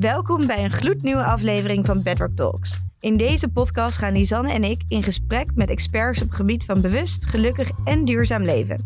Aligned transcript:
Welkom 0.00 0.46
bij 0.46 0.64
een 0.64 0.70
gloednieuwe 0.70 1.24
aflevering 1.24 1.86
van 1.86 2.02
Bedrock 2.02 2.36
Talks. 2.36 2.80
In 3.00 3.16
deze 3.16 3.48
podcast 3.48 3.98
gaan 3.98 4.12
Lisanne 4.12 4.52
en 4.52 4.64
ik 4.64 4.82
in 4.88 5.02
gesprek 5.02 5.54
met 5.54 5.70
experts 5.70 6.20
op 6.22 6.26
het 6.26 6.36
gebied 6.36 6.64
van 6.64 6.80
bewust, 6.80 7.26
gelukkig 7.26 7.70
en 7.84 8.04
duurzaam 8.04 8.42
leven. 8.42 8.76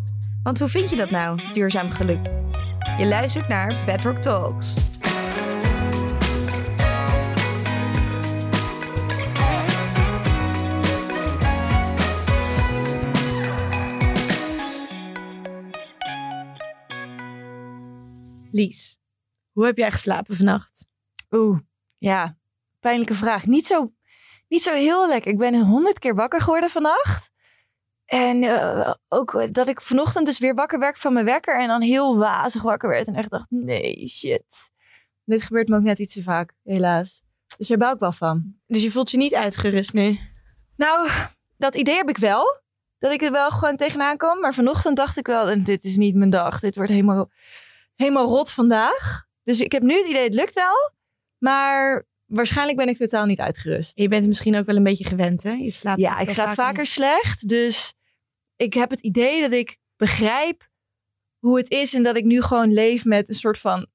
Want 0.42 0.58
hoe 0.58 0.68
vind 0.68 0.90
je 0.90 0.96
dat 0.96 1.10
nou, 1.10 1.52
duurzaam 1.52 1.90
geluk? 1.90 2.26
Je 2.98 3.06
luistert 3.06 3.48
naar 3.48 3.84
Bedrock 3.84 4.16
Talks. 4.16 4.74
Lies, 18.50 18.98
hoe 19.52 19.64
heb 19.64 19.76
jij 19.76 19.90
geslapen 19.90 20.36
vannacht? 20.36 20.92
Oeh, 21.34 21.58
ja, 21.98 22.36
pijnlijke 22.80 23.14
vraag. 23.14 23.46
Niet 23.46 23.66
zo, 23.66 23.92
niet 24.48 24.62
zo 24.62 24.72
heel 24.72 25.08
lekker. 25.08 25.30
Ik 25.32 25.38
ben 25.38 25.60
honderd 25.60 25.98
keer 25.98 26.14
wakker 26.14 26.40
geworden 26.40 26.70
vannacht. 26.70 27.30
En 28.04 28.42
eh, 28.42 28.94
ook 29.08 29.54
dat 29.54 29.68
ik 29.68 29.80
vanochtend 29.80 30.26
dus 30.26 30.38
weer 30.38 30.54
wakker 30.54 30.78
werd 30.78 30.98
van 30.98 31.12
mijn 31.12 31.24
wekker 31.24 31.60
en 31.60 31.68
dan 31.68 31.82
heel 31.82 32.16
wazig 32.16 32.62
wakker 32.62 32.88
werd 32.88 33.06
en 33.06 33.14
echt 33.14 33.30
dacht, 33.30 33.50
nee, 33.50 34.08
shit. 34.08 34.44
Dit 35.24 35.42
gebeurt 35.42 35.68
me 35.68 35.76
ook 35.76 35.82
net 35.82 35.98
iets 35.98 36.12
te 36.12 36.22
vaak, 36.22 36.52
helaas. 36.62 37.22
Dus 37.56 37.68
daar 37.68 37.78
bouw 37.78 37.92
ik 37.92 37.98
wel 37.98 38.12
van. 38.12 38.54
Dus 38.66 38.82
je 38.82 38.90
voelt 38.90 39.10
je 39.10 39.16
niet 39.16 39.34
uitgerust 39.34 39.92
nu? 39.92 40.18
Nou, 40.76 41.08
dat 41.56 41.74
idee 41.74 41.96
heb 41.96 42.08
ik 42.08 42.18
wel. 42.18 42.62
Dat 42.98 43.12
ik 43.12 43.22
er 43.22 43.32
wel 43.32 43.50
gewoon 43.50 43.76
tegenaan 43.76 44.16
kom. 44.16 44.40
Maar 44.40 44.54
vanochtend 44.54 44.96
dacht 44.96 45.16
ik 45.16 45.26
wel, 45.26 45.64
dit 45.64 45.84
is 45.84 45.96
niet 45.96 46.14
mijn 46.14 46.30
dag. 46.30 46.60
Dit 46.60 46.76
wordt 46.76 46.90
helemaal, 46.90 47.30
helemaal 47.94 48.26
rot 48.26 48.50
vandaag. 48.50 49.26
Dus 49.42 49.60
ik 49.60 49.72
heb 49.72 49.82
nu 49.82 49.96
het 49.96 50.06
idee, 50.06 50.24
het 50.24 50.34
lukt 50.34 50.54
wel. 50.54 50.93
Maar 51.44 52.06
waarschijnlijk 52.26 52.78
ben 52.78 52.88
ik 52.88 52.96
totaal 52.96 53.26
niet 53.26 53.40
uitgerust. 53.40 53.98
Je 53.98 54.08
bent 54.08 54.26
misschien 54.26 54.56
ook 54.56 54.66
wel 54.66 54.76
een 54.76 54.82
beetje 54.82 55.04
gewend, 55.04 55.42
hè? 55.42 55.52
Je 55.52 55.70
slaapt 55.70 56.00
Ja, 56.00 56.18
ik 56.18 56.30
slaap 56.30 56.54
vaker 56.54 56.86
slecht. 56.86 57.48
Dus 57.48 57.94
ik 58.56 58.74
heb 58.74 58.90
het 58.90 59.00
idee 59.00 59.40
dat 59.40 59.52
ik 59.52 59.76
begrijp 59.96 60.68
hoe 61.38 61.56
het 61.58 61.70
is. 61.70 61.94
En 61.94 62.02
dat 62.02 62.16
ik 62.16 62.24
nu 62.24 62.42
gewoon 62.42 62.72
leef 62.72 63.04
met 63.04 63.28
een 63.28 63.34
soort 63.34 63.58
van 63.58 63.86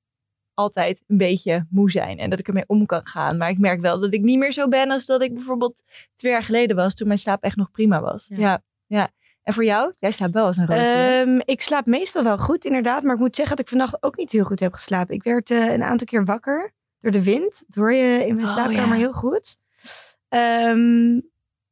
altijd 0.54 1.04
een 1.08 1.18
beetje 1.18 1.66
moe 1.70 1.92
zijn. 1.92 2.18
En 2.18 2.30
dat 2.30 2.40
ik 2.40 2.48
ermee 2.48 2.68
om 2.68 2.86
kan 2.86 3.08
gaan. 3.08 3.38
Maar 3.38 3.50
ik 3.50 3.58
merk 3.58 3.82
wel 3.82 4.00
dat 4.00 4.14
ik 4.14 4.22
niet 4.22 4.38
meer 4.38 4.52
zo 4.52 4.68
ben 4.68 4.92
als 4.92 5.06
dat 5.06 5.22
ik 5.22 5.34
bijvoorbeeld 5.34 5.84
twee 6.16 6.32
jaar 6.32 6.44
geleden 6.44 6.76
was. 6.76 6.94
Toen 6.94 7.08
mijn 7.08 7.20
slaap 7.20 7.44
echt 7.44 7.56
nog 7.56 7.72
prima 7.72 8.02
was. 8.02 8.26
Ja. 8.28 8.38
Ja, 8.38 8.64
ja. 8.88 9.10
En 9.44 9.54
voor 9.54 9.66
jou? 9.66 9.94
Jij 10.00 10.12
slaapt 10.12 10.34
wel 10.34 10.46
als 10.46 10.58
een 10.58 10.68
roos. 10.68 10.78
hè? 10.78 11.22
Ehm, 11.22 11.40
ik 11.46 11.62
slaap 11.62 11.86
meestal 11.86 12.24
wel 12.24 12.38
goed, 12.38 12.66
inderdaad. 12.66 13.04
Maar 13.04 13.14
ik 13.14 13.20
moet 13.22 13.36
zeggen 13.36 13.56
dat 13.56 13.66
ik 13.66 13.72
vannacht 13.72 14.04
ook 14.04 14.18
niet 14.18 14.32
heel 14.32 14.44
goed 14.44 14.60
heb 14.60 14.74
geslapen. 14.74 15.16
Ik 15.16 15.24
werd 15.24 15.52
eh, 15.52 15.74
een 15.74 15.84
aantal 15.84 16.06
keer 16.08 16.26
wakker 16.26 16.74
door 17.00 17.12
de 17.12 17.24
wind. 17.24 17.64
Dat 17.68 17.76
hoor 17.76 17.94
je 17.94 18.26
in 18.28 18.36
mijn 18.36 18.48
Oh, 18.48 18.54
slaapkamer 18.54 18.96
ja. 18.96 19.02
heel 19.02 19.14
goed. 19.14 19.56
Ehm, 20.30 21.20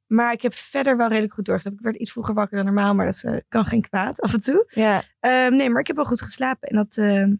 maar 0.08 0.31
ik 0.31 0.42
heb 0.42 0.53
verder 0.53 0.97
wel 0.97 1.08
redelijk 1.08 1.34
goed 1.34 1.45
doorgeslapen. 1.45 1.80
Ik 1.80 1.86
werd 1.86 1.97
iets 1.97 2.11
vroeger 2.11 2.34
wakker 2.34 2.56
dan 2.58 2.66
normaal, 2.66 2.94
maar 2.95 3.06
dat 3.06 3.23
eh, 3.23 3.38
kan 3.47 3.66
geen 3.66 3.81
kwaad 3.89 4.22
af 4.22 4.34
en 4.34 4.42
toe. 4.42 4.66
ja. 4.69 5.02
Ehm, 5.19 5.56
nee, 5.56 5.69
maar 5.69 5.81
ik 5.81 5.88
heb 5.88 5.95
wel 5.95 6.06
goed 6.06 6.22
geslapen. 6.22 6.69
En 6.69 6.75
dat, 6.75 6.97
ehm, 6.97 7.34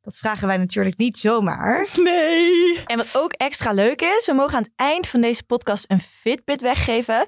dat 0.00 0.16
vragen 0.16 0.46
wij 0.46 0.56
natuurlijk 0.56 0.96
niet 0.96 1.18
zomaar. 1.18 1.86
Nee. 2.02 2.82
En 2.86 2.96
wat 2.96 3.16
ook 3.16 3.32
extra 3.32 3.72
leuk 3.72 4.00
is, 4.02 4.26
we 4.26 4.32
mogen 4.32 4.56
aan 4.56 4.62
het 4.62 4.72
eind 4.76 5.06
van 5.06 5.20
deze 5.20 5.44
podcast 5.44 5.84
een 5.90 6.00
Fitbit 6.00 6.60
weggeven. 6.60 7.26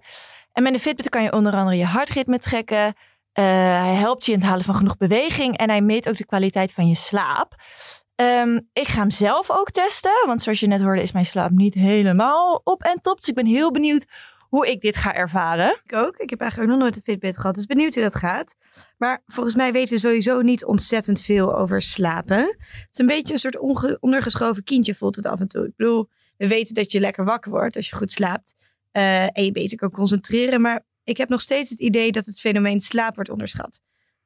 En 0.53 0.63
met 0.63 0.73
een 0.73 0.79
Fitbit 0.79 1.09
kan 1.09 1.23
je 1.23 1.33
onder 1.33 1.53
andere 1.53 1.77
je 1.77 1.85
hartritme 1.85 2.39
trekken. 2.39 2.95
Eh, 3.33 3.45
hij 3.83 3.95
helpt 3.95 4.25
je 4.27 4.33
in 4.33 4.39
het 4.39 4.47
halen 4.49 4.65
van 4.65 4.75
genoeg 4.75 4.97
beweging 4.97 5.57
en 5.57 5.69
hij 5.69 5.81
meet 5.81 6.09
ook 6.09 6.17
de 6.17 6.27
kwaliteit 6.27 6.73
van 6.73 6.89
je 6.89 6.95
slaap. 6.95 7.55
Ehm, 8.17 8.61
ik 8.73 8.89
ga 8.89 8.99
hem 8.99 9.11
zelf 9.11 9.51
ook 9.51 9.71
testen, 9.71 10.23
want 10.27 10.43
zoals 10.43 10.61
je 10.61 10.67
net 10.67 10.81
hoorde 10.81 11.03
is 11.03 11.13
mijn 11.13 11.27
slaap 11.27 11.51
niet 11.51 11.75
helemaal 11.75 12.61
op 12.65 12.83
en 12.83 13.01
top. 13.03 13.19
Dus 13.19 13.29
ik 13.29 13.35
ben 13.35 13.47
heel 13.47 13.71
benieuwd 13.71 14.05
hoe 14.49 14.71
ik 14.71 14.81
dit 14.81 14.97
ga 14.97 15.15
ervaren. 15.15 15.81
Ik 15.85 15.97
ook. 15.97 16.17
Ik 16.17 16.31
heb 16.31 16.41
eigenlijk 16.41 16.71
ook 16.71 16.77
nog 16.77 16.87
nooit 16.87 16.97
een 16.97 17.03
Fitbit 17.13 17.37
gehad. 17.37 17.55
Dus 17.55 17.67
benieuwd 17.67 17.95
hoe 17.95 18.03
dat 18.03 18.17
gaat. 18.17 18.55
Maar 18.99 19.23
volgens 19.27 19.55
mij 19.55 19.73
weten 19.73 19.95
we 19.95 20.01
sowieso 20.01 20.41
niet 20.41 20.65
ontzettend 20.65 21.23
veel 21.23 21.57
over 21.57 21.83
slapen. 21.83 22.39
Het 22.39 22.89
is 22.93 22.99
een 22.99 23.07
beetje 23.07 23.33
een 23.33 23.39
soort 23.39 23.59
ondergeschoven 24.01 24.65
kindje 24.65 24.95
voelt 24.95 25.17
het 25.17 25.27
af 25.27 25.41
en 25.41 25.49
toe. 25.49 25.67
Ik 25.67 25.77
bedoel, 25.77 26.09
we 26.37 26.49
weten 26.49 26.75
dat 26.75 26.93
je 26.93 27.01
lekker 27.01 27.25
wakker 27.25 27.51
wordt 27.51 27.77
als 27.77 27.89
je 27.89 27.97
goed 27.97 28.13
slaapt. 28.13 28.55
eh, 28.93 29.23
en 29.25 29.45
je 29.45 29.53
beter 29.53 29.77
kan 29.79 29.91
concentreren. 29.91 30.61
Maar 30.61 30.85
ik 31.05 31.17
heb 31.17 31.29
nog 31.29 31.41
steeds 31.41 31.71
het 31.71 31.79
idee 31.81 32.13
dat 32.13 32.27
het 32.27 32.41
fenomeen 32.41 32.81
slaap 32.81 33.15
wordt 33.15 33.31
onderschat. 33.31 33.81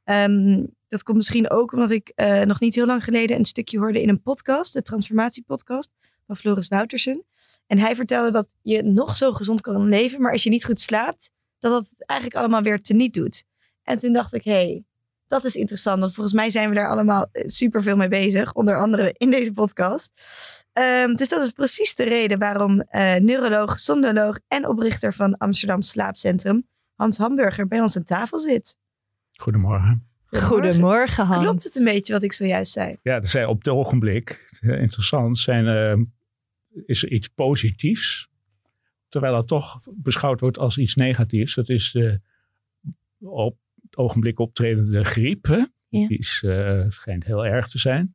Ehm, 0.04 0.64
dat 0.90 1.02
komt 1.02 1.16
misschien 1.16 1.50
ook 1.50 1.72
omdat 1.72 1.90
ik 1.90 2.12
eh, 2.14 2.40
nog 2.40 2.60
niet 2.60 2.74
heel 2.74 2.86
lang 2.86 3.04
geleden 3.04 3.36
een 3.36 3.44
stukje 3.44 3.78
hoorde 3.78 4.02
in 4.02 4.08
een 4.08 4.22
podcast. 4.22 4.72
De 4.72 4.82
transformatiepodcast 4.82 5.90
van 6.26 6.36
Floris 6.36 6.68
Woutersen. 6.68 7.24
En 7.66 7.78
hij 7.78 7.94
vertelde 7.94 8.30
dat 8.30 8.54
je 8.62 8.82
nog 8.82 9.16
zo 9.16 9.32
gezond 9.32 9.60
kan 9.60 9.88
leven. 9.88 10.20
Maar 10.20 10.32
als 10.32 10.42
je 10.42 10.50
niet 10.50 10.64
goed 10.64 10.80
slaapt, 10.80 11.30
dat 11.58 11.72
dat 11.72 11.94
eigenlijk 12.06 12.40
allemaal 12.40 12.62
weer 12.62 12.82
teniet 12.82 13.14
doet. 13.14 13.44
En 13.82 13.98
toen 13.98 14.12
dacht 14.12 14.34
ik, 14.34 14.44
hé, 14.44 14.52
hey, 14.52 14.84
dat 15.28 15.44
is 15.44 15.54
interessant. 15.54 16.00
Want 16.00 16.14
volgens 16.14 16.34
mij 16.34 16.50
zijn 16.50 16.68
we 16.68 16.74
daar 16.74 16.88
allemaal 16.88 17.26
super 17.32 17.82
veel 17.82 17.96
mee 17.96 18.08
bezig. 18.08 18.52
Onder 18.52 18.76
andere 18.78 19.14
in 19.16 19.30
deze 19.30 19.52
podcast. 19.52 20.12
Ehm, 20.72 21.14
dus 21.14 21.28
dat 21.28 21.42
is 21.42 21.50
precies 21.50 21.94
de 21.94 22.04
reden 22.04 22.38
waarom 22.38 22.80
eh, 22.80 23.14
neuroloog, 23.14 23.78
somnoloog 23.78 24.38
en 24.48 24.66
oprichter 24.66 25.12
van 25.12 25.36
Amsterdam 25.36 25.82
Slaapcentrum, 25.82 26.66
Hans 26.94 27.16
Hamburger, 27.16 27.66
bij 27.66 27.80
ons 27.80 27.96
aan 27.96 28.04
tafel 28.04 28.38
zit. 28.38 28.76
Goedemorgen. 29.32 30.09
Goedemorgen, 30.30 31.24
Hans. 31.26 31.42
Klopt 31.42 31.64
het 31.64 31.76
een 31.76 31.84
beetje 31.84 32.12
wat 32.12 32.22
ik 32.22 32.32
zojuist 32.32 32.72
zei? 32.72 32.96
Ja, 33.02 33.14
er 33.14 33.28
zijn 33.28 33.46
op 33.46 33.58
het 33.58 33.68
ogenblik, 33.68 34.58
interessant, 34.60 35.38
zijn, 35.38 35.66
eh, 35.66 36.00
is 36.86 37.02
er 37.02 37.10
iets 37.10 37.28
positiefs. 37.28 38.28
Terwijl 39.08 39.34
dat 39.34 39.48
toch 39.48 39.80
beschouwd 39.94 40.40
wordt 40.40 40.58
als 40.58 40.78
iets 40.78 40.94
negatiefs. 40.94 41.54
Dat 41.54 41.68
is 41.68 41.90
de 41.92 42.20
op 43.20 43.56
het 43.82 43.96
ogenblik 43.96 44.38
optredende 44.38 45.04
griep. 45.04 45.46
Ja. 45.46 46.06
Die 46.06 46.18
is, 46.18 46.42
eh, 46.46 46.84
schijnt 46.88 47.24
heel 47.24 47.46
erg 47.46 47.68
te 47.68 47.78
zijn. 47.78 48.14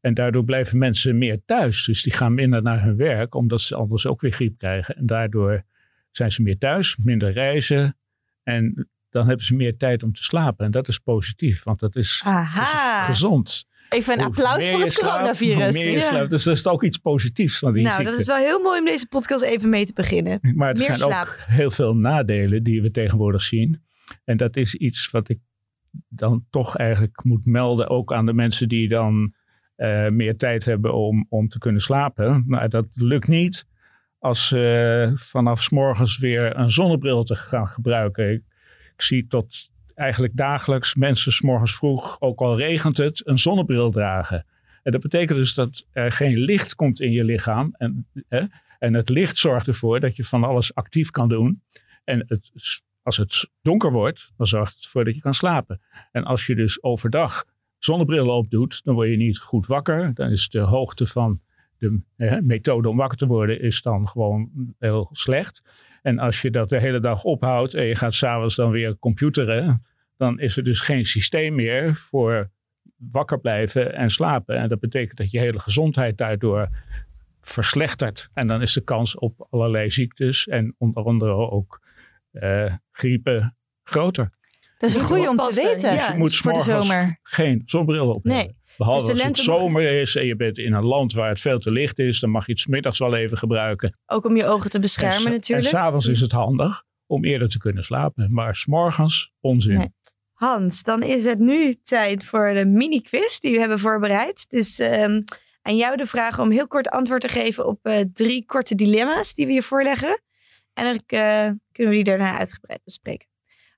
En 0.00 0.14
daardoor 0.14 0.44
blijven 0.44 0.78
mensen 0.78 1.18
meer 1.18 1.40
thuis. 1.44 1.84
Dus 1.84 2.02
die 2.02 2.12
gaan 2.12 2.34
minder 2.34 2.62
naar 2.62 2.82
hun 2.82 2.96
werk, 2.96 3.34
omdat 3.34 3.60
ze 3.60 3.76
anders 3.76 4.06
ook 4.06 4.20
weer 4.20 4.32
griep 4.32 4.58
krijgen. 4.58 4.96
En 4.96 5.06
daardoor 5.06 5.64
zijn 6.10 6.32
ze 6.32 6.42
meer 6.42 6.58
thuis, 6.58 6.96
minder 6.96 7.32
reizen. 7.32 7.96
En 8.42 8.88
dan 9.16 9.26
hebben 9.26 9.46
ze 9.46 9.54
meer 9.54 9.76
tijd 9.76 10.02
om 10.02 10.12
te 10.12 10.24
slapen. 10.24 10.64
En 10.64 10.70
dat 10.70 10.88
is 10.88 10.98
positief, 10.98 11.62
want 11.64 11.80
dat 11.80 11.96
is 11.96 12.22
Aha. 12.24 13.04
gezond. 13.04 13.66
Even 13.88 14.18
een 14.18 14.24
applaus 14.24 14.68
voor 14.68 14.80
het 14.80 14.92
slaapt, 14.92 15.12
coronavirus. 15.12 15.84
Ja. 15.92 16.24
Dus 16.24 16.44
dat 16.44 16.56
is 16.56 16.66
ook 16.66 16.82
iets 16.82 16.98
positiefs 16.98 17.58
van 17.58 17.72
die 17.72 17.82
Nou, 17.82 17.96
ziekte. 17.96 18.10
dat 18.10 18.20
is 18.20 18.26
wel 18.26 18.36
heel 18.36 18.62
mooi 18.62 18.78
om 18.78 18.84
deze 18.84 19.06
podcast 19.08 19.42
even 19.42 19.68
mee 19.68 19.84
te 19.84 19.92
beginnen. 19.92 20.38
Maar 20.54 20.68
er 20.68 20.76
meer 20.78 20.84
zijn 20.96 20.96
slaap. 21.10 21.26
ook 21.26 21.36
heel 21.46 21.70
veel 21.70 21.94
nadelen 21.94 22.62
die 22.62 22.82
we 22.82 22.90
tegenwoordig 22.90 23.42
zien. 23.42 23.82
En 24.24 24.36
dat 24.36 24.56
is 24.56 24.74
iets 24.74 25.10
wat 25.10 25.28
ik 25.28 25.38
dan 26.08 26.44
toch 26.50 26.76
eigenlijk 26.76 27.24
moet 27.24 27.44
melden. 27.46 27.88
Ook 27.88 28.12
aan 28.12 28.26
de 28.26 28.32
mensen 28.32 28.68
die 28.68 28.88
dan 28.88 29.34
eh, 29.76 30.08
meer 30.08 30.36
tijd 30.36 30.64
hebben 30.64 30.94
om, 30.94 31.26
om 31.28 31.48
te 31.48 31.58
kunnen 31.58 31.82
slapen. 31.82 32.44
Maar 32.46 32.68
dat 32.68 32.86
lukt 32.92 33.28
niet 33.28 33.66
als 34.18 34.48
ze 34.48 35.12
vanaf 35.14 35.62
's 35.62 35.70
morgens 35.70 36.18
weer 36.18 36.56
een 36.56 36.70
zonnebril 36.70 37.24
te 37.24 37.36
gaan 37.36 37.68
gebruiken. 37.68 38.44
Ik, 38.96 39.02
zie 39.02 39.26
tot 39.26 39.70
eigenlijk 39.94 40.36
dagelijks 40.36 40.94
mensen 40.94 41.46
morgens 41.46 41.74
vroeg, 41.74 42.20
ook 42.20 42.40
al 42.40 42.56
regent 42.56 42.96
het, 42.96 43.26
een 43.26 43.38
zonnebril 43.38 43.90
dragen. 43.90 44.46
En 44.82 44.92
dat 44.92 45.00
betekent 45.00 45.38
dus 45.38 45.54
dat 45.54 45.86
er 45.92 46.12
geen 46.12 46.38
licht 46.38 46.74
komt 46.74 47.00
in 47.00 47.12
je 47.12 47.24
lichaam. 47.24 47.74
En, 47.78 48.06
hè, 48.28 48.44
en 48.78 48.94
het 48.94 49.08
licht 49.08 49.36
zorgt 49.36 49.66
ervoor 49.66 50.00
dat 50.00 50.16
je 50.16 50.24
van 50.24 50.44
alles 50.44 50.74
actief 50.74 51.10
kan 51.10 51.28
doen. 51.28 51.62
En 52.04 52.24
het, 52.26 52.82
als 53.02 53.16
het 53.16 53.48
donker 53.62 53.92
wordt, 53.92 54.32
dan 54.36 54.46
zorgt 54.46 54.74
het 54.74 54.84
ervoor 54.84 55.04
dat 55.04 55.14
je 55.14 55.20
kan 55.20 55.34
slapen. 55.34 55.80
En 56.12 56.24
als 56.24 56.46
je 56.46 56.54
dus 56.54 56.82
overdag 56.82 57.44
zonnebrillen 57.78 58.34
opdoet, 58.34 58.80
dan 58.84 58.94
word 58.94 59.08
je 59.08 59.16
niet 59.16 59.38
goed 59.38 59.66
wakker. 59.66 60.14
Dan 60.14 60.30
is 60.30 60.48
de 60.48 60.60
hoogte 60.60 61.06
van 61.06 61.40
de 61.78 62.00
hè, 62.16 62.42
methode 62.42 62.88
om 62.88 62.96
wakker 62.96 63.18
te 63.18 63.26
worden 63.26 63.60
is 63.60 63.82
dan 63.82 64.08
gewoon 64.08 64.50
heel 64.78 65.08
slecht. 65.12 65.62
En 66.06 66.18
als 66.18 66.42
je 66.42 66.50
dat 66.50 66.68
de 66.68 66.80
hele 66.80 67.00
dag 67.00 67.22
ophoudt 67.22 67.74
en 67.74 67.84
je 67.84 67.94
gaat 67.94 68.14
s'avonds 68.14 68.54
dan 68.54 68.70
weer 68.70 68.98
computeren, 68.98 69.86
dan 70.16 70.40
is 70.40 70.56
er 70.56 70.64
dus 70.64 70.80
geen 70.80 71.06
systeem 71.06 71.54
meer 71.54 71.96
voor 71.96 72.50
wakker 72.96 73.40
blijven 73.40 73.94
en 73.94 74.10
slapen. 74.10 74.56
En 74.56 74.68
dat 74.68 74.80
betekent 74.80 75.18
dat 75.18 75.30
je 75.30 75.38
hele 75.38 75.58
gezondheid 75.58 76.18
daardoor 76.18 76.68
verslechtert. 77.40 78.30
En 78.34 78.46
dan 78.46 78.62
is 78.62 78.72
de 78.72 78.80
kans 78.80 79.18
op 79.18 79.46
allerlei 79.50 79.90
ziektes 79.90 80.46
en 80.46 80.74
onder 80.78 81.04
andere 81.04 81.32
ook 81.32 81.80
eh, 82.30 82.74
griepen 82.92 83.56
groter. 83.82 84.30
Dat 84.78 84.90
is 84.90 84.96
een 84.96 85.02
goede 85.02 85.28
om 85.28 85.36
te 85.36 85.54
weten. 85.54 85.94
ja. 85.94 86.12
je 86.12 86.18
moet 86.18 86.30
's 86.30 86.40
voor 86.40 86.52
de 86.52 86.58
morgens 86.58 86.86
zomer. 86.86 87.18
geen 87.22 87.62
zonnebril 87.66 88.10
op 88.10 88.24
Nee. 88.24 88.55
Behalve 88.76 89.06
Dus 89.06 89.16
de 89.16 89.28
als 89.28 89.38
het 89.38 89.46
mag- 89.46 89.58
zomer 89.58 90.00
is 90.00 90.16
en 90.16 90.26
je 90.26 90.36
bent 90.36 90.58
in 90.58 90.72
een 90.72 90.84
land 90.84 91.12
waar 91.12 91.28
het 91.28 91.40
veel 91.40 91.58
te 91.58 91.70
licht 91.70 91.98
is, 91.98 92.20
dan 92.20 92.30
mag 92.30 92.46
je 92.46 92.52
het 92.52 92.66
middags 92.66 92.98
wel 92.98 93.14
even 93.14 93.38
gebruiken. 93.38 93.98
Ook 94.06 94.24
om 94.24 94.36
je 94.36 94.46
ogen 94.46 94.70
te 94.70 94.78
beschermen 94.78 95.26
en, 95.26 95.32
natuurlijk. 95.32 95.68
En 95.68 95.78
s'avonds 95.78 96.06
is 96.06 96.20
het 96.20 96.32
handig 96.32 96.82
om 97.06 97.24
eerder 97.24 97.48
te 97.48 97.58
kunnen 97.58 97.84
slapen. 97.84 98.32
Maar 98.32 98.54
s'morgens 98.54 99.32
onzin. 99.40 99.78
Nee. 99.78 99.94
Hans, 100.32 100.82
dan 100.82 101.02
is 101.02 101.24
het 101.24 101.38
nu 101.38 101.74
tijd 101.74 102.24
voor 102.24 102.54
de 102.54 102.64
mini-quiz 102.64 103.38
die 103.38 103.52
we 103.52 103.58
hebben 103.58 103.78
voorbereid. 103.78 104.46
Dus 104.48 104.78
ehm, 104.78 105.20
aan 105.62 105.76
jou 105.76 105.96
de 105.96 106.06
vraag 106.06 106.40
om 106.40 106.50
heel 106.50 106.66
kort 106.66 106.88
antwoord 106.88 107.20
te 107.20 107.28
geven 107.28 107.66
op 107.66 107.78
eh, 107.82 108.00
drie 108.12 108.44
korte 108.44 108.74
dilemma's 108.74 109.34
die 109.34 109.46
we 109.46 109.52
je 109.52 109.62
voorleggen. 109.62 110.20
En 110.72 110.84
dan 110.84 110.94
eh, 111.06 111.50
kunnen 111.72 111.92
we 111.92 111.98
die 111.98 112.04
daarna 112.04 112.38
uitgebreid 112.38 112.80
bespreken. 112.84 113.28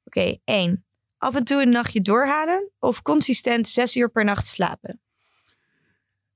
Oké, 0.05 0.37
één. 0.45 0.87
Af 1.19 1.35
en 1.35 1.45
toe 1.45 1.63
een 1.63 1.71
nachtje 1.71 2.01
doorhalen 2.01 2.71
of 2.79 3.03
consistent 3.03 3.69
zes 3.69 3.97
uur 3.97 4.11
per 4.11 4.25
nacht 4.25 4.47
slapen? 4.47 5.01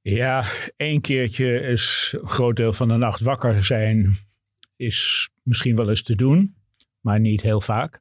Ja, 0.00 0.44
één 0.76 1.00
keertje 1.00 1.60
is 1.60 2.14
een 2.20 2.28
groot 2.28 2.56
deel 2.56 2.72
van 2.72 2.88
de 2.88 2.96
nacht 2.96 3.20
wakker 3.20 3.64
zijn, 3.64 4.16
is 4.76 5.30
misschien 5.42 5.76
wel 5.76 5.88
eens 5.88 6.02
te 6.02 6.14
doen, 6.14 6.54
maar 7.00 7.20
niet 7.20 7.42
heel 7.42 7.60
vaak. 7.60 8.00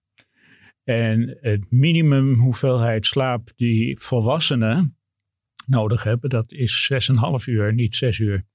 En 0.83 1.38
het 1.42 1.72
minimum 1.72 2.39
hoeveelheid 2.39 3.06
slaap 3.06 3.50
die 3.56 4.00
volwassenen 4.00 4.98
nodig 5.66 6.04
hebben, 6.04 6.30
dat 6.30 6.51
is 6.51 6.92
6,5 7.39 7.45
uur, 7.45 7.74
niet 7.74 7.95
6 7.95 8.18
uur. 8.19 8.45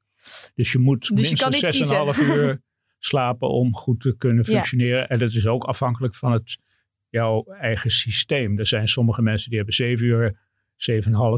Dus 0.54 0.72
je 0.72 0.78
moet 0.78 1.16
Dus 1.16 1.28
minstens 1.28 1.76
niet 1.76 2.16
6,5 2.18 2.20
uur 2.20 2.62
slapen 2.98 3.48
om 3.48 3.74
goed 3.74 4.00
te 4.00 4.16
kunnen 4.16 4.44
functioneren. 4.44 5.08
En 5.08 5.18
dat 5.18 5.32
is 5.32 5.46
ook 5.46 5.64
afhankelijk 5.64 6.14
van 6.14 6.32
het, 6.32 6.58
jouw 7.08 7.44
eigen 7.44 7.90
systeem. 7.90 8.58
Er 8.58 8.66
zijn 8.66 8.88
sommige 8.88 9.22
mensen 9.22 9.48
die 9.48 9.56
hebben 9.56 9.74
7 9.74 10.06
uur, 10.06 10.38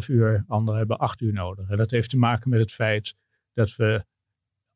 7,5 0.02 0.08
uur, 0.08 0.44
anderen 0.46 0.78
hebben 0.78 0.98
8 0.98 1.20
uur 1.20 1.32
nodig. 1.32 1.68
En 1.68 1.76
dat 1.76 1.90
heeft 1.90 2.10
te 2.10 2.16
maken 2.16 2.50
met 2.50 2.60
het 2.60 2.72
feit 2.72 3.14
dat 3.52 3.76
we 3.76 4.04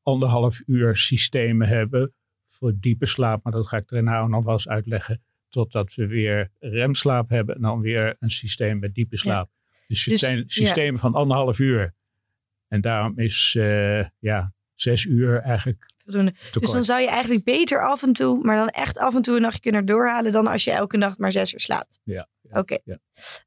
anderhalf 0.03 0.63
uur 0.67 0.97
systemen 0.97 1.69
hebben 1.69 2.15
voor 2.49 2.73
diepe 2.81 3.07
slaap. 3.07 3.45
Maar 3.45 3.53
dat 3.53 3.69
ga 3.69 3.77
ik 3.77 3.89
daarna 3.89 4.27
nog 4.27 4.45
wel 4.45 4.53
eens 4.53 4.69
uitleggen. 4.69 5.23
Totdat 5.49 5.95
we 5.95 6.07
weer 6.07 6.51
remslaap 6.59 7.29
hebben 7.29 7.55
en 7.55 7.61
dan 7.61 7.81
weer 7.81 8.17
een 8.19 8.31
systeem 8.31 8.79
met 8.79 8.95
diepe 8.95 9.17
slaap. 9.17 9.51
Dus 9.87 10.05
het 10.05 10.13
Dus, 10.13 10.21
zijn 10.21 10.37
ja. 10.37 10.45
systemen 10.47 11.01
van 11.01 11.15
anderhalf 11.15 11.59
uur. 11.59 11.95
En 12.69 12.81
daarom 12.81 13.19
is 13.19 13.55
eh, 13.59 14.09
ja, 14.19 14.55
zes 14.75 15.05
uur 15.05 15.41
eigenlijk 15.41 15.92
Voldoende. 16.05 16.35
Dus 16.61 16.71
dan 16.71 16.85
zou 16.85 17.01
je 17.01 17.09
eigenlijk 17.09 17.45
beter 17.45 17.87
af 17.87 18.03
en 18.03 18.13
toe, 18.13 18.43
maar 18.43 18.57
dan 18.57 18.69
echt 18.69 18.99
af 18.99 19.15
en 19.15 19.23
toe 19.23 19.37
een 19.37 19.43
nachtje 19.43 19.61
kunnen 19.61 19.87
doorhalen 19.87 20.33
dan 20.33 20.47
als 20.47 20.65
je 20.65 20.71
elke 20.71 20.97
nacht 20.97 21.19
maar 21.19 21.33
zes 21.33 21.53
uur 21.53 21.61
slaapt. 21.61 22.01
Ja, 22.05 22.29
ja, 22.41 22.59
Oké. 22.59 22.79
ja. 22.85 22.99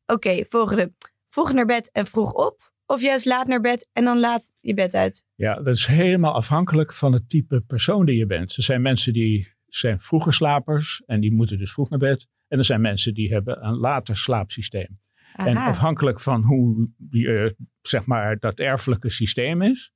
Oké, 0.05 0.45
volgende. 0.49 0.93
Vroeg 1.25 1.53
naar 1.53 1.65
bed 1.65 1.89
en 1.91 2.05
vroeg 2.05 2.33
op. 2.33 2.73
Of 2.85 3.01
juist 3.01 3.25
laat 3.25 3.47
naar 3.47 3.61
bed 3.61 3.89
en 3.93 4.03
dan 4.03 4.19
laat 4.19 4.53
je 4.59 4.73
bed 4.73 4.93
uit. 4.93 5.25
Ja, 5.35 5.55
dat 5.55 5.75
is 5.75 5.85
helemaal 5.85 6.33
afhankelijk 6.33 6.93
van 6.93 7.13
het 7.13 7.29
type 7.29 7.61
persoon 7.61 8.05
die 8.05 8.17
je 8.17 8.25
bent. 8.25 8.55
Er 8.55 8.63
zijn 8.63 8.81
mensen 8.81 9.13
die 9.13 9.53
zijn 9.67 10.01
vroege 10.01 10.31
slapers 10.31 11.01
en 11.05 11.19
die 11.19 11.33
moeten 11.33 11.57
dus 11.57 11.71
vroeg 11.71 11.89
naar 11.89 11.99
bed. 11.99 12.27
En 12.47 12.57
er 12.57 12.65
zijn 12.65 12.81
mensen 12.81 13.13
die 13.13 13.33
hebben 13.33 13.65
een 13.65 13.77
later 13.77 14.17
slaapsysteem. 14.17 14.99
En 15.35 15.57
Aha. 15.57 15.69
afhankelijk 15.69 16.19
van 16.19 16.43
hoe 16.43 16.89
je, 17.09 17.55
zeg 17.81 18.05
maar, 18.05 18.39
dat 18.39 18.59
erfelijke 18.59 19.09
systeem 19.09 19.61
is, 19.61 19.91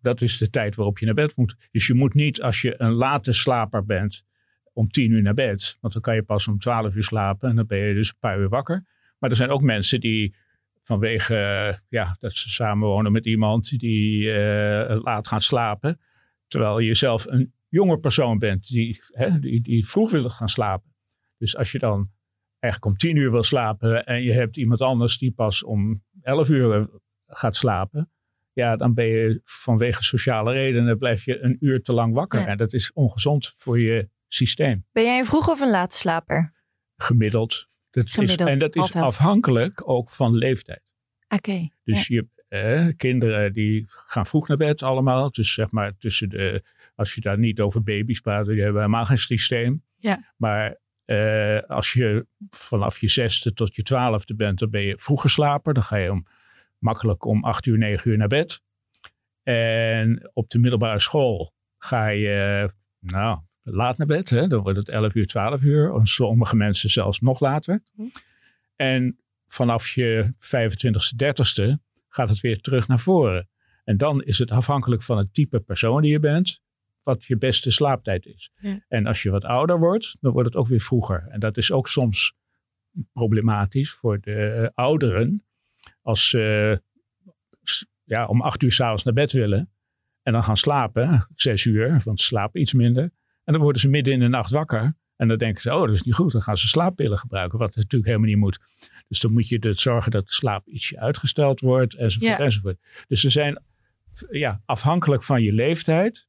dat, 0.00 0.20
is 0.20 0.38
de 0.38 0.50
tijd 0.50 0.74
waarop 0.74 0.98
je 0.98 1.06
naar 1.06 1.14
bed 1.14 1.36
moet. 1.36 1.56
Dus 1.70 1.86
je 1.86 1.94
moet 1.94 2.14
niet 2.14 2.42
als 2.42 2.62
je 2.62 2.74
een 2.80 2.92
late 2.92 3.32
slaper 3.32 3.84
bent 3.84 4.24
om 4.72 4.88
tien 4.88 5.10
uur 5.10 5.22
naar 5.22 5.34
bed. 5.34 5.76
Want 5.80 5.92
dan 5.92 6.02
kan 6.02 6.14
je 6.14 6.22
pas 6.22 6.48
om 6.48 6.58
twaalf 6.58 6.94
uur 6.94 7.04
slapen 7.04 7.48
en 7.48 7.56
dan 7.56 7.66
ben 7.66 7.78
je 7.78 7.94
dus 7.94 8.08
een 8.08 8.16
paar 8.18 8.38
uur 8.38 8.48
wakker. 8.48 8.84
Maar 9.18 9.30
er 9.30 9.36
zijn 9.36 9.50
ook 9.50 9.62
mensen 9.62 10.00
die 10.00 10.34
vanwege 10.82 11.36
eh, 11.36 11.76
ja, 11.88 12.16
dat 12.20 12.32
ze 12.32 12.50
samenwonen 12.50 13.12
met 13.12 13.26
iemand 13.26 13.78
die 13.78 14.32
eh, 14.32 15.00
laat 15.02 15.28
gaan 15.28 15.40
slapen. 15.40 16.00
Terwijl 16.46 16.78
je 16.78 16.94
zelf 16.94 17.26
een 17.26 17.52
jonge 17.68 17.98
persoon 17.98 18.38
bent 18.38 18.68
die, 18.68 19.00
hè, 19.06 19.38
die, 19.38 19.60
die 19.60 19.88
vroeg 19.88 20.10
wil 20.10 20.30
gaan 20.30 20.48
slapen. 20.48 20.94
Dus 21.38 21.56
als 21.56 21.72
je 21.72 21.78
dan 21.78 22.10
eigenlijk 22.58 22.92
om 22.92 22.96
tien 22.96 23.16
uur 23.16 23.30
wil 23.30 23.42
slapen 23.42 24.06
en 24.06 24.22
je 24.22 24.32
hebt 24.32 24.56
iemand 24.56 24.80
anders 24.80 25.18
die 25.18 25.32
pas 25.32 25.64
om 25.64 26.02
elf 26.22 26.48
uur 26.48 26.72
eh, 26.72 26.84
gaat 27.26 27.56
slapen. 27.56 28.10
Ja, 28.52 28.76
dan 28.76 28.94
ben 28.94 29.06
je 29.06 29.40
vanwege 29.44 30.02
sociale 30.02 30.52
redenen 30.52 30.98
blijf 30.98 31.24
je 31.24 31.40
een 31.40 31.56
uur 31.60 31.82
te 31.82 31.92
lang 31.92 32.14
wakker. 32.14 32.40
Ja. 32.40 32.46
En 32.46 32.56
dat 32.56 32.72
is 32.72 32.92
ongezond 32.92 33.54
voor 33.56 33.80
je 33.80 34.08
systeem, 34.28 34.84
Ben 34.92 35.04
jij 35.04 35.18
een 35.18 35.24
vroeg 35.24 35.48
of 35.48 35.60
een 35.60 35.70
late 35.70 35.96
slaper? 35.96 36.52
gemiddeld. 36.96 37.68
Dat 37.90 38.10
Gemiddeld, 38.10 38.40
is, 38.40 38.46
en 38.46 38.58
dat 38.58 38.76
is 38.76 38.94
afhankelijk 38.94 39.88
ook 39.88 40.10
van 40.10 40.34
leeftijd. 40.34 40.82
Oké. 41.28 41.68
Dus 41.84 42.06
je 42.06 42.26
eh, 42.48 42.88
kinderen 42.96 43.52
die 43.52 43.84
gaan 43.88 44.26
vroeg 44.26 44.48
naar 44.48 44.56
bed 44.56 44.82
allemaal. 44.82 45.30
Dus 45.30 45.54
zeg 45.54 45.70
maar 45.70 45.96
tussen 45.98 46.28
de, 46.28 46.62
als 46.94 47.14
je 47.14 47.20
daar 47.20 47.38
niet 47.38 47.60
over 47.60 47.82
baby's 47.82 48.20
praat, 48.20 48.46
die 48.46 48.62
hebben 48.62 48.80
helemaal 48.80 49.04
geen 49.04 49.18
systeem. 49.18 49.82
Ja. 49.96 50.32
Maar 50.36 50.76
eh, 51.04 51.58
als 51.60 51.92
je 51.92 52.26
vanaf 52.50 52.98
je 53.00 53.08
zesde 53.08 53.52
tot 53.52 53.76
je 53.76 53.82
twaalfde 53.82 54.34
bent, 54.34 54.58
dan 54.58 54.70
ben 54.70 54.82
je 54.82 54.94
vroeger 54.98 55.30
slaper. 55.30 55.74
Dan 55.74 55.82
ga 55.82 55.96
je 55.96 56.10
om, 56.10 56.26
makkelijk 56.82 57.24
om 57.24 57.44
acht 57.44 57.66
uur, 57.66 57.78
negen 57.78 58.10
uur 58.10 58.16
naar 58.16 58.28
bed. 58.28 58.60
En 59.42 60.30
op 60.32 60.50
de 60.50 60.58
middelbare 60.58 61.00
school 61.00 61.52
ga 61.78 62.08
je, 62.08 62.70
nou, 62.98 63.38
laat 63.62 63.98
naar 63.98 64.06
bed. 64.06 64.30
Hè? 64.30 64.46
Dan 64.46 64.62
wordt 64.62 64.78
het 64.78 64.88
11 64.88 65.14
uur, 65.14 65.26
12 65.26 65.62
uur. 65.62 65.94
En 65.94 66.06
sommige 66.06 66.56
mensen 66.56 66.90
zelfs 66.90 67.20
nog 67.20 67.40
later. 67.40 67.82
Hm. 67.94 68.02
En 68.76 69.18
vanaf 69.48 69.88
je 69.88 70.34
25ste, 70.34 71.16
30ste 71.24 71.78
gaat 72.08 72.28
het 72.28 72.40
weer 72.40 72.60
terug 72.60 72.88
naar 72.88 73.00
voren. 73.00 73.48
En 73.84 73.96
dan 73.96 74.22
is 74.22 74.38
het 74.38 74.50
afhankelijk 74.50 75.02
van 75.02 75.18
het 75.18 75.34
type 75.34 75.60
persoon 75.60 76.02
die 76.02 76.10
je 76.10 76.20
bent, 76.20 76.60
wat 77.02 77.24
je 77.24 77.36
beste 77.36 77.70
slaaptijd 77.70 78.26
is. 78.26 78.50
Ja. 78.60 78.84
En 78.88 79.06
als 79.06 79.22
je 79.22 79.30
wat 79.30 79.44
ouder 79.44 79.78
wordt, 79.78 80.16
dan 80.20 80.32
wordt 80.32 80.48
het 80.48 80.56
ook 80.56 80.68
weer 80.68 80.80
vroeger. 80.80 81.26
En 81.30 81.40
dat 81.40 81.56
is 81.56 81.72
ook 81.72 81.88
soms 81.88 82.34
problematisch 83.12 83.92
voor 83.92 84.20
de 84.20 84.70
ouderen. 84.74 85.44
Als 86.02 86.28
ze 86.28 86.82
s- 87.62 87.86
ja, 88.04 88.26
om 88.26 88.42
acht 88.42 88.62
uur 88.62 88.72
s'avonds 88.72 89.02
naar 89.04 89.14
bed 89.14 89.32
willen 89.32 89.70
en 90.22 90.32
dan 90.32 90.44
gaan 90.44 90.56
slapen, 90.56 91.28
zes 91.34 91.64
uur, 91.64 92.00
want 92.04 92.20
ze 92.20 92.26
slapen 92.26 92.60
iets 92.60 92.72
minder. 92.72 93.02
En 93.44 93.52
dan 93.52 93.62
worden 93.62 93.80
ze 93.80 93.88
midden 93.88 94.12
in 94.12 94.20
de 94.20 94.28
nacht 94.28 94.50
wakker. 94.50 94.94
En 95.16 95.28
dan 95.28 95.38
denken 95.38 95.60
ze, 95.62 95.74
oh, 95.74 95.86
dat 95.86 95.94
is 95.94 96.02
niet 96.02 96.14
goed. 96.14 96.32
Dan 96.32 96.42
gaan 96.42 96.58
ze 96.58 96.68
slaappillen 96.68 97.18
gebruiken, 97.18 97.58
wat 97.58 97.76
natuurlijk 97.76 98.04
helemaal 98.06 98.28
niet 98.28 98.36
moet. 98.38 98.58
Dus 99.08 99.20
dan 99.20 99.32
moet 99.32 99.48
je 99.48 99.58
er 99.58 99.80
zorgen 99.80 100.10
dat 100.10 100.26
de 100.26 100.32
slaap 100.32 100.66
ietsje 100.68 100.98
uitgesteld 101.00 101.60
wordt, 101.60 101.94
enzovoort, 101.94 102.38
Ja. 102.38 102.44
enzovoort. 102.44 102.78
Dus 103.08 103.20
ze 103.20 103.30
zijn 103.30 103.62
ja, 104.30 104.62
afhankelijk 104.64 105.22
van 105.22 105.42
je 105.42 105.52
leeftijd, 105.52 106.26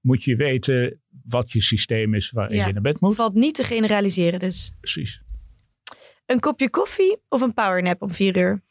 moet 0.00 0.24
je 0.24 0.36
weten 0.36 1.00
wat 1.24 1.52
je 1.52 1.60
systeem 1.60 2.14
is 2.14 2.30
waarin 2.30 2.56
Ja. 2.56 2.66
je 2.66 2.72
naar 2.72 2.82
bed 2.82 3.00
moet. 3.00 3.16
Valt 3.16 3.34
niet 3.34 3.54
te 3.54 3.64
generaliseren 3.64 4.38
dus. 4.38 4.74
Precies. 4.80 5.22
Een 6.26 6.40
kopje 6.40 6.70
koffie 6.70 7.18
of 7.28 7.40
een 7.40 7.54
powernap 7.54 8.02
om 8.02 8.10
vier 8.10 8.36
uur? 8.36 8.62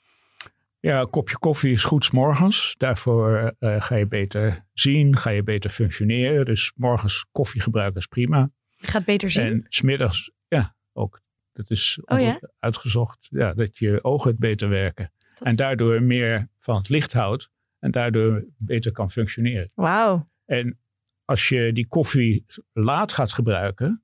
Ja, 0.82 1.00
een 1.02 1.10
kopje 1.10 1.38
koffie 1.38 1.72
is 1.72 1.84
goed 1.84 2.06
's 2.06 2.12
morgens. 2.12 2.76
Daarvoor 2.78 3.56
eh, 3.60 3.82
ga 3.84 3.96
je 3.96 4.08
beter 4.08 4.66
zien, 4.74 5.18
ga 5.18 5.30
je 5.30 5.44
beter 5.44 5.70
functioneren. 5.70 6.46
Dus 6.46 6.72
morgens 6.76 7.26
koffie 7.32 7.62
gebruiken 7.62 8.00
is 8.00 8.08
prima. 8.08 8.52
Je 8.70 8.88
gaat 8.88 9.06
beter 9.06 9.32
zien. 9.32 9.44
En 9.46 9.66
smiddags, 9.70 10.32
ja, 10.48 10.76
ook. 10.94 11.22
Dat 11.54 11.70
is 11.70 12.00
Oh 12.06 12.20
ja? 12.20 12.40
uitgezocht, 12.60 13.28
ja, 13.30 13.54
dat 13.54 13.78
je 13.78 14.04
ogen 14.04 14.30
het 14.32 14.40
beter 14.40 14.70
werken. 14.70 15.12
Dat- 15.36 15.48
En 15.48 15.56
daardoor 15.56 16.02
meer 16.04 16.50
van 16.60 16.76
het 16.76 16.90
licht 16.90 17.14
houdt 17.14 17.50
en 17.80 17.92
daardoor 17.92 18.46
beter 18.58 18.92
kan 18.92 19.12
functioneren. 19.12 19.72
Wauw. 19.74 20.30
En 20.46 20.80
als 21.26 21.50
je 21.50 21.74
die 21.74 21.88
koffie 21.88 22.46
laat 22.74 23.14
gaat 23.14 23.34
gebruiken, 23.34 24.04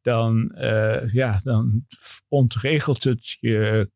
dan, 0.00 0.50
eh, 0.50 1.12
ja, 1.12 1.40
dan 1.44 1.86
ontregelt 2.28 3.04
het 3.04 3.36
je 3.40 3.90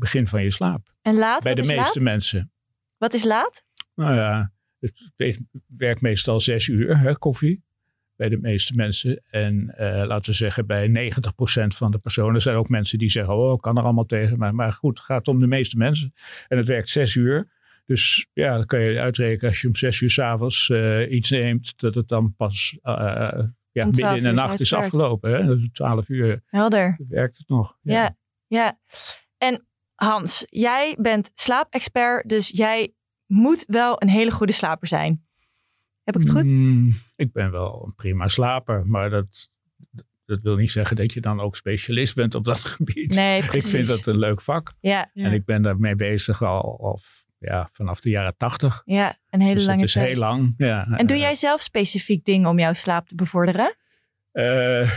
begin 0.00 0.28
van 0.28 0.42
je 0.42 0.50
slaap. 0.50 0.92
En 1.02 1.14
laat? 1.14 1.42
Bij 1.42 1.54
de 1.54 1.60
meeste 1.60 1.74
laat? 1.76 1.94
mensen. 2.00 2.52
Wat 2.98 3.14
is 3.14 3.24
laat? 3.24 3.64
Nou 3.94 4.14
ja, 4.14 4.52
het 4.80 4.92
we- 5.16 5.44
werkt 5.76 6.00
meestal 6.00 6.40
zes 6.40 6.66
uur, 6.66 6.98
hè, 6.98 7.16
koffie. 7.16 7.62
Bij 8.16 8.28
de 8.28 8.38
meeste 8.38 8.74
mensen. 8.74 9.22
En 9.30 9.68
eh, 9.76 10.06
laten 10.06 10.30
we 10.30 10.36
zeggen, 10.36 10.66
bij 10.66 10.88
90% 10.88 11.74
van 11.74 11.90
de 11.90 11.98
personen 11.98 12.34
Er 12.34 12.42
zijn 12.42 12.56
ook 12.56 12.68
mensen 12.68 12.98
die 12.98 13.10
zeggen: 13.10 13.34
Oh, 13.34 13.52
ik 13.52 13.60
kan 13.60 13.76
er 13.76 13.82
allemaal 13.82 14.06
tegen. 14.06 14.38
Maar, 14.38 14.54
maar 14.54 14.72
goed, 14.72 14.98
het 14.98 15.06
gaat 15.06 15.28
om 15.28 15.40
de 15.40 15.46
meeste 15.46 15.76
mensen. 15.76 16.14
En 16.48 16.58
het 16.58 16.66
werkt 16.66 16.88
zes 16.88 17.14
uur. 17.14 17.48
Dus 17.86 18.26
ja, 18.32 18.56
dan 18.56 18.66
kan 18.66 18.80
je 18.80 19.00
uitrekenen 19.00 19.50
als 19.50 19.60
je 19.60 19.68
om 19.68 19.76
zes 19.76 20.00
uur 20.00 20.10
s'avonds 20.10 20.70
avonds 20.70 21.10
iets 21.10 21.30
neemt, 21.30 21.78
dat 21.78 21.94
het 21.94 22.08
dan 22.08 22.34
pas 22.36 22.78
eh, 22.82 22.92
ja, 23.72 23.84
Om 23.84 23.92
12 23.92 24.12
midden 24.12 24.16
in 24.16 24.36
de 24.36 24.42
nacht 24.42 24.60
is 24.60 24.72
afgelopen. 24.74 25.30
Hè? 25.32 25.46
Dus 25.46 25.68
12 25.72 26.08
uur 26.08 26.42
Helder. 26.46 26.98
werkt 27.08 27.38
het 27.38 27.48
nog. 27.48 27.78
Ja. 27.82 28.16
ja. 28.46 28.78
En 29.38 29.66
Hans, 30.04 30.46
jij 30.48 30.96
bent 31.00 31.30
slaapexpert, 31.34 32.28
dus 32.28 32.48
jij 32.48 32.92
moet 33.26 33.64
wel 33.66 34.02
een 34.02 34.08
hele 34.08 34.30
goede 34.30 34.52
slaper 34.52 34.88
zijn. 34.88 35.24
Heb 36.04 36.14
ik 36.16 36.20
het 36.22 36.30
goed? 36.30 36.44
Mm, 36.44 36.94
ik 37.16 37.32
ben 37.32 37.50
wel 37.50 37.82
een 37.86 37.94
prima 37.94 38.28
slaper, 38.28 38.86
maar 38.86 39.10
dat, 39.10 39.50
dat 40.24 40.40
wil 40.42 40.56
niet 40.56 40.70
zeggen 40.70 40.96
dat 40.96 41.12
je 41.12 41.20
dan 41.20 41.40
ook 41.40 41.56
specialist 41.56 42.14
bent 42.14 42.34
op 42.34 42.44
dat 42.44 42.60
gebied. 42.76 43.14
Nee, 43.14 43.42
ik 43.42 43.46
precies. 43.48 43.70
vind 43.70 43.86
dat 43.86 44.06
een 44.06 44.18
leuk 44.18 44.40
vak 44.40 44.72
Ja, 44.80 45.10
Ja. 45.14 45.24
en 45.24 45.32
ik 45.32 45.44
ben 45.44 45.62
daarmee 45.62 45.94
bezig 45.96 46.42
al, 46.42 46.78
al 46.80 47.00
ja, 47.38 47.68
vanaf 47.72 48.00
de 48.00 48.10
jaren 48.10 48.36
tachtig. 48.36 48.82
ja, 48.84 49.18
een 49.30 49.40
hele 49.40 49.54
Dus 49.54 49.64
lange 49.66 49.82
is 49.82 49.92
tijd. 49.92 50.06
heel 50.06 50.16
lang. 50.18 50.54
Ja. 50.56 50.86
En 50.86 51.06
doe 51.06 51.16
jij 51.18 51.34
zelf 51.34 51.60
specifiek 51.62 52.24
dingen 52.24 52.48
om 52.48 52.58
jouw 52.58 52.72
slaap 52.72 53.08
te 53.08 53.14
bevorderen? 53.14 53.76
eh, 54.32 54.90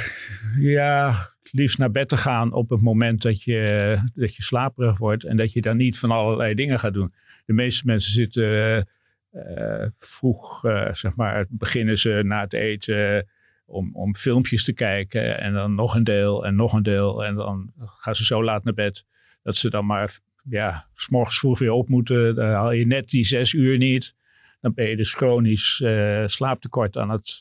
ja, 0.60 1.33
liefst 1.54 1.78
naar 1.78 1.92
bed 1.92 2.10
te 2.10 2.18
gaan 2.18 2.54
op 2.54 2.70
het 2.70 2.82
moment 2.82 3.22
dat 3.22 3.44
je, 3.44 3.98
dat 4.16 4.36
je 4.36 4.44
slaperig 4.44 4.98
wordt. 4.98 5.24
En 5.24 5.38
dat 5.38 5.54
je 5.54 5.62
dan 5.62 5.78
niet 5.78 6.00
van 6.00 6.12
allerlei 6.12 6.54
dingen 6.54 6.80
gaat 6.80 6.94
doen. 6.94 7.14
De 7.46 7.54
meeste 7.54 7.86
mensen 7.86 8.12
zitten 8.12 8.88
uh, 9.34 9.86
vroeg, 10.00 10.66
uh, 10.66 10.94
zeg 10.94 11.16
maar, 11.16 11.46
beginnen 11.50 12.00
ze 12.00 12.22
na 12.24 12.42
het 12.42 12.54
eten 12.54 13.28
om, 13.66 13.96
om 13.96 14.16
filmpjes 14.16 14.64
te 14.64 14.74
kijken. 14.74 15.40
En 15.40 15.54
dan 15.54 15.76
nog 15.76 15.96
een 15.96 16.04
deel 16.04 16.46
en 16.46 16.56
nog 16.56 16.74
een 16.74 16.84
deel. 16.84 17.26
En 17.26 17.36
dan 17.36 17.74
gaan 17.78 18.16
ze 18.16 18.26
zo 18.26 18.44
laat 18.44 18.64
naar 18.64 18.74
bed 18.74 19.06
dat 19.42 19.56
ze 19.56 19.70
dan 19.70 19.86
maar, 19.86 20.20
ja, 20.50 20.88
s'morgens 20.94 21.40
vroeg 21.40 21.60
weer 21.60 21.72
op 21.72 21.90
moeten. 21.90 22.36
Dan 22.36 22.50
haal 22.50 22.72
je 22.72 22.86
net 22.86 23.10
die 23.10 23.26
zes 23.26 23.54
uur 23.54 23.78
niet. 23.78 24.16
Dan 24.62 24.74
ben 24.74 24.90
je 24.90 24.96
dus 24.96 25.14
chronisch 25.14 25.84
slaaptekort 26.26 26.98
aan 26.98 27.10
het, 27.10 27.40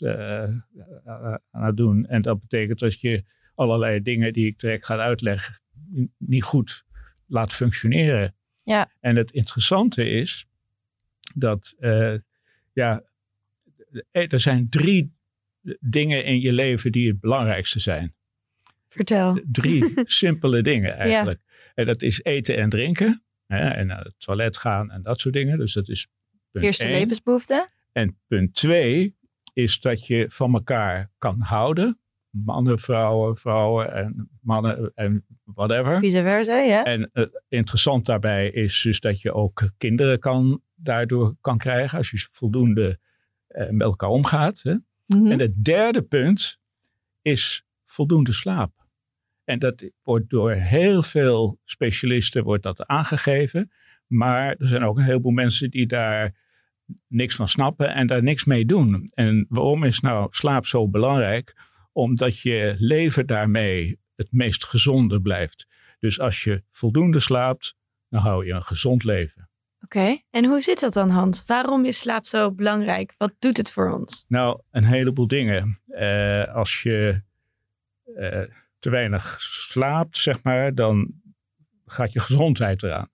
aan 1.51 1.65
het 1.65 1.77
doen. 1.77 2.07
En 2.07 2.23
dat 2.23 2.41
betekent 2.41 2.79
dat 2.79 3.01
je 3.01 3.25
allerlei 3.55 4.03
dingen 4.03 4.33
die 4.33 4.47
ik 4.47 4.61
direct 4.61 4.87
ga 4.87 4.99
uitleggen 4.99 5.61
niet 6.19 6.43
goed 6.43 6.85
laat 7.27 7.53
functioneren. 7.53 8.35
Ja. 8.63 8.91
En 9.01 9.17
het 9.17 9.31
interessante 9.31 10.09
is 10.09 10.47
dat 11.35 11.75
uh, 11.79 12.15
ja, 12.73 13.03
er 14.11 14.41
zijn 14.41 14.69
drie 14.69 15.13
dingen 15.81 16.25
in 16.25 16.41
je 16.41 16.53
leven 16.53 16.93
die 16.93 17.09
het 17.09 17.21
belangrijkste 17.21 17.81
zijn. 17.81 18.15
Vertel. 18.89 19.41
Drie 19.45 19.93
simpele 20.05 20.63
dingen 20.63 20.97
eigenlijk. 20.97 21.41
Ja. 21.45 21.73
En 21.75 21.87
dat 21.87 22.03
is 22.03 22.23
eten 22.23 22.57
en 22.57 22.69
drinken. 22.69 23.23
Hè, 23.47 23.69
en 23.69 23.87
naar 23.87 24.05
het 24.05 24.15
toilet 24.19 24.57
gaan 24.57 24.91
en 24.91 25.03
dat 25.03 25.21
soort 25.21 25.35
dingen. 25.35 25.59
Dus 25.59 25.73
dat 25.73 25.89
is 25.89 26.09
punt 26.51 26.65
Eerste 26.65 26.87
één. 26.87 26.99
levensbehoefte. 26.99 27.69
En 27.93 28.19
punt 28.27 28.55
twee 28.55 29.17
is 29.53 29.81
dat 29.81 30.07
je 30.07 30.27
van 30.29 30.55
elkaar 30.55 31.11
kan 31.19 31.41
houden. 31.41 31.99
Mannen, 32.33 32.79
vrouwen, 32.79 33.37
vrouwen 33.37 33.93
en 33.93 34.29
mannen 34.41 34.93
en 34.95 35.25
whatever. 35.45 35.99
Vice 35.99 36.23
versa, 36.23 36.59
ja. 36.59 36.85
En 36.85 37.11
uh, 37.13 37.27
interessant 37.49 38.07
daarbij 38.07 38.51
is 38.51 38.83
dus 38.83 39.01
dat 39.01 39.21
je 39.21 39.33
ook 39.33 39.71
kinderen 39.79 40.19
kan, 40.19 40.63
daardoor 40.75 41.35
kan 41.41 41.59
krijgen 41.59 41.99
als 41.99 42.11
je 42.11 42.29
voldoende 42.33 42.99
uh, 43.49 43.69
met 43.69 43.83
elkaar 43.83 44.09
omgaat. 44.09 44.61
Hè? 44.63 44.75
Mhm. 45.07 45.33
En 45.33 45.39
het 45.39 45.65
derde 45.65 46.03
punt 46.03 46.59
is 47.23 47.65
voldoende 47.87 48.33
slaap. 48.33 48.73
En 49.45 49.59
dat 49.59 49.91
wordt 50.03 50.31
door 50.31 50.51
heel 50.53 51.03
veel 51.03 51.59
specialisten 51.65 52.45
wordt 52.45 52.63
dat 52.63 52.87
aangegeven. 52.87 53.71
Maar 54.07 54.55
er 54.59 54.69
zijn 54.69 54.85
ook 54.85 54.97
een 54.97 55.05
heleboel 55.05 55.33
mensen 55.33 55.71
die 55.71 55.87
daar 55.87 56.35
niks 57.09 57.37
van 57.37 57.49
snappen 57.49 57.95
en 57.95 58.07
daar 58.07 58.23
niks 58.23 58.45
mee 58.45 58.67
doen. 58.67 59.11
En 59.15 59.47
waarom 59.49 59.85
is 59.85 60.01
nou 60.01 60.27
slaap 60.31 60.67
zo 60.67 60.89
belangrijk? 60.89 61.55
Omdat 61.93 62.39
je 62.39 62.75
leven 62.79 63.27
daarmee 63.27 64.01
het 64.17 64.33
meest 64.33 64.65
gezonde 64.65 65.21
blijft. 65.21 65.67
Dus 65.99 66.21
als 66.21 66.45
je 66.45 66.63
voldoende 66.73 67.21
slaapt, 67.21 67.77
dan 68.09 68.21
hou 68.21 68.47
je 68.47 68.53
een 68.53 68.65
gezond 68.65 69.05
leven. 69.05 69.49
Oké. 69.85 69.99
Okay. 69.99 70.25
En 70.31 70.45
hoe 70.45 70.61
zit 70.61 70.81
dat 70.81 70.93
dan, 70.93 71.11
Hans? 71.11 71.43
Waarom 71.47 71.85
is 71.85 71.99
slaap 71.99 72.27
zo 72.27 72.53
belangrijk? 72.53 73.15
Wat 73.17 73.35
doet 73.39 73.57
het 73.57 73.73
voor 73.73 73.93
ons? 73.93 74.25
Nou, 74.29 74.61
een 74.71 74.85
heleboel 74.85 75.27
dingen. 75.27 75.79
Uh, 75.89 76.55
als 76.55 76.83
je 76.83 77.23
uh, 78.07 78.43
te 78.79 78.91
weinig 78.91 79.37
slaapt, 79.41 80.19
zeg 80.19 80.43
maar, 80.43 80.75
dan 80.75 81.21
gaat 81.87 82.13
je 82.13 82.21
gezondheid 82.21 82.83
eraan. 82.83 83.11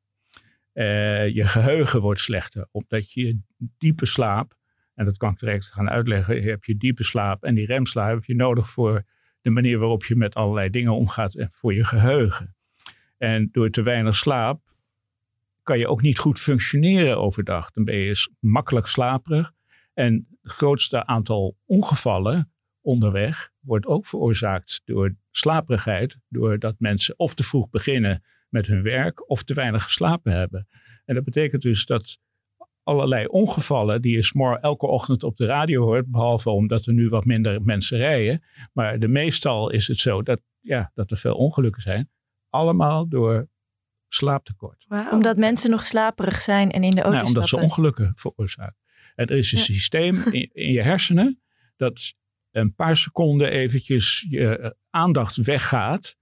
Uh, 0.74 1.28
je 1.34 1.46
geheugen 1.46 2.00
wordt 2.00 2.20
slechter, 2.20 2.68
omdat 2.70 3.12
je 3.12 3.38
diepe 3.56 4.06
slaap, 4.06 4.57
en 4.98 5.04
dat 5.04 5.16
kan 5.16 5.32
ik 5.32 5.38
direct 5.38 5.66
gaan 5.66 5.90
uitleggen, 5.90 6.42
heb 6.42 6.64
je 6.64 6.76
diepe 6.76 7.04
slaap 7.04 7.44
en 7.44 7.54
die 7.54 7.66
remslaap 7.66 8.14
heb 8.14 8.24
je 8.24 8.34
nodig 8.34 8.70
voor 8.70 9.02
de 9.40 9.50
manier 9.50 9.78
waarop 9.78 10.04
je 10.04 10.16
met 10.16 10.34
allerlei 10.34 10.70
dingen 10.70 10.92
omgaat 10.92 11.34
en 11.34 11.48
voor 11.52 11.74
je 11.74 11.84
geheugen. 11.84 12.56
En 13.18 13.48
door 13.52 13.70
te 13.70 13.82
weinig 13.82 14.16
slaap 14.16 14.60
kan 15.62 15.78
je 15.78 15.88
ook 15.88 16.02
niet 16.02 16.18
goed 16.18 16.40
functioneren 16.40 17.18
overdag. 17.18 17.70
Dan 17.70 17.84
ben 17.84 17.96
je 17.96 18.30
makkelijk 18.40 18.86
slaperig. 18.86 19.52
En 19.94 20.26
het 20.42 20.52
grootste 20.52 21.06
aantal 21.06 21.56
ongevallen 21.66 22.52
onderweg 22.80 23.50
wordt 23.60 23.86
ook 23.86 24.06
veroorzaakt 24.06 24.82
door 24.84 25.14
slaperigheid. 25.30 26.16
Doordat 26.28 26.74
mensen 26.78 27.18
of 27.18 27.34
te 27.34 27.44
vroeg 27.44 27.70
beginnen 27.70 28.24
met 28.48 28.66
hun 28.66 28.82
werk 28.82 29.30
of 29.30 29.42
te 29.42 29.54
weinig 29.54 29.82
geslapen 29.82 30.32
hebben. 30.32 30.68
En 31.04 31.14
dat 31.14 31.24
betekent 31.24 31.62
dus 31.62 31.86
dat 31.86 32.18
allerlei 32.88 33.26
ongevallen 33.26 34.02
die 34.02 34.14
je 34.14 34.22
smor 34.22 34.58
elke 34.58 34.86
ochtend 34.86 35.22
op 35.22 35.36
de 35.36 35.46
radio 35.46 35.82
hoort, 35.82 36.10
behalve 36.10 36.50
omdat 36.50 36.86
er 36.86 36.92
nu 36.92 37.08
wat 37.08 37.24
minder 37.24 37.62
mensen 37.62 37.98
rijden. 37.98 38.42
Maar 38.72 38.98
de 38.98 39.08
meestal 39.08 39.70
is 39.70 39.88
het 39.88 39.98
zo 39.98 40.22
dat, 40.22 40.40
ja, 40.60 40.90
dat 40.94 41.10
er 41.10 41.16
veel 41.16 41.34
ongelukken 41.34 41.82
zijn. 41.82 42.10
Allemaal 42.50 43.08
door 43.08 43.48
slaaptekort. 44.08 44.84
Wow. 44.88 45.12
Omdat 45.12 45.36
mensen 45.36 45.70
nog 45.70 45.84
slaperig 45.84 46.40
zijn 46.40 46.70
en 46.70 46.84
in 46.84 46.90
de 46.90 47.02
auto 47.02 47.16
nou, 47.16 47.26
omdat 47.26 47.46
stappen. 47.46 47.68
ze 47.68 47.74
ongelukken 47.74 48.12
veroorzaken. 48.16 48.76
En 49.14 49.26
er 49.26 49.36
is 49.36 49.52
een 49.52 49.58
ja. 49.58 49.64
systeem 49.64 50.16
in, 50.30 50.50
in, 50.52 50.72
je 50.72 50.82
hersenen 50.82 51.40
dat 51.76 52.14
een 52.50 52.74
paar 52.74 52.96
seconden 52.96 53.50
eventjes 53.50 54.26
je 54.28 54.76
aandacht 54.90 55.36
weggaat 55.36 56.16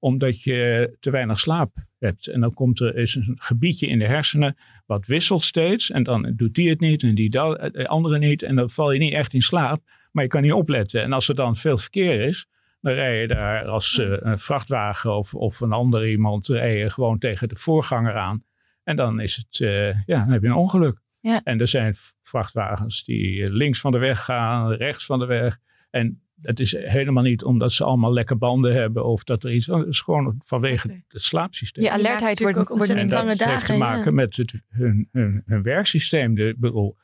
omdat 0.00 0.42
je 0.42 0.96
te 1.00 1.10
weinig 1.10 1.38
slaap 1.38 1.72
hebt. 1.98 2.26
En 2.26 2.40
dan 2.40 2.54
komt 2.54 2.80
er 2.80 2.96
is 2.96 3.14
een 3.14 3.36
gebiedje 3.38 3.86
in 3.86 3.98
de 3.98 4.06
hersenen 4.06 4.56
wat 4.86 5.06
wisselt 5.06 5.42
steeds. 5.42 5.90
En 5.90 6.02
dan 6.02 6.32
doet 6.36 6.54
die 6.54 6.68
het 6.68 6.80
niet 6.80 7.02
en 7.02 7.14
die 7.14 7.30
de 7.30 7.88
andere 7.88 8.18
niet. 8.18 8.42
En 8.42 8.56
dan 8.56 8.70
val 8.70 8.92
je 8.92 8.98
niet 8.98 9.12
echt 9.12 9.32
in 9.32 9.42
slaap, 9.42 9.82
maar 10.12 10.24
je 10.24 10.30
kan 10.30 10.42
niet 10.42 10.52
opletten. 10.52 11.02
En 11.02 11.12
als 11.12 11.28
er 11.28 11.34
dan 11.34 11.56
veel 11.56 11.78
verkeer 11.78 12.20
is, 12.20 12.46
dan 12.80 12.92
rij 12.92 13.20
je 13.20 13.26
daar 13.26 13.64
als 13.64 13.98
uh, 13.98 14.16
een 14.20 14.38
vrachtwagen 14.38 15.16
of, 15.16 15.34
of 15.34 15.60
een 15.60 15.72
ander 15.72 16.08
iemand 16.08 16.46
rij 16.46 16.76
je 16.76 16.90
gewoon 16.90 17.18
tegen 17.18 17.48
de 17.48 17.56
voorganger 17.56 18.16
aan. 18.16 18.44
En 18.84 18.96
dan 18.96 19.20
is 19.20 19.36
het, 19.36 19.60
uh, 19.60 20.06
ja, 20.06 20.18
dan 20.18 20.30
heb 20.30 20.42
je 20.42 20.48
een 20.48 20.54
ongeluk. 20.54 21.00
Ja. 21.20 21.40
En 21.44 21.60
er 21.60 21.68
zijn 21.68 21.94
vrachtwagens 22.22 23.04
die 23.04 23.50
links 23.50 23.80
van 23.80 23.92
de 23.92 23.98
weg 23.98 24.24
gaan, 24.24 24.72
rechts 24.72 25.06
van 25.06 25.18
de 25.18 25.26
weg. 25.26 25.58
En 25.90 26.22
het 26.40 26.60
is 26.60 26.72
helemaal 26.72 27.22
niet 27.22 27.44
omdat 27.44 27.72
ze 27.72 27.84
allemaal 27.84 28.12
lekke 28.12 28.36
banden 28.36 28.74
hebben 28.74 29.04
of 29.04 29.24
dat 29.24 29.44
er 29.44 29.52
iets. 29.52 29.66
Het 29.66 29.86
is 29.86 30.00
gewoon 30.00 30.40
vanwege 30.44 30.86
okay. 30.86 31.04
het 31.08 31.22
slaapsysteem. 31.22 31.84
Je 31.84 31.90
alertheid 31.90 32.40
wordt 32.40 32.58
ook 32.58 32.70
ontzettend 32.70 33.10
lange 33.10 33.36
dagen. 33.36 33.54
heeft 33.54 33.66
te 33.66 33.76
maken 33.76 34.04
ja. 34.04 34.10
met 34.10 34.36
het, 34.36 34.54
hun, 34.68 35.08
hun, 35.12 35.42
hun, 35.46 35.62
werksysteem. 35.62 36.34
De, 36.34 36.54
bedoel, 36.58 36.96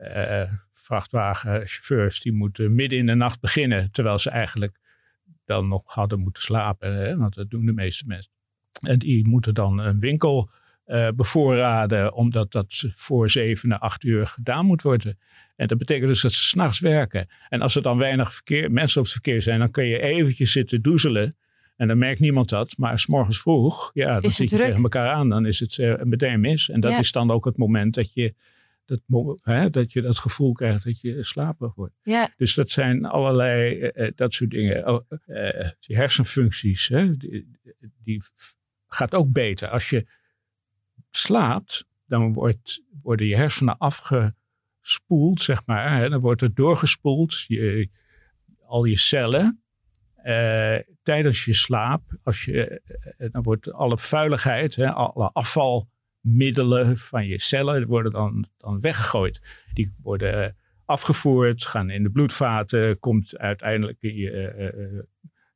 uh, 0.00 0.52
vrachtwagenchauffeurs 0.74 2.20
die 2.20 2.32
moeten 2.32 2.74
midden 2.74 2.98
in 2.98 3.06
de 3.06 3.14
nacht 3.14 3.40
beginnen, 3.40 3.90
terwijl 3.90 4.18
ze 4.18 4.30
eigenlijk 4.30 4.78
dan 5.44 5.68
nog 5.68 5.82
hadden 5.84 6.20
moeten 6.20 6.42
slapen. 6.42 6.94
Hè? 6.94 7.16
Want 7.16 7.34
dat 7.34 7.50
doen 7.50 7.66
de 7.66 7.72
meeste 7.72 8.04
mensen. 8.06 8.32
En 8.80 8.98
die 8.98 9.28
moeten 9.28 9.54
dan 9.54 9.78
een 9.78 10.00
winkel 10.00 10.50
uh, 10.86 11.08
bevoorraden, 11.14 12.12
omdat 12.14 12.52
dat 12.52 12.84
voor 12.94 13.30
zeven, 13.30 13.80
acht 13.80 14.04
uur 14.04 14.26
gedaan 14.26 14.66
moet 14.66 14.82
worden. 14.82 15.18
En 15.62 15.68
dat 15.68 15.78
betekent 15.78 16.08
dus 16.08 16.20
dat 16.22 16.32
ze 16.32 16.42
s'nachts 16.44 16.78
werken. 16.80 17.26
En 17.48 17.60
als 17.60 17.76
er 17.76 17.82
dan 17.82 17.98
weinig 17.98 18.34
verkeer, 18.34 18.70
mensen 18.72 18.98
op 18.98 19.04
het 19.04 19.12
verkeer 19.12 19.42
zijn, 19.42 19.58
dan 19.58 19.70
kun 19.70 19.84
je 19.84 19.98
eventjes 20.00 20.52
zitten 20.52 20.82
doezelen. 20.82 21.36
En 21.76 21.88
dan 21.88 21.98
merkt 21.98 22.20
niemand 22.20 22.48
dat. 22.48 22.74
Maar 22.76 22.98
s 22.98 23.06
morgens 23.06 23.40
vroeg, 23.40 23.90
ja, 23.94 24.20
dan 24.20 24.30
zit 24.30 24.50
je 24.50 24.56
druk? 24.56 24.68
tegen 24.68 24.82
elkaar 24.82 25.08
aan. 25.08 25.28
Dan 25.28 25.46
is 25.46 25.60
het 25.60 25.76
uh, 25.78 26.02
meteen 26.02 26.40
mis. 26.40 26.68
En 26.70 26.80
dat 26.80 26.90
Ja. 26.90 26.98
is 26.98 27.12
dan 27.12 27.30
ook 27.30 27.44
het 27.44 27.56
moment 27.56 27.94
dat 27.94 28.12
je 28.14 28.34
dat, 28.84 29.02
hè, 29.42 29.70
dat 29.70 29.92
je 29.92 30.02
dat 30.02 30.18
gevoel 30.18 30.52
krijgt 30.52 30.84
dat 30.84 31.00
je 31.00 31.24
slaperig 31.24 31.74
wordt. 31.74 31.94
Ja, 32.02 32.30
Dus 32.36 32.54
dat 32.54 32.70
zijn 32.70 33.04
allerlei 33.04 33.80
eh, 33.80 34.06
eh, 34.06 34.12
dat 34.16 34.34
soort 34.34 34.50
dingen. 34.50 34.88
Oh, 34.88 35.00
eh, 35.26 35.70
die 35.80 35.96
hersenfuncties, 35.96 36.88
hè, 36.88 37.16
die, 37.16 37.58
die 38.04 38.22
gaat 38.86 39.14
ook 39.14 39.32
beter. 39.32 39.68
Als 39.68 39.90
je 39.90 40.06
slaapt, 41.10 41.86
dan 42.06 42.32
wordt, 42.32 42.82
worden 43.02 43.26
je 43.26 43.36
hersenen 43.36 43.78
afgespoeld, 44.82 45.42
zeg 45.42 45.66
maar. 45.66 45.98
Hè, 45.98 46.08
dan 46.08 46.20
wordt 46.20 46.42
er 46.42 46.54
doorgespoeld, 46.54 47.44
je, 47.46 47.88
al 48.66 48.84
je 48.84 48.98
cellen. 48.98 49.56
eh, 50.22 50.78
tijdens 51.02 51.44
je 51.44 51.54
slaap, 51.54 52.02
als 52.22 52.44
je, 52.44 52.80
eh, 53.18 53.28
dan 53.32 53.42
wordt 53.42 53.72
alle 53.72 53.98
vuiligheid, 53.98 54.74
hè, 54.74 54.90
alle 54.92 55.30
afvalmiddelen 55.32 56.98
van 56.98 57.26
je 57.26 57.40
cellen 57.40 57.86
worden 57.86 58.12
dan, 58.12 58.46
dan 58.58 58.80
weggegooid. 58.80 59.40
Die 59.72 59.94
worden 60.02 60.56
afgevoerd, 60.84 61.64
gaan 61.64 61.90
in 61.90 62.02
de 62.02 62.10
bloedvaten, 62.10 62.98
komt 62.98 63.38
uiteindelijk 63.38 63.98
in 64.00 64.16
je, 64.16 64.30
eh, 64.30 64.98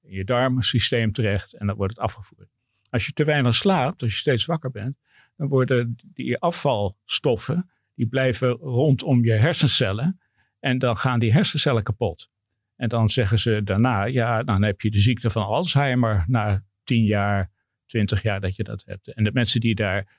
in 0.03 0.17
je 0.17 0.25
darmsysteem 0.25 1.13
terecht 1.13 1.55
en 1.55 1.67
dan 1.67 1.77
wordt 1.77 1.95
het 1.95 2.03
afgevoerd. 2.03 2.49
Als 2.91 3.07
je 3.07 3.13
te 3.13 3.25
weinig 3.25 3.55
slaapt, 3.55 4.03
als 4.03 4.13
je 4.13 4.19
steeds 4.19 4.45
wakker 4.45 4.71
bent, 4.71 4.97
dan 5.37 5.49
worden 5.49 5.97
die 6.05 6.39
afvalstoffen, 6.39 7.71
die 7.97 8.07
blijven 8.07 8.51
rondom 8.51 9.25
je 9.25 9.33
hersencellen 9.33 10.21
en 10.61 10.79
dan 10.79 10.97
gaan 10.97 11.19
die 11.19 11.33
hersencellen 11.33 11.83
kapot. 11.83 12.31
En 12.77 12.89
dan 12.89 13.11
zeggen 13.11 13.39
ze 13.39 13.61
daarna, 13.65 14.05
ja, 14.05 14.43
dan 14.43 14.63
heb 14.63 14.81
je 14.81 14.91
de 14.91 15.01
ziekte 15.01 15.31
van 15.31 15.47
Alzheimer 15.47 16.25
na 16.27 16.63
10 16.85 17.05
jaar, 17.05 17.51
20 17.87 18.23
jaar 18.23 18.41
dat 18.41 18.57
je 18.57 18.63
dat 18.63 18.83
hebt. 18.87 19.15
En 19.15 19.25
de 19.25 19.33
mensen 19.33 19.61
die 19.61 19.75
daar 19.75 20.15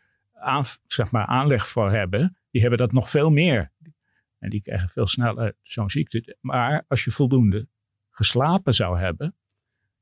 zeg 0.87 1.11
maar, 1.11 1.25
aanleg 1.25 1.67
voor 1.67 1.91
hebben, 1.91 2.37
die 2.51 2.61
hebben 2.61 2.79
dat 2.79 2.91
nog 2.91 3.09
veel 3.09 3.29
meer. 3.29 3.71
En 4.39 4.49
die 4.49 4.61
krijgen 4.61 4.89
veel 4.89 5.07
sneller 5.07 5.55
zo'n 5.63 5.89
ziekte. 5.89 6.37
Maar 6.41 6.85
als 6.87 7.03
je 7.03 7.11
voldoende 7.11 7.67
geslapen 8.09 8.73
zou 8.73 8.99
hebben, 8.99 9.35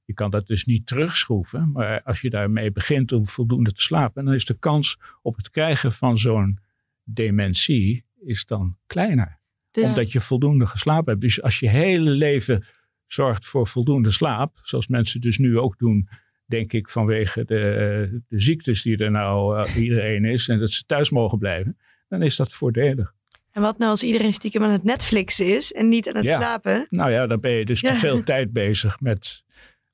je 0.06 0.14
kan 0.14 0.32
dat 0.32 0.48
dus 0.48 0.66
niet 0.66 0.88
terugschroeven. 0.88 1.72
Maar 1.72 2.04
als 2.04 2.22
je 2.22 2.30
daarmee 2.30 2.72
begint 2.72 3.12
om 3.12 3.28
voldoende 3.28 3.72
te 3.72 3.82
slapen, 3.82 4.26
dan 4.26 4.34
is 4.34 4.46
de 4.46 4.60
kans 4.60 5.00
op 5.22 5.36
het 5.36 5.50
krijgen 5.50 5.94
van 5.94 6.18
zo'n 6.18 6.60
dementie 7.06 8.06
is 8.26 8.46
dan 8.46 8.78
kleiner. 8.88 9.40
Dus 9.72 9.88
Omdat 9.88 10.12
je 10.12 10.22
voldoende 10.22 10.68
geslapen 10.68 11.10
hebt. 11.12 11.22
Dus 11.22 11.42
als 11.42 11.60
je 11.60 11.70
hele 11.70 12.10
leven 12.10 12.66
zorgt 13.08 13.46
voor 13.46 13.68
voldoende 13.68 14.12
slaap, 14.12 14.60
zoals 14.64 14.88
mensen 14.88 15.22
dus 15.22 15.38
nu 15.38 15.60
ook 15.60 15.78
doen, 15.78 16.10
denk 16.46 16.74
ik 16.74 16.90
vanwege 16.90 17.46
de, 17.46 18.22
de 18.28 18.42
ziektes 18.42 18.82
die 18.82 18.98
er 18.98 19.12
nou 19.12 19.58
eh, 19.60 19.76
iedereen 19.84 20.26
is 20.26 20.48
en 20.48 20.60
dat 20.60 20.70
ze 20.72 20.84
thuis 20.86 21.10
mogen 21.10 21.38
blijven, 21.38 21.78
dan 22.08 22.22
is 22.22 22.36
dat 22.36 22.54
voordelig. 22.54 23.14
En 23.52 23.62
wat 23.62 23.78
nou 23.78 23.90
als 23.92 24.04
iedereen 24.04 24.34
stiekem 24.34 24.64
aan 24.64 24.72
het 24.72 24.84
Netflixen 24.84 25.56
is 25.56 25.74
en 25.74 25.90
niet 25.90 26.10
aan 26.10 26.16
het 26.16 26.26
Ja. 26.26 26.38
slapen? 26.40 26.88
Nou 26.90 27.12
ja, 27.12 27.28
dan 27.28 27.40
ben 27.40 27.52
je 27.52 27.66
dus 27.66 27.80
Ja. 27.80 27.92
te 27.92 27.98
veel 28.00 28.24
tijd 28.34 28.54
bezig 28.54 29.00
met, 29.00 29.44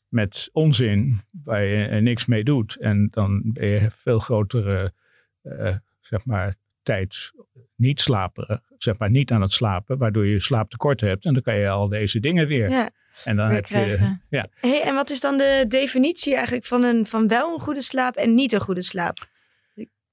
met 0.08 0.50
onzin 0.52 1.22
waar 1.44 1.64
je 1.64 1.86
eh, 1.86 2.02
niks 2.02 2.26
mee 2.26 2.44
doet. 2.44 2.76
En 2.76 3.08
dan 3.12 3.42
ben 3.46 3.68
je 3.68 3.90
veel 3.96 4.20
grotere, 4.20 4.94
eh, 5.42 5.76
zeg 6.02 6.26
maar, 6.26 6.56
tijd 6.92 7.32
niet 7.76 8.02
slapen, 8.02 8.64
zeg 8.78 8.98
maar 8.98 9.10
niet 9.10 9.32
aan 9.32 9.42
het 9.42 9.54
slapen, 9.54 9.98
waardoor 9.98 10.26
je 10.26 10.40
slaaptekort 10.40 11.02
hebt. 11.02 11.26
En 11.26 11.34
dan 11.34 11.42
kan 11.42 11.58
je 11.58 11.70
al 11.70 11.88
deze 11.88 12.20
dingen 12.20 12.48
weer. 12.48 12.70
Ja. 12.70 12.90
En 13.24 13.36
dan 13.36 13.48
Weer 13.48 13.56
heb 13.56 13.66
je, 13.66 14.18
ja, 14.30 14.48
Hey, 14.60 14.82
en 14.82 14.96
wat 14.96 15.10
is 15.10 15.20
dan 15.20 15.38
de 15.38 15.66
definitie 15.68 16.36
eigenlijk 16.36 16.66
van, 16.66 16.84
een, 16.84 17.06
van 17.06 17.28
wel 17.28 17.54
een 17.54 17.60
goede 17.60 17.82
slaap 17.82 18.16
en 18.16 18.34
niet 18.34 18.52
een 18.52 18.62
goede 18.62 18.82
slaap? 18.82 19.30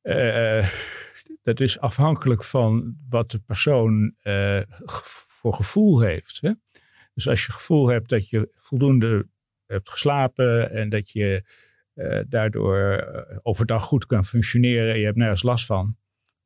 Eh, 0.03 0.69
dat 1.43 1.61
is 1.61 1.81
afhankelijk 1.81 2.45
van 2.45 2.97
wat 3.09 3.31
de 3.31 3.39
persoon 3.39 4.15
eh, 4.23 4.63
voor 5.41 5.55
gevoel 5.55 6.01
heeft. 6.01 6.39
Hè? 6.41 6.53
Dus 7.15 7.29
als 7.29 7.47
je 7.47 7.53
gevoel 7.53 7.89
hebt 7.89 8.09
dat 8.09 8.29
je 8.29 8.49
voldoende 8.55 9.27
hebt 9.67 9.91
geslapen 9.91 10.71
en 10.71 10.89
dat 10.89 11.11
je 11.11 11.45
eh, 11.95 12.21
daardoor 12.29 13.07
overdag 13.43 13.85
goed 13.85 14.07
kan 14.07 14.25
functioneren 14.25 14.93
en 14.93 14.99
je 14.99 15.05
hebt 15.05 15.17
nergens 15.17 15.43
last 15.43 15.67
van, 15.67 15.97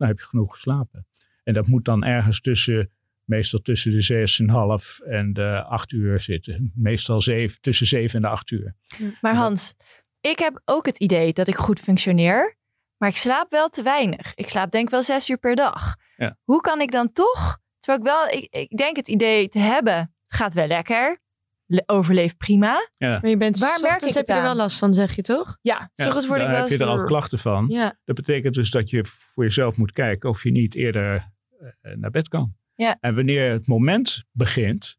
dan 0.02 0.10
heb 0.10 0.20
je 0.20 0.26
genoeg 0.26 0.54
geslapen. 0.54 1.06
En 1.44 1.54
dat 1.54 1.66
moet 1.66 1.84
dan 1.84 2.04
ergens 2.04 2.40
tussen, 2.40 2.90
meestal 3.24 3.60
tussen 3.60 3.92
de 3.92 4.26
6,5 5.02 5.06
en 5.06 5.32
de 5.32 5.62
8 5.62 5.92
uur 5.92 6.20
zitten. 6.20 6.72
Meestal 6.74 7.22
zeven, 7.22 7.60
tussen 7.60 7.86
7 7.86 8.14
en 8.16 8.22
de 8.22 8.28
8 8.28 8.50
uur. 8.50 8.74
Maar 9.20 9.34
Hans, 9.34 9.74
ik 10.20 10.38
heb 10.38 10.62
ook 10.64 10.86
het 10.86 10.98
idee 10.98 11.32
dat 11.32 11.48
ik 11.48 11.54
goed 11.54 11.80
functioneer, 11.80 12.56
maar 12.96 13.08
ik 13.08 13.16
slaap 13.16 13.50
wel 13.50 13.68
te 13.68 13.82
weinig. 13.82 14.34
Ik 14.34 14.48
slaap 14.48 14.70
denk 14.70 14.90
wel 14.90 15.02
zes 15.02 15.30
uur 15.30 15.38
per 15.38 15.54
dag. 15.54 15.96
Ja. 16.16 16.36
Hoe 16.44 16.60
kan 16.60 16.80
ik 16.80 16.90
dan 16.90 17.12
toch, 17.12 17.58
terwijl 17.78 17.98
ik 18.04 18.12
wel, 18.12 18.40
ik, 18.40 18.70
ik 18.70 18.78
denk 18.78 18.96
het 18.96 19.08
idee 19.08 19.48
te 19.48 19.58
hebben, 19.58 19.94
het 19.96 20.36
gaat 20.36 20.54
wel 20.54 20.66
lekker, 20.66 21.08
le- 21.10 21.18
overleef 21.86 22.36
prima. 22.36 22.88
Maar 22.98 23.28
je 23.28 23.36
bent 23.36 23.58
Waar 23.58 23.80
merk 23.80 24.02
ik 24.02 24.14
heb 24.14 24.26
je 24.26 24.32
er 24.32 24.42
wel 24.42 24.54
last 24.54 24.78
van, 24.78 24.94
zeg 24.94 25.16
je 25.16 25.22
toch? 25.22 25.58
Ja, 25.60 25.90
Ja, 25.94 26.12
word 26.12 26.22
ik 26.24 26.28
daar 26.28 26.38
wel 26.38 26.60
heb 26.60 26.68
je 26.68 26.78
er 26.78 26.86
al 26.86 27.04
klachten 27.04 27.38
van. 27.38 27.66
Ja. 27.68 27.98
Dat 28.04 28.16
betekent 28.16 28.54
dus 28.54 28.70
dat 28.70 28.90
je 28.90 29.04
voor 29.04 29.44
jezelf 29.44 29.76
moet 29.76 29.92
kijken 29.92 30.28
of 30.28 30.42
je 30.42 30.50
niet 30.50 30.74
eerder 30.74 31.32
eh, 31.82 31.94
naar 31.94 32.10
bed 32.10 32.28
kan. 32.28 32.54
Ja. 32.74 32.96
En 33.00 33.14
wanneer 33.14 33.50
het 33.50 33.66
moment 33.66 34.24
begint 34.30 34.98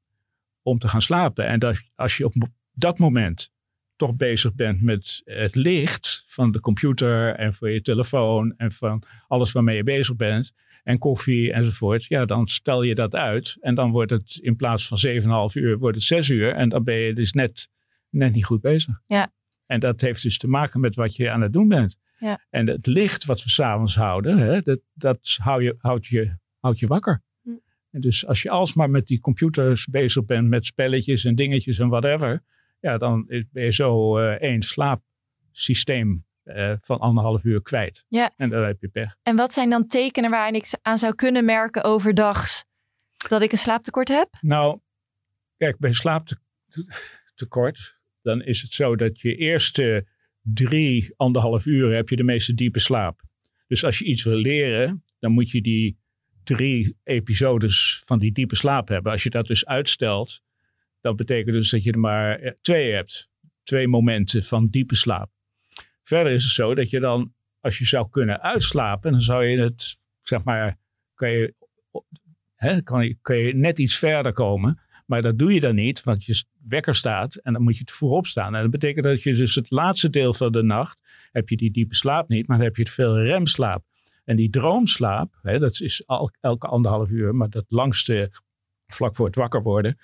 om 0.62 0.80
te 0.80 0.88
gaan 0.88 1.02
slapen. 1.02 1.46
En 1.48 1.60
dat, 1.60 1.82
als 1.96 2.18
je 2.18 2.26
op 2.26 2.34
dat 2.72 2.98
moment 2.98 3.52
toch 3.96 4.16
bezig 4.16 4.54
bent 4.54 4.82
met 4.82 5.22
het 5.24 5.56
licht 5.56 6.24
van 6.28 6.52
de 6.52 6.60
computer 6.60 7.36
en 7.36 7.54
van 7.54 7.72
je 7.72 7.82
telefoon 7.82 8.54
en 8.58 8.72
van 8.72 9.04
alles 9.28 9.52
waarmee 9.52 9.76
je 9.76 9.84
bezig 9.84 10.16
bent. 10.16 10.54
En 10.84 10.98
koffie 10.98 11.54
enzovoort. 11.54 12.06
Ja, 12.06 12.26
dan 12.26 12.48
stel 12.48 12.84
je 12.84 12.96
dat 12.96 13.16
uit. 13.16 13.58
En 13.60 13.76
dan 13.76 13.92
wordt 13.92 14.12
het 14.12 14.38
in 14.42 14.56
plaats 14.56 14.88
van 14.88 14.98
7,5 15.08 15.62
uur, 15.62 15.78
wordt 15.78 15.98
het 15.98 16.06
6 16.06 16.30
uur. 16.30 16.54
En 16.54 16.70
dan 16.70 16.84
ben 16.84 16.96
je 16.96 17.14
dus 17.14 17.32
net, 17.32 17.70
net 18.10 18.34
niet 18.34 18.46
goed 18.46 18.62
bezig. 18.62 19.02
Ja. 19.08 19.32
En 19.66 19.80
dat 19.80 20.02
heeft 20.02 20.22
dus 20.22 20.38
te 20.38 20.48
maken 20.48 20.80
met 20.80 20.96
wat 20.96 21.16
je 21.16 21.32
aan 21.32 21.42
het 21.42 21.54
doen 21.54 21.68
bent. 21.68 21.98
Ja. 22.20 22.46
En 22.50 22.68
het 22.68 22.86
licht 22.86 23.26
wat 23.26 23.44
we 23.44 23.50
s'avonds 23.50 23.96
houden, 23.96 24.38
hè, 24.38 24.62
dat, 24.62 24.80
dat 24.94 25.38
hou 25.42 25.64
je, 25.64 25.76
houdt, 25.78 26.06
je, 26.06 26.38
houdt 26.60 26.80
je 26.80 26.88
wakker. 26.88 27.22
Hm. 27.42 27.50
En 27.92 28.02
dus 28.02 28.28
als 28.28 28.42
je 28.42 28.50
alsmaar 28.50 28.90
met 28.90 29.08
die 29.08 29.20
computers 29.20 29.86
bezig 29.86 30.26
bent, 30.26 30.48
met 30.48 30.66
spelletjes 30.66 31.26
en 31.26 31.36
dingetjes 31.36 31.80
en 31.80 31.90
whatever, 31.90 32.44
ja, 32.80 32.98
dan 32.98 33.26
ben 33.28 33.64
je 33.64 33.74
zo 33.74 34.18
eh, 34.18 34.32
één 34.32 34.62
slaapsysteem 34.62 36.26
eh, 36.44 36.74
van 36.82 37.00
anderhalf 37.00 37.44
uur 37.44 37.62
kwijt. 37.62 38.06
Ja. 38.08 38.34
En 38.38 38.50
dan 38.50 38.64
heb 38.64 38.82
je 38.82 38.88
pech. 38.88 39.16
En 39.22 39.36
wat 39.36 39.54
zijn 39.54 39.70
dan 39.70 39.88
tekenen 39.88 40.30
waar 40.30 40.54
ik 40.54 40.68
aan 40.82 40.98
zou 40.98 41.16
kunnen 41.16 41.46
merken 41.46 41.84
overdags 41.84 42.64
dat 43.30 43.42
ik 43.42 43.52
een 43.52 43.58
slaaptekort 43.58 44.08
heb? 44.08 44.30
Nou, 44.42 44.80
kijk, 45.58 45.78
bij 45.78 45.94
slaaptekort, 45.94 47.98
dan 48.22 48.42
is 48.42 48.62
het 48.62 48.74
zo 48.74 48.96
dat 48.96 49.22
je 49.22 49.36
eerste 49.36 50.08
drie, 50.42 51.14
anderhalf 51.18 51.66
uur 51.66 51.96
heb 51.96 52.10
je 52.10 52.16
de 52.16 52.24
meeste 52.24 52.54
diepe 52.54 52.80
slaap. 52.80 53.22
Dus 53.68 53.84
als 53.84 54.00
je 54.00 54.06
iets 54.06 54.24
wil 54.24 54.38
leren, 54.38 55.04
dan 55.20 55.32
moet 55.32 55.52
je 55.52 55.62
die 55.62 55.98
drie 56.44 56.98
episodes 57.04 58.02
van 58.06 58.20
die 58.20 58.32
diepe 58.32 58.56
slaap 58.56 58.88
hebben. 58.88 59.12
Als 59.12 59.24
je 59.24 59.30
dat 59.30 59.48
dus 59.48 59.66
uitstelt, 59.66 60.42
dat 61.02 61.16
betekent 61.16 61.56
dus 61.56 61.70
dat 61.70 61.84
je 61.84 61.92
er 61.92 62.00
maar 62.00 62.40
eh, 62.40 62.52
twee 62.62 62.92
hebt. 62.92 63.32
Twee 63.64 63.88
momenten 63.88 64.44
van 64.44 64.66
diepe 64.66 64.96
slaap. 64.96 65.32
Verder 66.04 66.34
is 66.34 66.44
het 66.44 66.54
zo 66.54 66.76
dat 66.76 66.90
je 66.90 67.00
dan, 67.00 67.34
als 67.60 67.78
je 67.78 67.86
zou 67.86 68.10
kunnen 68.10 68.42
uitslapen, 68.42 69.12
dan 69.12 69.22
zou 69.22 69.46
je 69.46 69.60
het, 69.60 69.98
zeg 70.22 70.44
maar, 70.44 70.78
kan 71.16 71.32
je 71.32 71.54
hè, 72.64 72.82
kan, 72.82 73.06
je, 73.38 73.52
net 73.56 73.80
iets 73.80 73.98
verder 73.98 74.34
komen. 74.34 74.80
Maar 75.06 75.22
dat 75.22 75.40
doe 75.40 75.54
je 75.54 75.60
dan 75.60 75.76
niet, 75.76 76.04
want 76.04 76.26
je 76.26 76.44
wekker 76.68 76.96
staat 76.96 77.36
en 77.36 77.54
dan 77.54 77.62
moet 77.62 77.78
je 77.78 77.84
te 77.84 77.94
vroeg 77.94 78.12
opstaan. 78.12 78.56
En 78.56 78.62
dat 78.62 78.72
betekent 78.72 79.06
dat 79.06 79.24
je 79.24 79.34
dus 79.34 79.56
het 79.56 79.72
laatste 79.72 80.10
deel 80.10 80.34
van 80.34 80.52
de 80.52 80.64
nacht, 80.64 81.00
heb 81.32 81.50
je 81.50 81.58
die 81.58 81.72
diepe 81.72 81.96
slaap 81.96 82.28
niet, 82.28 82.48
maar 82.48 82.58
dan 82.58 82.66
heb 82.66 82.76
je 82.76 82.82
het 82.82 82.92
veel 82.92 83.20
remslaap. 83.20 83.84
En 84.24 84.36
die 84.36 84.50
droomslaap, 84.50 85.40
hè, 85.42 85.60
dat 85.60 85.80
is 85.80 86.04
elke 86.40 86.68
anderhalf 86.68 87.10
uur, 87.10 87.36
maar 87.36 87.50
dat 87.50 87.66
langste 87.68 88.32
vlak 88.88 89.16
voor 89.16 89.26
het 89.26 89.36
wakker 89.36 89.62
worden, 89.62 89.98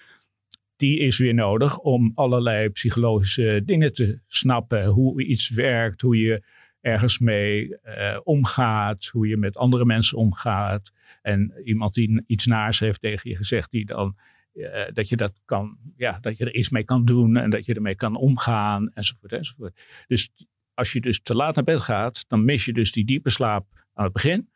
die 0.80 1.00
is 1.00 1.18
weer 1.18 1.34
nodig 1.34 1.78
om 1.78 2.12
allerlei 2.16 2.70
psychologische 2.70 3.62
dingen 3.66 3.94
te 3.94 4.20
snappen. 4.28 4.86
Hoe 4.86 5.24
iets 5.24 5.50
werkt, 5.50 6.02
hoe 6.02 6.18
je 6.18 6.44
ergens 6.82 7.20
mee 7.20 7.78
eh, 7.78 8.20
omgaat, 8.24 9.06
hoe 9.06 9.28
je 9.28 9.38
met 9.38 9.58
andere 9.58 9.86
mensen 9.86 10.18
omgaat. 10.18 10.92
En 11.22 11.54
iemand 11.64 11.94
die 11.94 12.24
iets 12.28 12.46
naars 12.46 12.80
heeft 12.80 13.02
tegen 13.02 13.30
je 13.30 13.36
gezegd, 13.36 13.72
die 13.72 13.86
dan 13.86 14.18
eh, 14.54 14.86
dat 14.94 15.10
je 15.10 15.16
dat 15.16 15.42
kan, 15.46 15.78
ja, 15.96 16.18
dat 16.22 16.38
je 16.38 16.46
er 16.46 16.56
iets 16.56 16.70
mee 16.70 16.84
kan 16.84 17.06
doen 17.06 17.38
en 17.38 17.50
dat 17.50 17.66
je 17.66 17.74
ermee 17.74 17.96
kan 17.96 18.16
omgaan, 18.16 18.90
enzovoort, 18.94 19.32
enzovoort. 19.32 19.80
Dus 20.08 20.32
als 20.74 20.94
je 20.94 21.02
dus 21.02 21.22
te 21.22 21.36
laat 21.36 21.56
naar 21.56 21.64
bed 21.64 21.80
gaat, 21.80 22.26
dan 22.28 22.46
mis 22.46 22.66
je 22.66 22.74
dus 22.74 22.92
die 22.92 23.06
diepe 23.06 23.30
slaap 23.30 23.68
aan 23.94 24.04
het 24.04 24.14
begin. 24.14 24.50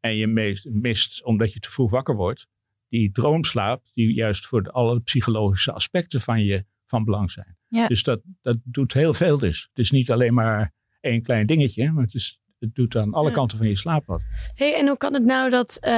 En 0.00 0.16
je 0.16 0.26
mist, 0.26 0.68
mist 0.70 1.24
omdat 1.24 1.52
je 1.52 1.60
te 1.60 1.70
vroeg 1.70 1.90
wakker 1.90 2.14
wordt, 2.14 2.48
die 2.88 3.12
droomslaap, 3.12 3.84
die 3.94 4.14
juist 4.14 4.46
voor 4.46 4.70
alle 4.70 5.00
psychologische 5.00 5.72
aspecten 5.72 6.20
van 6.20 6.44
je 6.44 6.64
van 6.86 7.04
belang 7.04 7.30
zijn. 7.30 7.56
Ja. 7.68 7.86
Dus 7.86 8.02
dat, 8.02 8.20
dat 8.42 8.56
doet 8.64 8.92
heel 8.92 9.14
veel 9.14 9.38
dus. 9.38 9.62
Het 9.68 9.78
is 9.78 9.90
niet 9.90 10.10
alleen 10.10 10.34
maar 10.34 10.72
één 11.00 11.22
klein 11.22 11.46
dingetje, 11.46 11.92
maar 11.92 12.04
het, 12.04 12.14
is, 12.14 12.40
het 12.58 12.74
doet 12.74 12.96
aan 12.96 13.12
alle 13.14 13.28
Ja. 13.28 13.34
kanten 13.34 13.58
van 13.58 13.68
je 13.68 13.76
slaap 13.76 14.04
wat. 14.04 14.22
Hey, 14.54 14.74
en 14.78 14.86
hoe 14.86 14.96
kan 14.96 15.14
het 15.14 15.24
nou 15.24 15.50
dat 15.50 15.78
eh, 15.80 15.90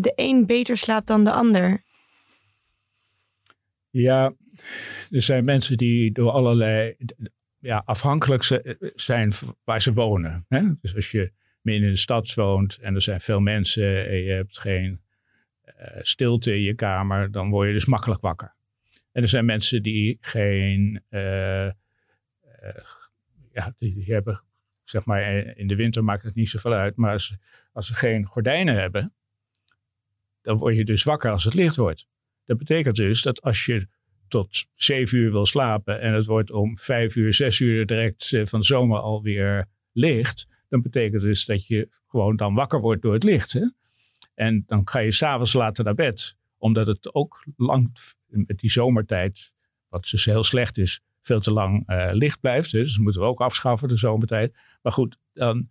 de 0.00 0.12
een 0.16 0.46
beter 0.46 0.76
slaapt 0.76 1.06
dan 1.06 1.24
de 1.24 1.32
ander? 1.32 1.84
Ja, 3.90 4.34
er 5.10 5.22
zijn 5.22 5.44
mensen 5.44 5.76
die 5.76 6.12
door 6.12 6.30
allerlei 6.30 6.96
ja, 7.58 7.82
afhankelijk 7.84 8.42
zi- 8.42 8.74
zijn 8.94 9.32
waar 9.64 9.82
ze 9.82 9.92
wonen. 9.92 10.44
Hè? 10.48 10.62
Dus 10.80 10.94
als 10.94 11.10
je 11.10 11.32
midden 11.60 11.84
in 11.84 11.90
de 11.94 12.00
stad 12.00 12.34
woont 12.34 12.76
en 12.76 12.94
er 12.94 13.02
zijn 13.02 13.20
veel 13.20 13.40
mensen 13.40 14.08
en 14.08 14.16
je 14.16 14.30
hebt 14.30 14.58
geen 14.58 14.92
eh, 14.92 14.98
stilte 16.00 16.54
in 16.54 16.62
je 16.62 16.74
kamer, 16.74 17.30
dan 17.30 17.50
word 17.50 17.66
je 17.66 17.74
dus 17.74 17.84
makkelijk 17.84 18.20
wakker. 18.20 18.54
En 19.12 19.22
er 19.22 19.28
zijn 19.28 19.44
mensen 19.44 19.82
die 19.82 20.18
geen, 20.20 21.02
eh, 21.08 21.66
eh, 21.66 21.72
ja, 23.52 23.74
die, 23.78 24.04
hebben, 24.06 24.42
zeg 24.84 25.04
maar, 25.04 25.22
eh, 25.22 25.58
in 25.58 25.66
de 25.66 25.76
winter 25.76 26.04
maakt 26.04 26.24
het 26.24 26.34
niet 26.34 26.48
zoveel 26.48 26.72
uit, 26.72 26.96
maar 26.96 27.12
als, 27.12 27.36
als 27.72 27.86
ze 27.86 27.94
geen 27.94 28.26
gordijnen 28.26 28.74
hebben, 28.74 29.14
dan 30.42 30.58
word 30.58 30.76
je 30.76 30.84
dus 30.84 31.02
wakker 31.02 31.30
als 31.30 31.44
het 31.44 31.54
licht 31.54 31.76
wordt. 31.76 32.06
Dat 32.44 32.58
betekent 32.58 32.96
dus 32.96 33.22
dat 33.22 33.42
als 33.42 33.64
je 33.64 33.88
tot 34.28 34.66
zeven 34.74 35.18
uur 35.18 35.30
wil 35.30 35.46
slapen 35.46 36.00
en 36.00 36.14
het 36.14 36.26
wordt 36.26 36.50
om 36.50 36.78
vijf 36.78 37.16
uur, 37.16 37.34
zes 37.34 37.60
uur 37.60 37.86
direct 37.86 38.32
eh, 38.32 38.46
van 38.46 38.64
zomer 38.64 38.98
alweer 38.98 39.68
licht, 39.92 40.46
dan 40.68 40.82
betekent 40.82 41.22
dus 41.22 41.44
dat 41.44 41.66
je 41.66 41.88
gewoon 42.06 42.36
dan 42.36 42.54
wakker 42.54 42.80
wordt 42.80 43.02
door 43.02 43.12
het 43.12 43.22
licht. 43.22 43.52
Hè? 43.52 43.68
En 44.36 44.64
dan 44.66 44.88
ga 44.88 44.98
je 44.98 45.12
s'avonds 45.12 45.52
later 45.52 45.84
naar 45.84 45.94
bed, 45.94 46.36
omdat 46.58 46.86
het 46.86 47.14
ook 47.14 47.44
lang 47.56 47.96
met 48.26 48.58
die 48.58 48.70
zomertijd, 48.70 49.52
wat 49.88 50.08
dus 50.10 50.24
heel 50.24 50.44
slecht 50.44 50.78
is, 50.78 51.00
veel 51.22 51.40
te 51.40 51.52
lang 51.52 51.82
eh, 51.86 52.08
licht 52.12 52.40
blijft. 52.40 52.70
Dus 52.70 52.94
dat 52.94 53.02
moeten 53.02 53.20
we 53.20 53.26
ook 53.26 53.40
afschaffen, 53.40 53.88
de 53.88 53.98
zomertijd. 53.98 54.56
Maar 54.82 54.92
goed, 54.92 55.16
dan 55.32 55.68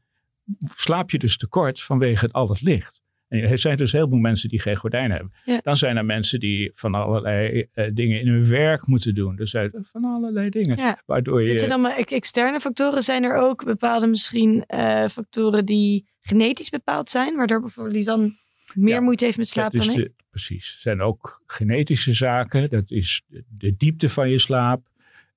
slaap 0.75 1.11
je 1.11 1.17
dus 1.17 1.37
tekort 1.37 1.81
vanwege 1.81 2.25
het 2.25 2.33
al 2.33 2.49
het 2.49 2.61
licht. 2.61 3.03
En 3.27 3.39
er 3.39 3.57
zijn 3.57 3.77
dus 3.77 3.91
heel 3.91 4.07
veel 4.07 4.17
mensen 4.17 4.49
die 4.49 4.61
geen 4.61 4.75
gordijnen 4.75 5.11
hebben. 5.11 5.33
Ja. 5.45 5.59
Dan 5.63 5.77
zijn 5.77 5.97
er 5.97 6.05
mensen 6.05 6.39
die 6.39 6.71
van 6.73 6.95
allerlei 6.95 7.67
eh, 7.73 7.89
dingen 7.93 8.19
in 8.19 8.27
hun 8.27 8.47
werk 8.47 8.87
moeten 8.87 9.15
doen. 9.15 9.35
Dus 9.35 9.55
uit- 9.55 9.77
van 9.81 10.03
allerlei 10.03 10.49
dingen. 10.49 10.77
Ja. 10.77 11.01
Waardoor 11.05 11.41
je... 11.41 11.49
Dit 11.49 11.59
zijn 11.59 11.71
allemaal 11.71 11.91
ex- 11.91 12.13
externe 12.13 12.59
factoren. 12.59 13.03
Zijn 13.03 13.23
er 13.23 13.35
ook 13.35 13.65
bepaalde 13.65 14.07
misschien 14.07 14.63
eh, 14.65 15.05
factoren 15.05 15.65
die 15.65 16.07
genetisch 16.21 16.69
bepaald 16.69 17.09
zijn, 17.09 17.35
waardoor 17.35 17.61
bijvoorbeeld 17.61 17.95
Lisan 17.95 18.37
meer 18.75 18.93
Ja, 18.93 19.01
moeite 19.01 19.25
heeft 19.25 19.37
met 19.37 19.47
slapen 19.47 19.79
is 19.79 19.85
dan 19.85 19.99
ik? 19.99 20.11
precies. 20.29 20.73
Er 20.75 20.81
zijn 20.81 21.01
ook 21.01 21.43
genetische 21.45 22.13
zaken. 22.13 22.69
Dat 22.69 22.91
is 22.91 23.21
de, 23.47 23.75
diepte 23.77 24.09
van 24.09 24.29
je 24.29 24.39
slaap. 24.39 24.87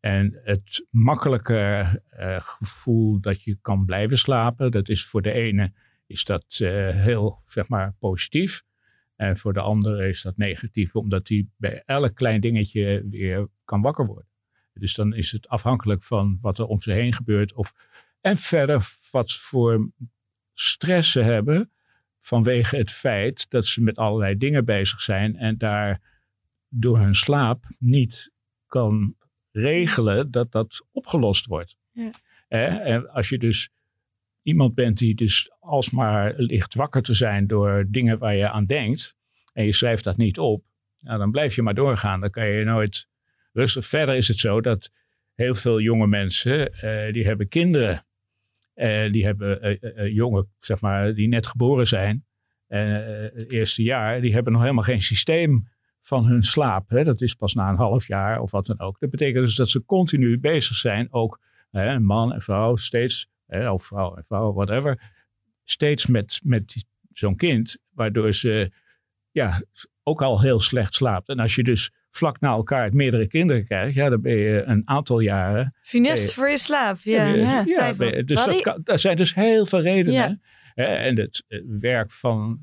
En 0.00 0.40
het 0.44 0.86
makkelijke 0.90 2.02
eh, 2.08 2.36
gevoel 2.40 3.20
dat 3.20 3.42
je 3.42 3.58
kan 3.60 3.84
blijven 3.84 4.18
slapen. 4.18 4.70
Dat 4.70 4.88
is 4.88 5.06
voor 5.06 5.22
de 5.22 5.32
ene 5.32 5.72
is 6.06 6.24
dat 6.24 6.44
eh, 6.58 6.90
heel 6.90 7.42
zeg 7.48 7.68
maar, 7.68 7.94
positief. 7.98 8.62
En 9.16 9.36
voor 9.36 9.52
de 9.52 9.60
andere 9.60 10.08
is 10.08 10.22
dat 10.22 10.36
negatief. 10.36 10.96
Omdat 10.96 11.28
hij 11.28 11.46
bij 11.56 11.82
elk 11.86 12.14
klein 12.14 12.40
dingetje 12.40 13.06
weer 13.10 13.48
kan 13.64 13.80
wakker 13.80 14.06
worden. 14.06 14.26
Dus 14.72 14.94
dan 14.94 15.14
is 15.14 15.32
het 15.32 15.48
afhankelijk 15.48 16.02
van 16.02 16.38
wat 16.40 16.58
er 16.58 16.66
om 16.66 16.82
ze 16.82 16.92
heen 16.92 17.12
gebeurt. 17.12 17.52
Of, 17.52 17.74
en 18.20 18.36
verder 18.36 18.96
wat 19.10 19.32
voor 19.32 19.90
stress 20.54 21.10
ze 21.10 21.20
hebben 21.20 21.70
vanwege 22.28 22.76
het 22.76 22.92
feit 22.92 23.50
dat 23.50 23.66
ze 23.66 23.82
met 23.82 23.96
allerlei 23.96 24.36
dingen 24.36 24.64
bezig 24.64 25.00
zijn 25.00 25.36
en 25.36 25.58
daar 25.58 26.00
door 26.68 26.98
hun 26.98 27.14
slaap 27.14 27.64
niet 27.78 28.32
kan 28.66 29.14
regelen 29.50 30.30
dat 30.30 30.52
dat 30.52 30.86
opgelost 30.92 31.46
wordt. 31.46 31.76
Ja. 31.92 32.10
En 32.48 33.10
als 33.10 33.28
je 33.28 33.38
dus 33.38 33.70
iemand 34.42 34.74
bent 34.74 34.98
die 34.98 35.14
dus 35.14 35.50
alsmaar 35.60 36.34
ligt 36.36 36.74
wakker 36.74 37.02
te 37.02 37.14
zijn 37.14 37.46
door 37.46 37.84
dingen 37.88 38.18
waar 38.18 38.34
je 38.34 38.50
aan 38.50 38.66
denkt 38.66 39.16
en 39.52 39.64
je 39.64 39.72
schrijft 39.72 40.04
dat 40.04 40.16
niet 40.16 40.38
op, 40.38 40.64
nou, 41.00 41.18
dan 41.18 41.30
blijf 41.30 41.54
je 41.54 41.62
maar 41.62 41.74
doorgaan. 41.74 42.20
Dan 42.20 42.30
kan 42.30 42.46
je 42.46 42.64
nooit 42.64 43.08
rustig. 43.52 43.86
Verder 43.86 44.14
is 44.14 44.28
het 44.28 44.38
zo 44.38 44.60
dat 44.60 44.90
heel 45.34 45.54
veel 45.54 45.80
jonge 45.80 46.06
mensen, 46.06 46.72
eh, 46.72 47.12
die 47.12 47.24
hebben 47.24 47.48
kinderen. 47.48 48.06
Eh, 48.78 49.12
die 49.12 49.24
hebben 49.24 49.60
eh, 49.62 50.14
jongen, 50.14 50.48
zeg 50.58 50.80
maar, 50.80 51.14
die 51.14 51.28
net 51.28 51.46
geboren 51.46 51.86
zijn. 51.86 52.24
het 52.66 53.52
eerste 53.52 53.82
jaar, 53.82 54.20
die 54.20 54.32
hebben 54.32 54.52
nog 54.52 54.62
helemaal 54.62 54.84
geen 54.84 55.02
systeem 55.02 55.68
van 56.02 56.26
hun 56.26 56.42
slaap. 56.42 56.90
Hè. 56.90 57.04
Dat 57.04 57.20
is 57.20 57.34
pas 57.34 57.54
na 57.54 57.68
een 57.68 57.76
half 57.76 58.06
jaar 58.06 58.40
of 58.40 58.50
wat 58.50 58.66
dan 58.66 58.80
ook. 58.80 59.00
Dat 59.00 59.10
betekent 59.10 59.44
dus 59.44 59.54
dat 59.54 59.68
ze 59.68 59.84
continu 59.84 60.38
bezig 60.38 60.76
zijn, 60.76 61.12
ook 61.12 61.40
man 61.98 62.32
en 62.32 62.40
vrouw, 62.40 62.76
steeds, 62.76 63.28
of 63.46 63.84
vrouw 63.84 64.16
en 64.16 64.24
vrouw, 64.24 64.52
whatever, 64.52 65.12
steeds 65.64 66.06
met, 66.06 66.40
met 66.44 66.86
zo'n 67.12 67.36
kind, 67.36 67.78
waardoor 67.90 68.34
ze 68.34 68.72
ja, 69.30 69.62
ook 70.02 70.22
al 70.22 70.40
heel 70.40 70.60
slecht 70.60 70.94
slaapt. 70.94 71.28
En 71.28 71.38
als 71.38 71.54
je 71.54 71.62
dus 71.62 71.92
vlak 72.18 72.40
na 72.40 72.48
elkaar 72.48 72.94
meerdere 72.94 73.26
kinderen 73.26 73.64
krijgt, 73.64 73.94
ja, 73.94 74.08
dan 74.08 74.20
ben 74.20 74.36
je 74.36 74.62
een 74.62 74.82
aantal 74.84 75.20
jaren 75.20 75.74
Funest 75.82 76.24
Nee. 76.24 76.32
voor 76.32 76.48
je 76.48 76.58
slaap. 76.58 76.98
Ja, 77.02 77.26
ja, 77.26 77.62
ja, 77.66 77.92
dus 78.22 78.44
dat 78.44 78.60
kan, 78.60 78.98
zijn 78.98 79.16
dus 79.16 79.34
heel 79.34 79.66
veel 79.66 79.80
redenen. 79.80 80.40
Hè? 80.74 80.84
En 80.84 81.18
het 81.18 81.44
eh, 81.48 81.60
werk 81.66 82.10
van 82.10 82.60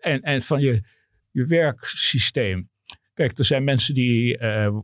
en, 0.00 0.22
en 0.22 0.42
van 0.42 0.60
je, 0.60 0.82
je 1.30 1.44
werksysteem. 1.44 2.70
Kijk, 3.14 3.38
er 3.38 3.44
zijn 3.44 3.64
mensen 3.64 3.94
die, 3.94 4.38
eh, 4.38 4.78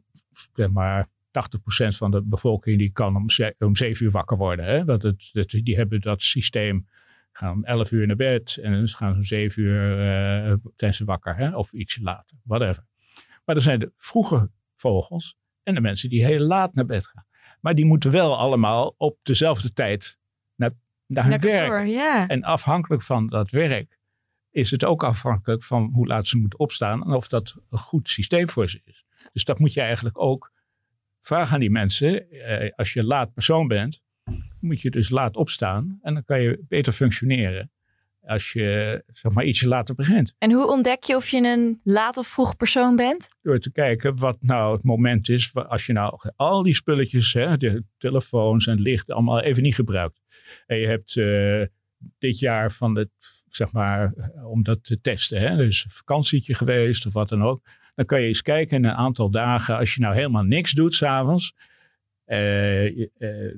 zeg 0.55 0.71
maar, 0.71 1.07
80% 1.31 1.97
van 1.97 2.11
de 2.11 2.23
bevolking 2.25 2.79
die 2.79 2.93
kan 2.93 3.17
om, 3.17 3.31
ze, 3.31 3.55
om 3.59 3.77
7 3.77 4.05
uur 4.05 4.11
wakker 4.11 4.37
worden. 4.37 4.65
Hè? 4.65 4.85
Want 4.85 5.03
het, 5.03 5.31
het, 5.33 5.61
die 5.63 5.77
hebben 5.77 6.01
dat 6.01 6.23
systeem, 6.23 6.87
gaan 7.33 7.53
om 7.53 7.65
11 7.65 7.91
uur 7.91 8.07
naar 8.07 8.17
bed 8.17 8.59
en 8.63 8.73
dan 8.73 8.89
gaan 8.89 9.13
ze 9.13 9.19
om 9.19 9.25
7 9.25 9.63
uur 9.63 10.01
eh, 10.01 10.55
zijn 10.77 10.95
ze 10.95 11.05
wakker. 11.05 11.37
Hè? 11.37 11.57
Of 11.57 11.73
ietsje 11.73 12.03
later, 12.03 12.37
whatever. 12.45 12.85
Maar 13.47 13.57
er 13.57 13.63
zijn 13.63 13.79
de 13.79 13.93
vroege 13.97 14.51
vogels 14.77 15.37
en 15.63 15.75
de 15.75 15.81
mensen 15.81 16.09
die 16.09 16.25
heel 16.25 16.39
laat 16.47 16.75
naar 16.75 16.87
bed 16.87 17.07
gaan. 17.07 17.27
Maar 17.61 17.75
die 17.75 17.85
moeten 17.85 18.11
wel 18.11 18.37
allemaal 18.39 18.95
op 18.97 19.19
dezelfde 19.23 19.73
tijd 19.73 20.19
naar, 20.55 20.71
naar 21.07 21.23
hun 21.23 21.33
Naar 21.33 21.41
werk. 21.41 21.71
kantoor. 21.71 22.27
En 22.29 22.43
afhankelijk 22.43 23.03
van 23.03 23.27
dat 23.27 23.51
werk 23.51 23.99
is 24.51 24.71
het 24.71 24.85
ook 24.85 25.05
afhankelijk 25.05 25.65
van 25.65 25.91
hoe 25.93 26.07
laat 26.07 26.27
ze 26.27 26.37
moeten 26.39 26.59
opstaan 26.59 27.05
en 27.05 27.13
of 27.13 27.29
dat 27.29 27.57
een 27.71 27.79
goed 27.79 28.09
systeem 28.09 28.49
voor 28.49 28.71
ze 28.71 28.81
is. 28.85 29.05
Dus 29.33 29.45
dat 29.45 29.59
moet 29.59 29.73
je 29.73 29.81
eigenlijk 29.81 30.21
ook 30.21 30.53
vragen 31.21 31.55
aan 31.55 31.61
die 31.61 31.71
mensen. 31.71 32.31
Eh, 32.31 32.71
als 32.77 32.93
je 32.93 33.05
laat 33.05 33.35
persoon 33.35 33.69
bent, 33.69 34.03
moet 34.61 34.81
je 34.81 34.91
dus 34.91 35.09
laat 35.09 35.37
opstaan 35.37 35.99
en 36.03 36.15
dan 36.15 36.25
kan 36.25 36.41
je 36.41 36.65
beter 36.69 36.93
functioneren 36.93 37.71
als 38.27 38.53
je 38.53 39.03
zeg 39.13 39.33
maar 39.33 39.45
ietsje 39.45 39.69
later 39.69 39.95
begint. 39.95 40.35
En 40.39 40.53
hoe 40.53 40.71
ontdek 40.71 41.05
je 41.05 41.17
of 41.17 41.29
je 41.29 41.43
een 41.43 41.81
laat 41.85 42.17
of 42.17 42.27
vroeg 42.27 42.57
persoon 42.57 42.97
bent? 42.97 43.29
Door 43.43 43.59
te 43.59 43.73
kijken 43.73 44.17
wat 44.19 44.37
nou 44.41 44.73
het 44.75 44.83
moment 44.85 45.29
is. 45.29 45.51
Als 45.55 45.87
je 45.87 45.93
nou 45.93 46.19
al 46.37 46.63
die 46.63 46.75
spulletjes, 46.75 47.33
hè, 47.33 47.57
de 47.57 47.85
telefoons 47.99 48.67
en 48.67 48.81
licht, 48.81 49.11
allemaal 49.11 49.41
even 49.41 49.63
niet 49.63 49.75
gebruikt. 49.75 50.21
En 50.67 50.77
je 50.79 50.87
hebt 50.87 51.17
eh, 51.17 51.63
dit 52.19 52.39
jaar 52.39 52.73
van 52.73 52.97
het, 52.97 53.09
zeg 53.49 53.73
maar, 53.73 54.13
om 54.45 54.63
dat 54.63 54.85
te 54.85 55.01
testen. 55.01 55.41
Hè, 55.41 55.57
dus 55.57 55.85
een 55.85 55.91
vakantietje 55.91 56.55
geweest 56.55 57.07
of 57.07 57.13
wat 57.13 57.29
dan 57.29 57.43
ook. 57.43 57.63
Dan 57.95 58.05
kan 58.07 58.21
je 58.21 58.27
eens 58.27 58.43
kijken 58.43 58.77
in 58.77 58.85
een 58.85 58.95
aantal 58.95 59.31
dagen. 59.31 59.77
Als 59.77 59.95
je 59.95 60.01
nou 60.01 60.15
helemaal 60.15 60.43
niks 60.43 60.73
doet 60.73 60.95
s'avonds. 60.95 61.55
eh, 62.25 63.07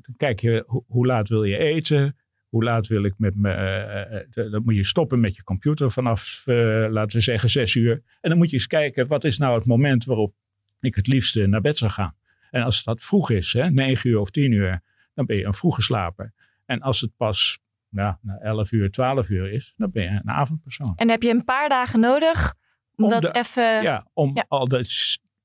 dan 0.01 0.15
kijk 0.17 0.41
je 0.41 0.65
ho- 0.67 0.85
hoe 0.89 1.07
laat 1.07 1.29
wil 1.29 1.45
je 1.45 1.57
eten. 1.59 2.17
Hoe 2.49 2.65
laat 2.65 2.87
wil 2.87 3.05
ik 3.05 3.15
met 3.17 3.35
me. 3.37 3.51
eh, 3.51 4.51
dan 4.51 4.63
moet 4.65 4.75
je 4.75 4.85
stoppen 4.85 5.21
met 5.21 5.37
je 5.37 5.43
computer 5.43 5.91
vanaf, 5.91 6.43
laten 6.91 7.17
we 7.17 7.23
zeggen, 7.23 7.51
zes 7.51 7.75
uur. 7.75 8.03
En 8.21 8.29
dan 8.31 8.39
moet 8.39 8.51
je 8.51 8.57
eens 8.57 8.67
kijken, 8.67 9.07
wat 9.07 9.25
is 9.25 9.39
nou 9.39 9.55
het 9.55 9.65
moment 9.67 10.05
waarop 10.05 10.35
ik 10.81 10.95
het 10.95 11.07
liefste 11.07 11.47
naar 11.47 11.61
bed 11.61 11.77
zou 11.79 11.91
gaan. 11.91 12.17
En 12.51 12.63
als 12.63 12.85
dat 12.85 13.03
vroeg 13.03 13.31
is, 13.31 13.53
hè, 13.53 13.71
9 13.71 14.11
uur 14.11 14.19
of 14.19 14.31
10 14.31 14.53
uur, 14.53 14.81
dan 15.15 15.27
ben 15.27 15.37
je 15.37 15.45
een 15.45 15.55
vroege 15.55 15.83
slaper. 15.83 16.33
En 16.67 16.81
als 16.81 17.01
het 17.01 17.11
pas 17.17 17.59
nou, 17.89 18.15
na 18.23 18.39
11 18.39 18.73
uur, 18.73 18.91
12 18.91 19.29
uur 19.29 19.53
is, 19.53 19.75
dan 19.77 19.91
ben 19.91 20.03
je 20.03 20.09
een 20.09 20.31
avondpersoon. 20.31 20.93
En 20.97 21.11
heb 21.11 21.23
je 21.23 21.31
een 21.31 21.45
paar 21.45 21.69
dagen 21.69 22.01
nodig 22.01 22.55
om, 22.97 23.05
Om 23.05 23.11
dat 23.11 23.37
even... 23.37 23.83
ja, 23.83 24.07
om 24.13 24.31
ja. 24.35 24.45
Al, 24.49 24.69
dat, 24.69 24.87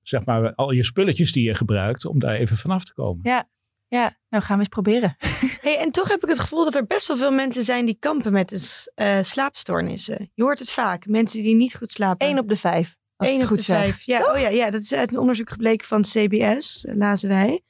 zeg 0.02 0.26
maar, 0.26 0.56
al 0.56 0.72
je 0.72 0.84
spulletjes 0.84 1.32
die 1.32 1.44
je 1.44 1.54
gebruikt, 1.54 2.06
om 2.06 2.20
daar 2.20 2.34
even 2.36 2.58
vanaf 2.58 2.84
te 2.86 2.94
komen. 2.94 3.30
Ja. 3.30 3.52
Ja, 3.88 4.18
nou 4.30 4.44
gaan 4.44 4.56
we 4.56 4.60
eens 4.64 4.74
proberen. 4.74 5.16
Hey, 5.64 5.78
en 5.78 5.92
toch 5.92 6.08
heb 6.10 6.24
ik 6.24 6.30
het 6.30 6.40
gevoel 6.40 6.64
dat 6.64 6.76
er 6.76 6.86
best 6.86 7.08
wel 7.08 7.18
veel 7.18 7.32
mensen 7.32 7.64
zijn 7.64 7.86
die 7.86 7.98
kampen 8.00 8.32
met 8.32 8.88
eh, 8.96 9.22
slaapstoornissen. 9.22 10.32
Je 10.34 10.44
hoort 10.44 10.60
het 10.60 10.70
vaak. 10.70 11.08
Mensen 11.08 11.42
die 11.44 11.56
niet 11.56 11.76
goed 11.76 11.92
slapen. 11.92 12.28
Eén 12.28 12.40
op 12.40 12.50
de 12.50 12.56
vijf. 12.56 12.96
Als 13.16 13.30
ik 13.30 13.34
Eén 13.36 13.42
het 13.42 13.50
op 13.52 13.56
goed 13.58 13.66
de 13.66 13.74
zeg. 13.74 13.82
vijf. 13.82 14.02
Ja, 14.02 14.34
oh 14.34 14.40
ja, 14.40 14.50
ja, 14.50 14.72
dat 14.72 14.82
is 14.82 14.94
uit 14.94 15.12
een 15.12 15.20
onderzoek 15.20 15.50
gebleken 15.50 15.88
van 15.88 16.02
CBS, 16.02 16.88
lazen 16.94 17.30
wij. 17.30 17.62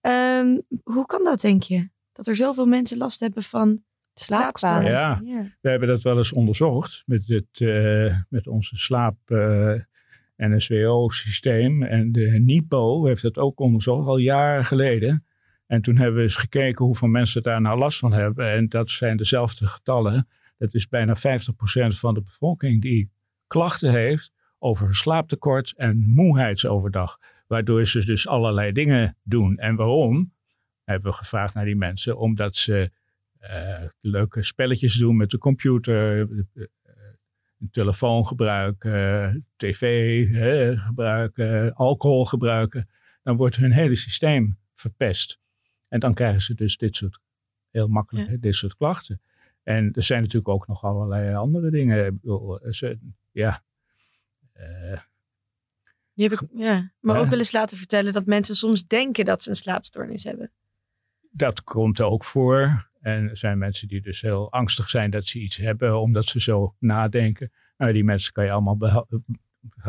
Ehm, 0.00 0.58
hoe 0.82 1.06
kan 1.06 1.24
dat, 1.24 1.40
denk 1.40 1.62
je? 1.62 1.88
Dat 2.12 2.26
er 2.26 2.36
zoveel 2.36 2.66
mensen 2.66 2.98
last 2.98 3.20
hebben 3.20 3.42
van 3.42 3.82
Slaapkwalen. 4.14 4.88
slaapstoornissen. 4.90 5.44
Ja. 5.44 5.56
We 5.60 5.70
hebben 5.70 5.88
dat 5.88 6.02
wel 6.02 6.16
eens 6.18 6.32
onderzocht 6.32 7.02
met, 7.06 7.22
het, 7.26 7.60
eh, 7.60 8.16
met 8.28 8.46
onze 8.46 8.76
slaap- 8.76 9.30
eh, 9.30 9.74
NSWO-systeem. 10.36 11.82
En 11.82 12.12
de 12.12 12.38
NIPO 12.44 13.04
heeft 13.06 13.22
het 13.22 13.38
ook 13.38 13.60
onderzocht, 13.60 14.06
al 14.08 14.16
jaren 14.16 14.64
geleden. 14.64 15.26
En 15.72 15.82
toen 15.82 15.96
hebben 15.96 16.16
we 16.16 16.22
eens 16.22 16.36
gekeken 16.36 16.84
hoeveel 16.84 17.08
mensen 17.08 17.42
daar 17.42 17.60
nou 17.60 17.78
last 17.78 17.98
van 17.98 18.12
hebben. 18.12 18.52
En 18.52 18.68
dat 18.68 18.90
zijn 18.90 19.16
dezelfde 19.16 19.66
getallen. 19.66 20.28
Dat 20.58 20.74
is 20.74 20.88
bijna 20.88 21.16
50% 21.16 21.20
van 21.86 22.14
de 22.14 22.22
bevolking 22.22 22.82
die 22.82 23.10
klachten 23.46 23.90
heeft 23.90 24.32
over 24.58 24.94
slaaptekort 24.94 25.74
en 25.76 25.98
moeheidsoverdag. 25.98 27.18
Waardoor 27.46 27.86
ze 27.86 28.04
dus 28.04 28.28
allerlei 28.28 28.72
dingen 28.72 29.16
doen. 29.22 29.56
En 29.58 29.76
waarom? 29.76 30.32
Hebben 30.84 31.10
we 31.10 31.16
gevraagd 31.16 31.54
naar 31.54 31.64
die 31.64 31.76
mensen. 31.76 32.18
Omdat 32.18 32.56
ze 32.56 32.90
eh, 33.38 33.82
leuke 34.00 34.42
spelletjes 34.42 34.94
doen 34.94 35.16
met 35.16 35.30
de 35.30 35.38
computer, 35.38 36.28
eh, 36.54 36.64
telefoon 37.70 38.26
gebruiken, 38.26 39.46
tv 39.56 40.26
gebruiken, 40.86 41.74
alcohol 41.74 42.24
gebruiken. 42.24 42.88
Dan 43.22 43.36
wordt 43.36 43.56
hun 43.56 43.72
hele 43.72 43.96
systeem 43.96 44.58
verpest. 44.74 45.40
En 45.92 46.00
dan 46.00 46.14
krijgen 46.14 46.40
ze 46.40 46.54
dus 46.54 46.76
dit 46.76 46.96
soort, 46.96 47.18
heel 47.70 47.88
makkelijk, 47.88 48.30
Ja. 48.30 48.36
dit 48.36 48.54
soort 48.54 48.76
klachten. 48.76 49.20
En 49.62 49.92
er 49.92 50.02
zijn 50.02 50.20
natuurlijk 50.20 50.48
ook 50.48 50.66
nog 50.66 50.84
allerlei 50.84 51.34
andere 51.34 51.70
dingen. 51.70 52.06
Ik 52.06 52.12
bedoel, 52.20 52.60
eh, 52.60 52.72
ze- 52.72 52.98
ja, 53.30 53.62
eh, 54.52 54.98
Die 56.14 56.28
heb 56.28 56.40
ik 56.40 56.48
ja, 56.54 56.92
maar 57.00 57.20
ook 57.20 57.28
wel 57.28 57.38
eens 57.38 57.52
laten 57.52 57.76
vertellen 57.76 58.12
dat 58.12 58.26
mensen 58.26 58.54
soms 58.54 58.86
denken 58.86 59.24
dat 59.24 59.42
ze 59.42 59.50
een 59.50 59.56
slaapstoornis 59.56 60.24
hebben. 60.24 60.50
dat 61.30 61.62
komt 61.62 62.00
ook 62.00 62.24
voor. 62.24 62.90
En 63.00 63.28
er 63.30 63.36
zijn 63.36 63.58
mensen 63.58 63.88
die 63.88 64.00
dus 64.00 64.20
heel 64.20 64.52
angstig 64.52 64.90
zijn 64.90 65.10
dat 65.10 65.24
ze 65.26 65.38
iets 65.38 65.56
hebben, 65.56 66.00
omdat 66.00 66.24
ze 66.24 66.40
zo 66.40 66.74
nadenken. 66.78 67.52
Nou, 67.76 67.92
die 67.92 68.04
mensen 68.04 68.32
kan 68.32 68.44
je 68.44 68.50
allemaal 68.50 68.76
beha- 68.76 69.06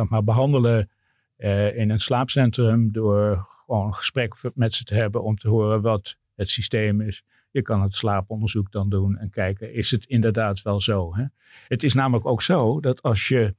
maar 0.10 0.24
behandelen 0.24 0.90
eh, 1.36 1.78
in 1.78 1.90
een 1.90 2.00
slaapcentrum 2.00 2.92
door 2.92 3.48
gewoon 3.66 3.88
een 3.88 3.94
gesprek 3.94 4.34
met 4.54 4.74
ze 4.74 4.84
te 4.84 4.96
hebben 4.96 5.24
om 5.24 5.38
te 5.38 5.50
horen 5.50 5.82
wat 5.82 6.18
het 6.36 6.50
systeem 6.50 7.02
is. 7.02 7.24
Je 7.52 7.62
kan 7.62 7.82
het 7.82 7.96
slaaponderzoek 7.96 8.72
dan 8.72 8.90
doen 8.90 9.18
en 9.18 9.30
kijken, 9.30 9.74
is 9.74 9.92
het 9.92 10.06
inderdaad 10.06 10.62
wel 10.62 10.82
zo? 10.82 11.16
Hè? 11.16 11.26
Het 11.68 11.84
is 11.84 11.94
namelijk 11.94 12.26
ook 12.26 12.42
zo 12.42 12.80
dat 12.80 13.02
als 13.02 13.28
je 13.28 13.56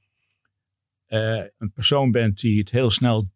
uh, 1.08 1.42
een 1.58 1.72
persoon 1.72 2.10
bent 2.10 2.40
die 2.40 2.58
het 2.58 2.70
heel 2.70 2.90
snel 2.90 3.30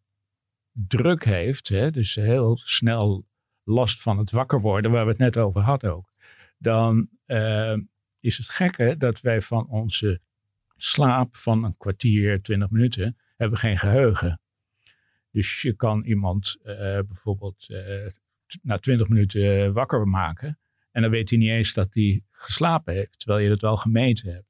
druk 0.71 1.25
heeft, 1.25 1.67
hè, 1.67 1.91
dus 1.91 2.15
heel 2.15 2.57
snel 2.63 3.25
last 3.63 4.01
van 4.01 4.17
het 4.17 4.31
wakker 4.31 4.61
worden, 4.61 4.91
waar 4.91 5.03
we 5.03 5.09
het 5.09 5.19
net 5.19 5.37
over 5.37 5.61
hadden 5.61 5.95
ook, 5.95 6.13
dan 6.57 7.09
uh, 7.27 7.77
is 8.19 8.37
het 8.37 8.49
gekke 8.49 8.95
dat 8.97 9.21
wij 9.21 9.41
van 9.41 9.67
onze 9.67 10.21
slaap 10.75 11.35
van 11.35 11.63
een 11.63 11.77
kwartier, 11.77 12.41
twintig 12.41 12.69
minuten, 12.69 13.17
hebben 13.37 13.59
geen 13.59 13.77
geheugen. 13.77 14.41
Dus 15.39 15.61
je 15.61 15.73
kan 15.73 16.03
iemand 16.03 16.57
uh, 16.63 16.75
bijvoorbeeld 17.07 17.67
na 18.61 18.77
twintig 18.77 19.07
minuten 19.07 19.73
wakker 19.73 20.07
maken 20.07 20.59
en 20.91 21.01
dan 21.01 21.11
weet 21.11 21.29
hij 21.29 21.39
niet 21.39 21.49
eens 21.49 21.73
dat 21.73 21.93
hij 21.93 22.21
geslapen 22.31 22.93
heeft, 22.93 23.19
terwijl 23.19 23.43
je 23.43 23.49
het 23.49 23.61
wel 23.61 23.77
gemeten 23.77 24.33
hebt. 24.33 24.47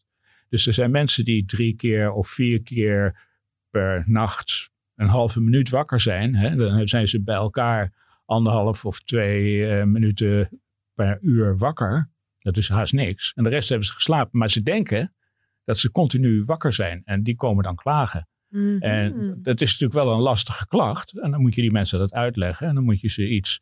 Dus 0.50 0.68
er 0.68 0.74
zijn 0.74 0.92
mensen 0.92 1.26
die 1.26 1.46
drie 1.46 1.76
keer 1.76 2.12
of 2.12 2.30
vier 2.30 2.62
keer 2.62 3.28
per 3.70 4.04
nacht 4.06 4.70
een 4.96 5.08
halve 5.08 5.42
minuut 5.42 5.70
wakker 5.70 6.00
zijn. 6.00 6.36
Hè, 6.36 6.56
dan 6.56 6.88
zijn 6.88 7.08
ze 7.08 7.22
bij 7.22 7.36
elkaar 7.36 7.94
anderhalf 8.26 8.86
of 8.86 9.02
twee 9.02 9.58
uh, 9.58 9.84
minuten 9.84 10.62
per 10.94 11.18
uur 11.22 11.58
wakker. 11.58 12.10
Dat 12.38 12.58
is 12.58 12.70
haast 12.70 12.94
niks. 12.94 13.34
En 13.36 13.44
de 13.44 13.50
rest 13.50 13.70
hebben 13.70 13.88
ze 13.88 13.94
geslapen. 13.94 14.40
Maar 14.40 14.50
ze 14.50 14.64
denken 14.64 15.14
dat 15.64 15.78
ze 15.78 15.92
continu 15.92 16.44
wakker 16.46 16.74
zijn. 16.74 17.02
En 17.06 17.24
die 17.24 17.36
komen 17.36 17.64
dan 17.64 17.76
klagen. 17.76 18.28
Mm 18.50 18.62
-hmm. 18.72 18.82
En 18.82 19.40
dat 19.42 19.62
is 19.62 19.72
natuurlijk 19.72 20.06
wel 20.06 20.14
een 20.14 20.22
lastige 20.22 20.68
klacht. 20.68 21.20
En 21.20 21.32
dan 21.32 21.42
moet 21.42 21.56
je 21.56 21.62
die 21.62 21.72
mensen 21.72 22.00
dat 22.00 22.14
uitleggen. 22.14 22.68
En 22.68 22.76
dan 22.76 22.84
moet 22.84 23.02
je 23.02 23.10
ze 23.10 23.30
iets, 23.30 23.62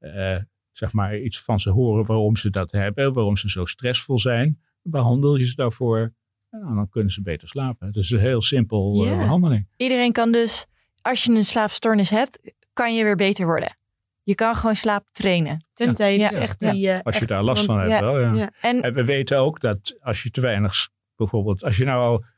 uh, 0.00 0.36
zeg 0.72 0.92
maar, 0.92 1.18
iets 1.18 1.40
van 1.42 1.60
ze 1.60 1.70
horen 1.70 2.06
waarom 2.06 2.36
ze 2.36 2.50
dat 2.50 2.72
hebben. 2.72 3.12
Waarom 3.12 3.36
ze 3.36 3.50
zo 3.50 3.64
stressvol 3.64 4.18
zijn. 4.18 4.60
Behandel 4.82 5.36
je 5.36 5.44
ze 5.44 5.54
daarvoor. 5.54 6.12
En 6.50 6.74
dan 6.74 6.88
kunnen 6.88 7.12
ze 7.12 7.22
beter 7.22 7.48
slapen. 7.48 7.92
Dat 7.92 8.02
is 8.02 8.10
een 8.10 8.18
heel 8.18 8.42
simpel 8.42 9.04
uh, 9.04 9.10
Ja. 9.10 9.18
behandeling. 9.18 9.68
Iedereen 9.76 10.12
kan 10.12 10.32
dus, 10.32 10.66
als 11.02 11.24
je 11.24 11.32
een 11.32 11.44
slaapstoornis 11.44 12.10
hebt, 12.10 12.54
kan 12.72 12.94
je 12.94 13.04
weer 13.04 13.16
beter 13.16 13.46
worden. 13.46 13.76
Je 14.22 14.34
kan 14.34 14.54
gewoon 14.54 14.74
slaap 14.76 15.06
trainen. 15.12 15.66
Tenzij 15.74 16.12
je 16.12 16.18
Ja. 16.18 16.28
dus 16.28 16.36
echt 16.36 16.62
Ja. 16.62 16.70
die... 16.72 16.90
eh, 16.90 17.00
Als 17.02 17.14
je 17.14 17.20
echt 17.20 17.28
daar 17.30 17.42
last 17.42 17.64
van 17.64 17.76
hebt 17.78 17.90
ja. 17.90 18.00
wel, 18.00 18.20
ja. 18.20 18.32
Ja. 18.34 18.50
En 18.60 18.82
En 18.82 18.94
we 18.94 19.04
weten 19.04 19.38
ook 19.38 19.60
dat 19.60 19.96
als 20.00 20.22
je 20.22 20.30
te 20.30 20.40
weinig, 20.40 20.88
bijvoorbeeld, 21.16 21.64
als 21.64 21.76
je 21.76 21.84
nou 21.84 22.22
eh, 22.22 22.28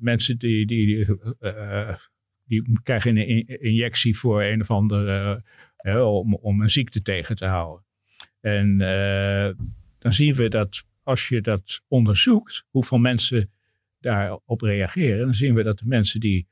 mensen 0.00 0.38
die, 0.38 0.66
die, 0.66 0.86
die, 0.86 1.18
eh, 1.40 1.96
krijgen 2.82 3.16
een 3.16 3.26
in- 3.26 3.60
injectie 3.60 4.18
voor 4.18 4.42
een 4.42 4.60
of 4.60 4.70
andere, 4.70 5.44
eh, 5.76 6.16
om, 6.16 6.34
om 6.34 6.60
een 6.60 6.70
ziekte 6.70 7.02
tegen 7.02 7.36
te 7.36 7.46
houden. 7.46 7.84
En 8.40 8.80
eh, 8.80 9.50
dan 9.98 10.12
zien 10.12 10.34
we 10.34 10.48
dat 10.48 10.84
als 11.02 11.28
je 11.28 11.40
dat 11.40 11.82
onderzoekt, 11.88 12.64
hoeveel 12.70 12.98
mensen 12.98 13.50
daarop 14.00 14.60
reageren, 14.60 15.18
dan 15.18 15.34
zien 15.34 15.54
we 15.54 15.62
dat 15.62 15.78
de 15.78 15.86
mensen 15.86 16.20
die 16.20 16.48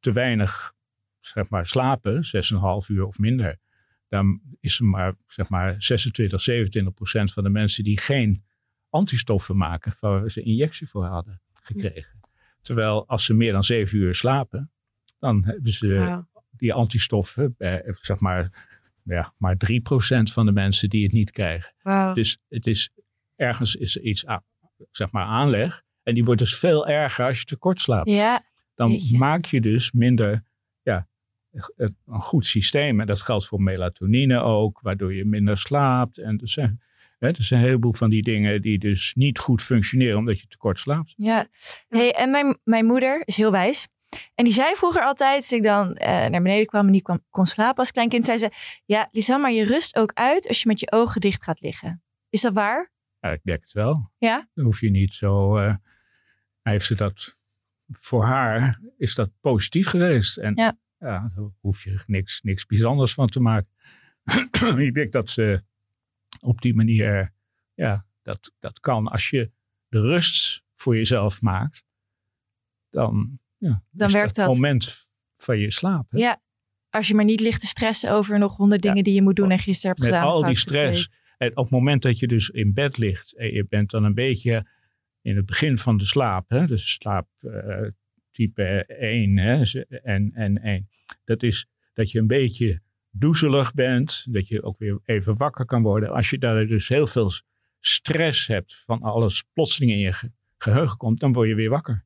te 0.00 0.12
weinig 0.12 0.72
zeg 1.20 1.48
maar, 1.48 1.66
slapen, 1.66 2.24
6,5 2.24 2.88
uur 2.88 3.06
of 3.06 3.18
minder, 3.18 3.58
dan 4.08 4.40
is 4.60 4.78
er 4.78 4.84
maar, 4.84 5.14
zeg 5.26 5.48
maar 5.48 5.74
26, 5.78 6.40
27 6.40 6.94
procent 6.94 7.32
van 7.32 7.42
de 7.42 7.50
mensen 7.50 7.84
die 7.84 7.98
geen 7.98 8.44
antistoffen 8.88 9.56
maken 9.56 9.92
waar 10.00 10.30
ze 10.30 10.42
injectie 10.42 10.88
voor 10.88 11.04
hadden 11.04 11.40
gekregen. 11.70 12.20
Terwijl 12.62 13.08
als 13.08 13.24
ze 13.24 13.34
meer 13.34 13.52
dan 13.52 13.64
7 13.64 13.98
uur 13.98 14.14
slapen, 14.14 14.70
dan 15.18 15.44
hebben 15.44 15.72
ze 15.72 16.24
die 16.50 16.72
antistoffen 16.72 17.54
bij, 17.58 17.94
zeg 18.00 18.20
maar, 18.20 18.68
ja, 19.02 19.34
maar 19.38 19.56
3 19.56 19.80
procent 19.80 20.32
van 20.32 20.46
de 20.46 20.52
mensen 20.52 20.88
die 20.88 21.02
het 21.02 21.12
niet 21.12 21.30
krijgen. 21.30 21.74
Dus 22.14 22.38
het 22.48 22.66
is, 22.66 22.90
ergens 23.36 23.74
is 23.74 23.96
er 23.96 24.02
iets, 24.02 24.24
zeg 24.90 25.10
maar, 25.10 25.24
aanleg. 25.24 25.82
En 26.02 26.14
die 26.14 26.24
wordt 26.24 26.40
dus 26.40 26.56
veel 26.56 26.88
erger 26.88 27.26
als 27.26 27.38
je 27.38 27.44
tekort 27.44 27.80
slaapt 27.80 28.10
ja, 28.10 28.44
dan 28.74 28.90
Jeetje. 28.90 29.18
maak 29.18 29.44
je 29.44 29.60
dus 29.60 29.92
minder 29.92 30.44
ja, 30.82 31.08
een 31.50 31.96
een 32.06 32.20
goed 32.20 32.46
systeem. 32.46 33.00
En 33.00 33.06
dat 33.06 33.22
geldt 33.22 33.46
voor 33.46 33.62
melatonine 33.62 34.40
ook, 34.40 34.80
waardoor 34.80 35.14
je 35.14 35.24
minder 35.24 35.58
slaapt. 35.58 36.18
En 36.18 36.38
er 36.38 36.48
er 37.28 37.44
zijn 37.44 37.60
een 37.60 37.66
heleboel 37.66 37.92
van 37.92 38.10
die 38.10 38.22
dingen 38.22 38.62
die 38.62 38.78
dus 38.78 39.14
niet 39.14 39.38
goed 39.38 39.62
functioneren 39.62 40.18
omdat 40.18 40.40
je 40.40 40.46
tekort 40.46 40.78
slaapt. 40.78 41.14
ja. 41.16 41.46
Hey, 41.88 42.12
en 42.14 42.30
mijn, 42.30 42.58
mijn 42.64 42.86
moeder 42.86 43.22
is 43.24 43.36
heel 43.36 43.50
wijs. 43.50 43.88
En 44.34 44.44
die 44.44 44.54
zei 44.54 44.74
vroeger 44.74 45.02
altijd, 45.02 45.36
als 45.36 45.52
ik 45.52 45.62
dan 45.62 45.94
eh, 45.94 46.08
naar 46.08 46.42
beneden 46.42 46.66
kwam 46.66 46.86
en 46.86 46.92
niet 46.92 47.02
kwam, 47.02 47.24
kon 47.30 47.46
slapen 47.46 47.76
als 47.78 47.90
klein 47.90 48.08
kind, 48.08 48.24
zei 48.24 48.38
ze, 48.38 48.50
ja, 48.84 49.08
Lisa, 49.12 49.36
maar 49.36 49.52
je 49.52 49.64
rust 49.64 49.96
ook 49.96 50.10
uit 50.14 50.48
als 50.48 50.62
je 50.62 50.68
met 50.68 50.80
je 50.80 50.92
ogen 50.92 51.20
dicht 51.20 51.42
gaat 51.44 51.60
liggen. 51.60 52.02
Is 52.30 52.40
dat 52.40 52.52
waar? 52.52 52.92
Ja, 53.20 53.30
ik 53.30 53.40
denk 53.42 53.60
het 53.62 53.72
wel. 53.72 54.10
Ja? 54.18 54.48
Dan 54.54 54.64
hoef 54.64 54.80
je 54.80 54.90
niet 54.90 55.14
zo. 55.14 55.56
eh, 55.56 55.74
heeft 56.62 56.86
ze 56.86 56.94
dat. 56.94 57.36
Voor 57.92 58.24
haar 58.24 58.80
is 58.98 59.14
dat 59.14 59.30
positief 59.40 59.86
geweest. 59.88 60.36
En 60.36 60.52
Ja. 60.54 60.78
ja, 60.98 61.30
daar 61.34 61.48
hoef 61.60 61.84
je 61.84 62.02
niks, 62.06 62.40
niks 62.42 62.66
bijzonders 62.66 63.12
van 63.14 63.28
te 63.28 63.40
maken. 63.40 63.68
ik 64.78 64.94
denk 64.94 65.12
dat 65.12 65.30
ze 65.30 65.62
op 66.40 66.60
die 66.60 66.74
manier. 66.74 67.32
Ja, 67.74 68.06
dat, 68.22 68.52
dat 68.58 68.80
kan. 68.80 69.06
Als 69.08 69.30
je 69.30 69.50
de 69.88 70.00
rust 70.00 70.62
voor 70.74 70.96
jezelf 70.96 71.40
maakt, 71.42 71.84
dan, 72.90 73.38
ja, 73.56 73.82
Dan 73.90 74.06
is 74.08 74.12
werkt 74.14 74.34
dat. 74.34 74.46
moment 74.46 75.08
van 75.36 75.58
je 75.58 75.70
slaap. 75.70 76.10
hè. 76.10 76.18
Ja. 76.18 76.42
Als 76.90 77.08
je 77.08 77.14
maar 77.14 77.24
niet 77.24 77.40
ligt 77.40 77.60
te 77.60 77.66
stressen 77.66 78.12
over 78.12 78.38
nog 78.38 78.56
honderd 78.56 78.84
Ja. 78.84 78.88
dingen 78.90 79.04
die 79.04 79.14
je 79.14 79.22
moet 79.22 79.36
doen 79.36 79.50
en 79.50 79.58
gisteren 79.58 79.90
hebt 79.96 80.00
Met 80.00 80.08
gedaan. 80.18 80.32
al 80.32 80.42
die 80.44 80.56
stress. 80.56 81.10
En 81.38 81.50
op 81.50 81.62
het 81.62 81.70
moment 81.70 82.02
dat 82.02 82.18
je 82.18 82.26
dus 82.28 82.48
in 82.48 82.72
bed 82.74 82.96
ligt 82.98 83.36
en 83.36 83.52
je 83.52 83.66
bent 83.68 83.90
dan 83.90 84.04
een 84.04 84.14
beetje 84.14 84.66
in 85.22 85.36
het 85.36 85.46
begin 85.46 85.78
van 85.78 85.96
de 85.96 86.04
slaap, 86.06 86.48
hè, 86.48 86.66
dus 86.66 86.92
slaap 86.92 87.28
eh, 87.40 87.86
type 88.30 88.84
1 88.86 89.36
hè, 89.36 89.80
en, 90.02 90.30
en 90.34 90.62
1, 90.62 90.88
dat 91.24 91.42
is 91.42 91.66
dat 91.92 92.10
je 92.10 92.18
een 92.18 92.26
beetje 92.26 92.80
doezelig 93.10 93.74
bent, 93.74 94.26
dat 94.30 94.48
je 94.48 94.62
ook 94.62 94.78
weer 94.78 94.98
even 95.04 95.36
wakker 95.36 95.64
kan 95.64 95.82
worden. 95.82 96.10
Als 96.10 96.30
je 96.30 96.38
daar 96.38 96.66
dus 96.66 96.88
heel 96.88 97.06
veel 97.06 97.32
stress 97.80 98.46
hebt 98.46 98.82
van 98.86 99.02
alles 99.02 99.44
plotseling 99.52 99.92
in 99.92 99.98
je 99.98 100.12
ge- 100.12 100.30
geheugen 100.58 100.96
komt, 100.96 101.20
dan 101.20 101.32
word 101.32 101.48
je 101.48 101.54
weer 101.54 101.70
wakker. 101.70 102.02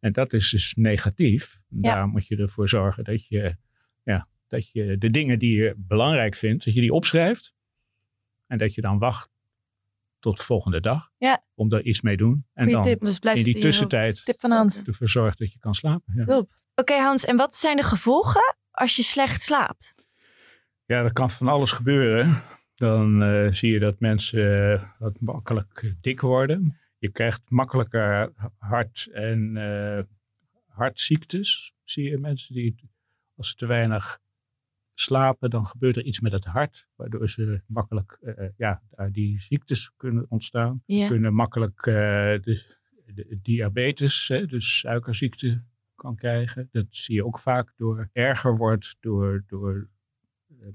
En 0.00 0.12
dat 0.12 0.32
is 0.32 0.50
dus 0.50 0.74
negatief. 0.76 1.60
Ja. 1.68 1.94
Daar 1.94 2.08
moet 2.08 2.26
je 2.26 2.36
ervoor 2.36 2.68
zorgen 2.68 3.04
dat 3.04 3.26
je, 3.26 3.56
ja, 4.02 4.28
dat 4.48 4.70
je 4.70 4.98
de 4.98 5.10
dingen 5.10 5.38
die 5.38 5.56
je 5.56 5.74
belangrijk 5.76 6.34
vindt, 6.34 6.64
dat 6.64 6.74
je 6.74 6.80
die 6.80 6.92
opschrijft. 6.92 7.54
En 8.46 8.58
dat 8.58 8.74
je 8.74 8.80
dan 8.80 8.98
wacht 8.98 9.30
tot 10.18 10.36
de 10.36 10.42
volgende 10.42 10.80
dag. 10.80 11.10
Ja. 11.18 11.44
Om 11.54 11.68
daar 11.68 11.82
iets 11.82 12.00
mee 12.00 12.16
te 12.16 12.22
doen. 12.22 12.46
En 12.52 12.62
Goeie 12.64 12.72
dan 12.72 12.82
tip. 12.82 13.00
Dus 13.00 13.34
in 13.34 13.44
die 13.44 13.60
tussentijd 13.60 14.24
Tip 14.24 14.40
van 14.40 14.50
Hans. 14.50 14.82
ervoor 14.82 15.08
zorgt 15.08 15.38
dat 15.38 15.52
je 15.52 15.58
kan 15.58 15.74
slapen. 15.74 16.24
Ja. 16.26 16.44
Oké 16.74 16.94
Hans, 16.94 17.24
en 17.24 17.36
wat 17.36 17.54
zijn 17.54 17.76
de 17.76 17.82
gevolgen 17.82 18.56
als 18.70 18.96
je 18.96 19.02
slecht 19.02 19.42
slaapt? 19.42 19.94
Ja, 20.86 21.02
er 21.02 21.12
kan 21.12 21.30
van 21.30 21.48
alles 21.48 21.72
gebeuren. 21.72 22.42
Dan 22.74 23.22
eh, 23.22 23.52
zie 23.52 23.72
je 23.72 23.78
dat 23.78 24.00
mensen 24.00 24.72
eh, 24.72 24.82
wat 24.98 25.20
makkelijk 25.20 25.94
dik 26.00 26.20
worden. 26.20 26.78
Je 26.98 27.10
krijgt 27.10 27.50
makkelijker 27.50 28.32
hart- 28.58 29.08
en 29.12 29.56
eh, 29.56 30.02
hartziektes. 30.66 31.74
Zie 31.84 32.10
je 32.10 32.18
mensen 32.18 32.54
die, 32.54 32.90
als 33.36 33.48
ze 33.48 33.54
te 33.54 33.66
weinig 33.66 34.20
slapen, 34.94 35.50
dan 35.50 35.66
gebeurt 35.66 35.96
er 35.96 36.04
iets 36.04 36.20
met 36.20 36.32
het 36.32 36.44
hart. 36.44 36.86
Waardoor 36.94 37.28
ze 37.28 37.60
makkelijk, 37.66 38.18
ja, 38.56 38.82
die 39.10 39.40
ziektes 39.40 39.92
kunnen 39.96 40.26
ontstaan. 40.28 40.82
Ja. 40.86 41.08
Kunnen 41.08 41.34
makkelijk 41.34 41.82
de, 41.82 42.62
de 43.14 43.38
diabetes, 43.42 44.28
hè, 44.28 44.46
dus 44.46 44.78
suikerziekte, 44.78 45.62
kan 45.94 46.16
krijgen. 46.16 46.68
Dat 46.72 46.86
zie 46.90 47.14
je 47.14 47.24
ook 47.24 47.38
vaak 47.38 47.74
door 47.76 48.08
erger 48.12 48.56
wordt 48.56 48.96
door, 49.00 49.44
door 49.46 49.88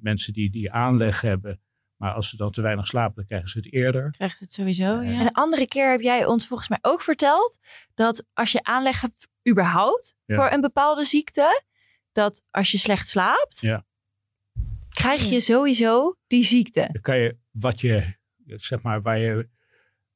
mensen 0.02 0.34
die 0.34 0.52
die 0.52 0.72
aanleg 0.72 1.22
hebben. 1.22 1.62
Maar 1.96 2.14
als 2.14 2.30
ze 2.30 2.38
dan 2.38 2.52
te 2.52 2.62
weinig 2.62 2.88
slapen, 2.88 3.16
dan 3.16 3.26
krijgen 3.26 3.50
ze 3.50 3.58
het 3.58 3.74
eerder. 3.74 4.12
Krijgt 4.12 4.40
het 4.40 4.52
sowieso, 4.54 4.84
Ja. 5.02 5.02
En 5.02 5.20
een 5.20 5.32
andere 5.32 5.68
keer 5.68 5.92
heb 5.92 6.02
jij 6.02 6.26
ons 6.26 6.48
volgens 6.48 6.70
mij 6.70 6.78
ook 6.82 7.02
verteld 7.02 7.58
dat 7.94 8.26
als 8.34 8.52
je 8.52 8.64
aanleg 8.64 9.02
hebt 9.02 9.28
überhaupt 9.50 10.16
Ja. 10.26 10.36
voor 10.36 10.52
een 10.52 10.62
bepaalde 10.62 11.04
ziekte, 11.04 11.64
dat 12.12 12.48
als 12.52 12.72
je 12.72 12.78
slecht 12.78 13.10
slaapt, 13.10 13.60
Ja. 13.60 13.86
krijg 14.90 15.30
je 15.30 15.40
sowieso 15.40 16.16
die 16.28 16.44
ziekte. 16.44 16.90
Dan 16.92 17.02
kan 17.02 17.18
je 17.18 17.38
wat 17.52 17.82
je, 17.82 18.14
zeg 18.46 18.82
maar, 18.82 19.02
waar 19.02 19.18
je, 19.20 19.50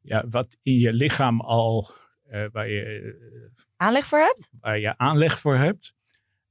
ja, 0.01 0.27
wat 0.29 0.57
in 0.61 0.79
je 0.79 0.93
lichaam 0.93 1.41
al, 1.41 1.89
eh, 2.23 2.45
waar, 2.51 2.69
je, 2.69 2.83
eh, 2.83 3.63
Aanleg 3.75 4.07
voor 4.07 4.19
hebt? 4.19 4.49
waar 4.59 4.79
je 4.79 4.97
aanleg 4.97 5.39
voor 5.39 5.55
hebt, 5.57 5.93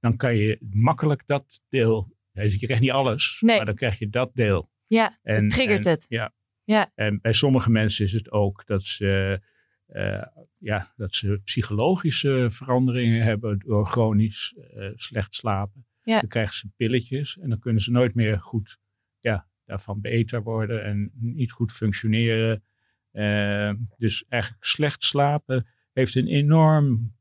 dan 0.00 0.16
kan 0.16 0.36
je 0.36 0.58
makkelijk 0.70 1.22
dat 1.26 1.60
deel, 1.68 2.16
ja, 2.32 2.42
je 2.42 2.58
krijgt 2.58 2.82
niet 2.82 2.90
alles, 2.90 3.36
Nee. 3.40 3.56
maar 3.56 3.66
dan 3.66 3.74
krijg 3.74 3.98
je 3.98 4.08
dat 4.08 4.30
deel. 4.34 4.70
Ja, 4.86 5.18
En, 5.22 5.42
het 5.42 5.50
triggert 5.50 5.86
en- 5.86 5.90
het. 5.92 6.04
Ja. 6.08 6.32
Ja. 6.64 6.90
En 6.94 7.18
bij 7.20 7.32
sommige 7.32 7.70
mensen 7.70 8.04
is 8.04 8.12
het 8.12 8.30
ook 8.30 8.66
dat 8.66 8.82
ze, 8.82 9.40
eh, 9.86 10.22
ja, 10.58 10.92
dat 10.96 11.14
ze 11.14 11.40
psychologische 11.44 12.46
veranderingen 12.50 13.22
hebben 13.22 13.58
door 13.58 13.86
chronisch 13.86 14.54
eh, 14.74 14.88
slecht 14.94 15.34
slapen. 15.34 15.86
Ja. 16.02 16.20
Dan 16.20 16.28
krijgen 16.28 16.54
ze 16.54 16.68
pilletjes 16.76 17.38
en 17.38 17.48
dan 17.48 17.58
kunnen 17.58 17.82
ze 17.82 17.90
nooit 17.90 18.14
meer 18.14 18.40
goed 18.40 18.78
ja, 19.18 19.46
daarvan 19.64 20.00
beter 20.00 20.42
worden 20.42 20.84
en 20.84 21.10
niet 21.14 21.52
goed 21.52 21.72
functioneren. 21.72 22.64
Uh, 23.12 23.72
dus 23.96 24.24
eigenlijk 24.28 24.64
slecht 24.64 25.04
slapen 25.04 25.66
heeft 25.92 26.14
een 26.14 26.26
enorm 26.26 27.14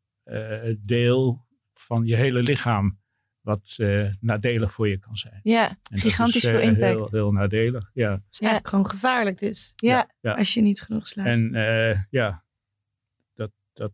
deel 0.79 1.45
van 1.73 2.05
je 2.05 2.15
hele 2.15 2.43
lichaam 2.43 3.00
wat 3.41 3.75
uh, 3.77 4.13
nadelig 4.19 4.73
voor 4.73 4.89
je 4.89 4.97
kan 4.97 5.17
zijn. 5.17 5.39
Ja, 5.43 5.77
En 5.91 5.99
gigantisch 5.99 6.43
is, 6.43 6.49
veel 6.49 6.59
impact. 6.59 6.99
Heel, 6.99 7.07
heel 7.11 7.31
nadelig, 7.31 7.91
ja. 7.93 8.09
Dat 8.09 8.21
is 8.29 8.39
eigenlijk 8.39 8.67
gewoon 8.67 8.89
gevaarlijk 8.89 9.39
dus. 9.39 9.73
Ja, 9.75 10.09
Ja. 10.21 10.33
Als 10.33 10.53
je 10.53 10.61
niet 10.61 10.81
genoeg 10.81 11.07
slaapt. 11.07 11.29
En 11.29 11.55
uh, 11.55 11.99
ja, 12.09 12.43
dat, 13.33 13.51
dat, 13.73 13.93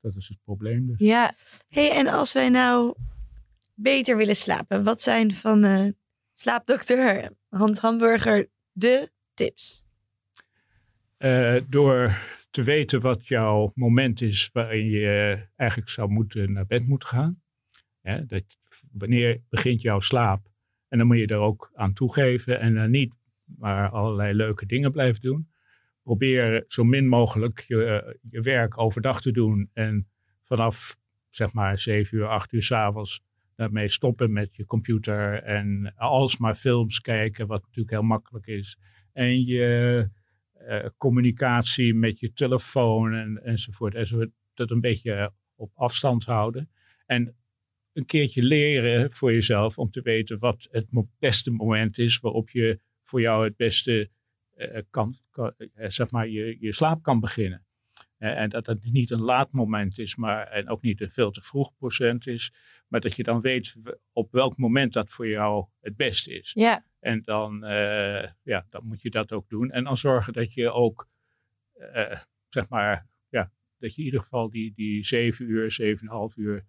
dat 0.00 0.16
is 0.16 0.28
het 0.28 0.38
probleem 0.44 0.86
dus. 0.86 0.98
ja. 0.98 1.34
hey, 1.68 1.90
en 1.90 2.06
als 2.06 2.32
wij 2.32 2.48
nou 2.48 2.94
beter 3.74 4.16
willen 4.16 4.36
slapen, 4.36 4.84
wat 4.84 5.02
zijn 5.02 5.34
van 5.34 5.94
slaapdokter 6.32 7.30
Hans 7.48 7.78
Hamburger 7.78 8.48
de 8.72 9.10
tips? 9.34 9.86
Door 11.68 12.16
te 12.50 12.62
weten 12.62 13.00
wat 13.00 13.26
jouw 13.26 13.72
moment 13.74 14.20
is 14.20 14.50
waarin 14.52 14.90
je 14.90 15.38
eigenlijk 15.56 15.90
zou 15.90 16.10
moeten 16.10 16.52
naar 16.52 16.66
bed 16.66 16.86
moeten 16.86 17.08
gaan. 17.08 17.42
Dat, 18.26 18.42
wanneer 18.98 19.40
begint 19.48 19.82
jouw 19.82 20.00
slaap? 20.00 20.46
En 20.88 20.98
dan 20.98 21.06
moet 21.06 21.18
je 21.18 21.26
er 21.26 21.38
ook 21.38 21.70
aan 21.74 21.92
toegeven 21.92 22.60
en 22.60 22.74
dan 22.74 22.90
niet 22.90 23.14
maar 23.44 23.90
allerlei 23.90 24.34
leuke 24.34 24.66
dingen 24.66 24.92
blijven 24.92 25.20
doen. 25.20 25.48
Probeer 26.02 26.64
zo 26.68 26.84
min 26.84 27.08
mogelijk 27.08 27.64
je, 27.66 28.18
je 28.30 28.40
werk 28.40 28.78
overdag 28.78 29.20
te 29.20 29.32
doen 29.32 29.70
en 29.72 30.08
vanaf 30.42 30.96
zeg 31.30 31.52
maar 31.52 31.78
7 31.78 32.18
uur, 32.18 32.26
8 32.26 32.52
uur 32.52 32.62
s'avonds 32.62 33.22
daarmee 33.56 33.88
stoppen 33.88 34.32
met 34.32 34.56
je 34.56 34.66
computer 34.66 35.42
en 35.42 35.94
alsmaar 35.96 36.54
films 36.54 37.00
kijken, 37.00 37.46
wat 37.46 37.62
natuurlijk 37.62 37.90
heel 37.90 38.02
makkelijk 38.02 38.46
is. 38.46 38.78
En 39.12 39.44
je 39.44 40.08
uh, 40.68 40.86
communicatie 40.96 41.94
met 41.94 42.20
je 42.20 42.32
telefoon 42.32 43.14
en, 43.14 43.44
enzovoort, 43.44 43.94
enzovoort, 43.94 44.30
dat 44.54 44.70
een 44.70 44.80
beetje 44.80 45.32
op 45.54 45.70
afstand 45.74 46.24
houden. 46.24 46.70
En 47.06 47.36
een 47.94 48.06
keertje 48.06 48.42
leren 48.42 49.12
voor 49.12 49.32
jezelf 49.32 49.78
om 49.78 49.90
te 49.90 50.02
weten 50.02 50.38
wat 50.38 50.68
het 50.70 50.86
beste 51.18 51.50
moment 51.50 51.98
is 51.98 52.18
waarop 52.18 52.50
je 52.50 52.80
voor 53.02 53.20
jou 53.20 53.44
het 53.44 53.56
beste 53.56 54.10
uh, 54.56 54.78
kan, 54.90 55.16
kan 55.30 55.54
uh, 55.58 55.68
zeg 55.88 56.10
maar, 56.10 56.28
je, 56.28 56.56
je 56.60 56.72
slaap 56.72 57.02
kan 57.02 57.20
beginnen. 57.20 57.64
Uh, 58.18 58.40
en 58.40 58.48
dat 58.48 58.66
het 58.66 58.92
niet 58.92 59.10
een 59.10 59.20
laat 59.20 59.52
moment 59.52 59.98
is, 59.98 60.16
maar 60.16 60.46
en 60.46 60.68
ook 60.68 60.82
niet 60.82 61.00
een 61.00 61.10
veel 61.10 61.30
te 61.30 61.42
vroeg 61.42 61.74
procent 61.76 62.26
is, 62.26 62.52
maar 62.88 63.00
dat 63.00 63.16
je 63.16 63.22
dan 63.22 63.40
weet 63.40 63.76
op 64.12 64.32
welk 64.32 64.56
moment 64.56 64.92
dat 64.92 65.10
voor 65.10 65.28
jou 65.28 65.66
het 65.80 65.96
beste 65.96 66.38
is. 66.38 66.50
Ja. 66.54 66.84
En 67.00 67.20
dan, 67.20 67.58
ja, 68.42 68.66
dan 68.70 68.86
moet 68.86 69.02
je 69.02 69.10
dat 69.10 69.32
ook 69.32 69.48
doen. 69.48 69.70
En 69.70 69.84
dan 69.84 69.96
zorgen 69.96 70.32
dat 70.32 70.54
je 70.54 70.70
ook, 70.70 71.08
zeg 72.48 72.68
maar, 72.68 73.06
ja, 73.28 73.52
dat 73.78 73.94
je 73.94 73.98
in 73.98 74.04
ieder 74.04 74.20
geval 74.20 74.50
die, 74.50 74.72
die 74.74 75.04
zeven 75.04 75.50
uur, 75.50 75.70
zeven 75.70 76.06
en 76.06 76.12
half 76.12 76.36
uur 76.36 76.64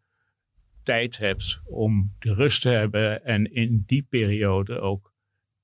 tijd 0.86 1.18
hebt 1.18 1.62
om 1.66 2.16
de 2.20 2.34
rust 2.34 2.62
te 2.62 2.70
hebben. 2.70 3.26
En 3.26 3.54
in 3.54 3.84
die 3.86 4.04
periode 4.10 4.80
ook 4.80 5.14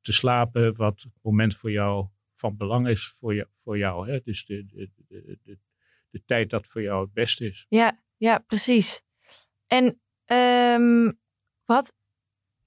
te 0.02 0.14
slapen, 0.14 0.76
wat 0.76 1.02
het 1.02 1.14
moment 1.22 1.56
voor 1.56 1.72
jou 1.72 2.08
van 2.36 2.58
belang 2.58 2.88
is 2.88 3.16
voor, 3.20 3.34
je, 3.34 3.48
voor 3.64 3.78
jou. 3.78 4.10
Hè? 4.10 4.20
Dus 4.24 4.46
de, 4.46 4.66
de, 4.66 4.90
de, 5.08 5.38
de, 5.44 5.58
de 6.10 6.22
tijd 6.26 6.50
dat 6.50 6.68
voor 6.68 6.82
jou 6.82 7.04
het 7.04 7.14
beste 7.14 7.46
is. 7.46 7.66
Ja, 7.70 8.00
ja 8.18 8.38
precies. 8.38 9.02
En 9.68 10.00
um, 10.26 11.20
wat 11.66 11.94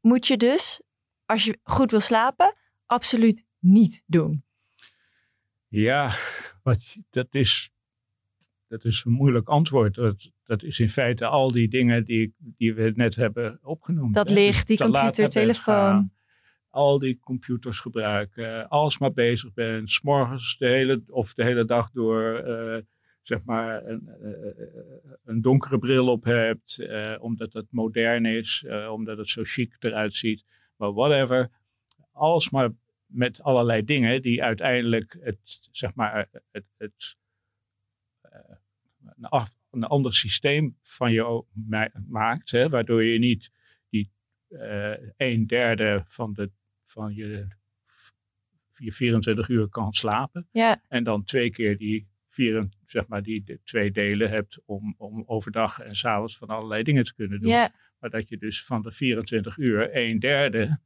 moet 0.01 0.27
je 0.27 0.37
dus 0.37 0.83
als 1.27 1.45
je 1.45 1.59
goed 1.63 1.91
wil 1.91 2.01
slapen, 2.01 2.55
absoluut 2.87 3.45
niet 3.59 4.03
doen? 4.07 4.45
Ja, 5.69 6.13
wat, 6.63 6.97
dat, 7.11 7.27
is, 7.31 7.71
dat 8.69 8.85
is 8.85 9.05
een 9.05 9.13
moeilijk 9.13 9.49
antwoord. 9.49 9.95
Dat, 9.95 10.31
dat 10.45 10.63
is 10.63 10.81
in 10.81 10.89
feite 10.89 11.27
al 11.27 11.53
die 11.53 11.69
dingen 11.69 12.05
die, 12.05 12.35
die 12.39 12.75
we 12.75 12.93
net 12.95 13.15
hebben 13.15 13.59
opgenoemd. 13.63 14.15
Dat 14.15 14.29
hè. 14.29 14.35
licht, 14.35 14.67
die 14.67 14.79
computer, 14.79 15.29
telefoon. 15.29 15.75
gaan, 15.75 16.13
al 16.71 16.99
die 16.99 17.19
computers 17.21 17.81
gebruiken, 17.81 18.69
als 18.69 18.99
maar 18.99 19.13
bezig 19.13 19.53
bent, 19.53 19.91
s'morgens 19.91 20.57
de 20.59 20.67
hele, 20.67 21.03
of 21.07 21.35
de 21.35 21.45
hele 21.45 21.65
dag 21.65 21.91
door 21.91 22.43
uh, 22.47 22.77
zeg 23.23 23.45
maar 23.45 23.87
een, 23.87 24.09
uh, 24.23 24.67
een, 25.25 25.41
donkere 25.41 25.79
bril 25.79 26.09
op 26.09 26.25
hebt, 26.25 26.79
uh, 26.81 27.15
omdat 27.19 27.53
het 27.53 27.67
modern 27.71 28.27
is, 28.27 28.67
omdat 28.91 29.19
het 29.19 29.29
zo 29.29 29.43
chic 29.45 29.77
eruit 29.79 30.15
ziet. 30.15 30.45
Maar 30.77 30.93
whatever, 30.93 31.51
alles 32.13 32.51
maar 32.51 32.71
met 33.07 33.43
allerlei 33.43 33.85
dingen 33.85 34.23
die 34.23 34.43
uiteindelijk 34.43 35.17
het, 35.21 35.69
zeg 35.71 35.95
maar, 35.95 36.29
het, 36.51 36.65
het 36.77 37.17
een, 39.17 39.29
af, 39.29 39.55
een 39.75 39.85
ander 39.85 40.15
systeem 40.15 40.79
van 40.83 41.13
je 41.13 41.45
maakt, 42.09 42.51
hè, 42.51 42.69
waardoor 42.69 43.05
je 43.05 43.19
niet 43.19 43.51
die 43.89 44.13
een 45.17 45.47
derde 45.47 46.05
van, 46.09 46.33
de, 46.33 46.51
van 46.87 47.15
je, 47.15 47.47
je 48.77 48.93
24 48.93 49.49
uur 49.49 49.69
kan 49.69 49.93
slapen. 49.93 50.49
Ja. 50.53 50.83
En 50.89 51.05
dan 51.05 51.25
twee 51.25 51.51
keer 51.51 51.77
die, 51.79 52.09
vier, 52.29 52.69
zeg 52.87 53.07
maar, 53.07 53.23
die 53.23 53.43
de 53.45 53.61
twee 53.65 53.91
delen 53.91 54.31
hebt 54.31 54.63
om, 54.65 54.95
om 54.99 55.23
overdag 55.27 55.81
en 55.81 55.97
s'avonds 55.97 56.37
van 56.37 56.49
allerlei 56.49 56.83
dingen 56.83 57.05
te 57.05 57.15
kunnen 57.15 57.41
doen. 57.41 57.51
Ja. 57.51 57.73
Maar 57.99 58.11
dat 58.11 58.29
je 58.29 58.37
dus 58.39 58.65
van 58.65 58.83
de 58.83 58.93
24 58.93 59.57
uur 59.57 59.97
een 59.97 60.19
derde, 60.19 60.81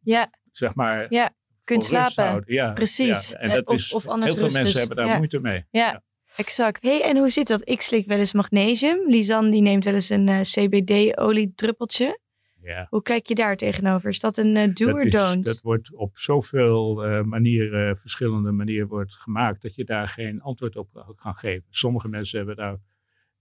ja. 0.00 0.30
zeg 0.52 0.74
maar, 0.74 1.06
ja. 1.12 1.34
kunt 1.64 1.84
slapen. 1.84 2.42
Ja, 2.46 2.72
Precies. 2.72 3.30
Ja. 3.30 3.38
En 3.38 3.48
dat 3.48 3.66
Of- 3.66 3.74
is, 3.74 3.92
of 3.92 4.04
heel 4.04 4.18
veel 4.18 4.40
mensen 4.42 4.62
dus. 4.62 4.72
hebben 4.74 4.96
daar 4.96 5.06
Ja. 5.06 5.16
moeite 5.16 5.40
mee. 5.40 5.66
Ja, 5.70 6.02
exact. 6.36 6.82
hey, 6.82 7.02
en 7.02 7.16
hoe 7.16 7.30
zit 7.30 7.48
dat? 7.48 7.68
Ik 7.68 7.82
slik 7.82 8.06
wel 8.06 8.18
eens 8.18 8.32
magnesium. 8.32 9.10
Lisanne 9.10 9.50
die 9.50 9.62
neemt 9.62 9.84
wel 9.84 9.94
eens 9.94 10.08
een 10.10 10.28
uh, 10.28 10.40
CBD-oliedruppeltje. 10.40 12.18
Ja. 12.62 12.86
Hoe 12.90 13.02
kijk 13.02 13.26
je 13.26 13.34
daar 13.34 13.56
tegenover? 13.56 14.10
Is 14.10 14.20
dat 14.20 14.36
een 14.36 14.56
uh, 14.56 14.74
do 14.74 14.86
dat, 14.86 14.94
or 14.94 15.02
is- 15.02 15.12
don't? 15.12 15.44
dat 15.44 15.60
wordt 15.60 15.94
op 15.94 16.18
zoveel 16.18 17.04
eh, 17.04 17.22
manieren, 17.22 17.96
verschillende 17.96 18.50
manieren 18.50 18.88
wordt 18.88 19.12
gemaakt, 19.14 19.62
dat 19.62 19.74
je 19.74 19.84
daar 19.84 20.08
geen 20.08 20.40
antwoord 20.40 20.76
op 20.76 21.14
kan 21.16 21.34
geven. 21.34 21.66
Sommige 21.70 22.08
mensen 22.08 22.38
hebben 22.38 22.56
daar 22.56 22.76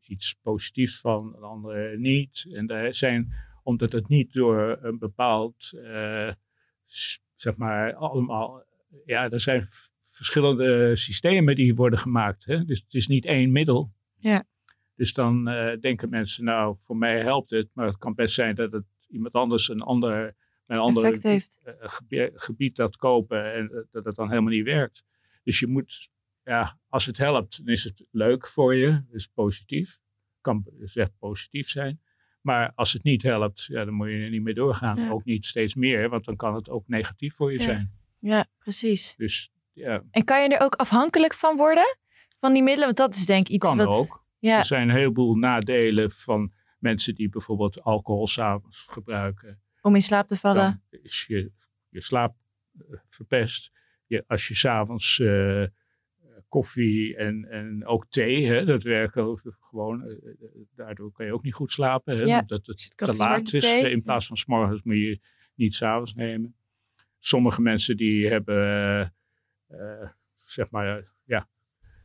iets 0.02 0.36
positiefs 0.42 1.00
van, 1.00 1.36
en 1.36 1.42
anderen 1.44 2.02
niet. 2.02 2.46
En 2.52 2.66
daar 2.68 2.94
zijn, 2.94 3.34
omdat 3.64 3.92
het 3.92 4.08
niet 4.08 4.34
door 4.34 4.78
een 4.82 4.98
bepaald, 4.98 5.72
eh, 5.84 6.32
zeg 7.36 7.56
maar, 7.56 7.94
allemaal, 7.94 8.64
ja, 9.06 9.30
er 9.30 9.40
zijn 9.40 9.68
verschillende 10.20 10.96
systemen 10.96 11.56
die 11.56 11.76
worden 11.76 12.00
gemaakt. 12.00 12.46
Hè? 12.46 12.66
Dus 12.66 12.80
het 12.80 12.94
is 12.94 13.08
niet 13.08 13.26
één 13.26 13.52
middel. 13.52 13.92
Ja. 14.18 14.44
Dus 14.96 15.14
dan 15.14 15.48
eh, 15.48 15.80
denken 15.80 16.10
mensen, 16.10 16.44
nou, 16.44 16.78
voor 16.84 16.98
mij 16.98 17.22
helpt 17.22 17.50
het, 17.50 17.68
maar 17.74 17.88
het 17.88 17.98
kan 17.98 18.16
best 18.16 18.34
zijn 18.34 18.56
dat 18.56 18.72
het 18.72 18.86
iemand 19.10 19.34
anders 19.34 19.70
een 19.70 19.82
ander, 19.82 20.36
een 20.68 20.78
heeft. 21.22 21.60
eh, 21.64 21.74
gebie- 21.80 22.32
gebied 22.34 22.76
dat 22.76 22.96
kopen 22.96 23.54
en 23.54 23.72
eh, 23.72 23.80
dat 23.92 24.06
het 24.06 24.16
dan 24.16 24.30
helemaal 24.30 24.52
niet 24.54 24.64
werkt. 24.66 25.04
Dus 25.44 25.60
je 25.60 25.68
moet, 25.68 26.10
ja, 26.44 26.80
als 26.90 27.06
het 27.06 27.18
helpt, 27.18 27.58
dan 27.66 27.74
is 27.74 27.84
het 27.84 28.06
leuk 28.12 28.48
voor 28.48 28.76
je, 28.76 29.04
is 29.12 29.28
positief. 29.28 30.00
Kan 30.42 30.66
echt 30.94 31.12
positief 31.20 31.70
zijn. 31.70 32.02
Maar 32.42 32.72
als 32.76 32.94
het 32.94 33.04
niet 33.04 33.24
helpt, 33.24 33.64
ja, 33.66 33.86
dan 33.86 33.94
moet 33.94 34.08
je 34.10 34.14
er 34.18 34.30
niet 34.30 34.42
meer 34.42 34.56
doorgaan. 34.56 34.98
Ja. 35.00 35.10
Ook 35.10 35.26
niet 35.26 35.46
steeds 35.46 35.76
meer, 35.76 36.10
want 36.10 36.26
dan 36.26 36.36
kan 36.36 36.56
het 36.56 36.70
ook 36.70 36.88
negatief 36.88 37.36
voor 37.36 37.52
je 37.52 37.58
Ja. 37.58 37.64
zijn. 37.64 37.92
Ja, 38.20 38.46
precies. 38.58 39.16
Dus 39.16 39.52
ja, 39.80 40.04
En 40.12 40.24
kan 40.24 40.42
je 40.44 40.50
er 40.56 40.62
ook 40.62 40.76
afhankelijk 40.76 41.34
van 41.34 41.58
worden? 41.58 41.98
Van 42.40 42.54
die 42.54 42.64
middelen? 42.64 42.86
Want 42.86 42.98
dat 42.98 43.16
is 43.16 43.26
denk 43.26 43.42
ik 43.48 43.54
iets 43.54 43.68
kan 43.68 43.78
wat... 43.78 43.88
ook. 43.88 44.26
Ja, 44.40 44.58
Er 44.60 44.66
zijn 44.66 44.90
een 44.90 44.96
heleboel 44.96 45.36
nadelen 45.36 46.12
van 46.12 46.54
mensen 46.80 47.16
die 47.16 47.30
bijvoorbeeld 47.30 47.82
alcohol 47.82 48.28
s'avonds 48.28 48.86
gebruiken. 48.90 49.62
om 49.82 49.96
in 49.96 50.02
slaap 50.02 50.28
te 50.28 50.38
vallen. 50.38 50.84
dan 50.90 51.00
is 51.02 51.26
je, 51.28 51.52
je 51.90 52.02
slaap 52.02 52.36
eh, 52.78 52.86
verpest. 53.10 53.72
Je, 54.06 54.24
als 54.28 54.48
je 54.48 54.56
s'avonds 54.56 55.20
uh, 55.20 55.66
koffie 56.48 57.16
en, 57.16 57.46
en 57.50 57.86
ook 57.86 58.06
thee, 58.10 58.46
hè, 58.46 58.66
dat 58.66 58.84
werkt 58.84 59.18
ook 59.18 59.42
gewoon. 59.60 60.04
eh, 60.04 60.16
daardoor 60.76 61.12
kan 61.12 61.26
je 61.26 61.34
ook 61.34 61.44
niet 61.44 61.54
goed 61.54 61.72
slapen. 61.72 62.18
Hè, 62.18 62.24
Ja. 62.24 62.40
Omdat 62.40 62.66
het 62.66 62.98
te 62.98 63.16
laat 63.16 63.54
is. 63.54 63.62
thee? 63.64 63.92
In 63.92 64.04
plaats 64.04 64.28
van 64.28 64.38
s'morgens 64.38 64.82
moet 64.84 64.96
je 64.96 65.20
niet 65.56 65.76
s'avonds 65.76 66.14
nemen. 66.14 66.56
Sommige 67.20 67.62
mensen 67.62 67.98
die 67.98 68.28
hebben, 68.28 69.14
zeg 70.46 70.70
maar, 70.70 71.04
ja, 71.24 71.48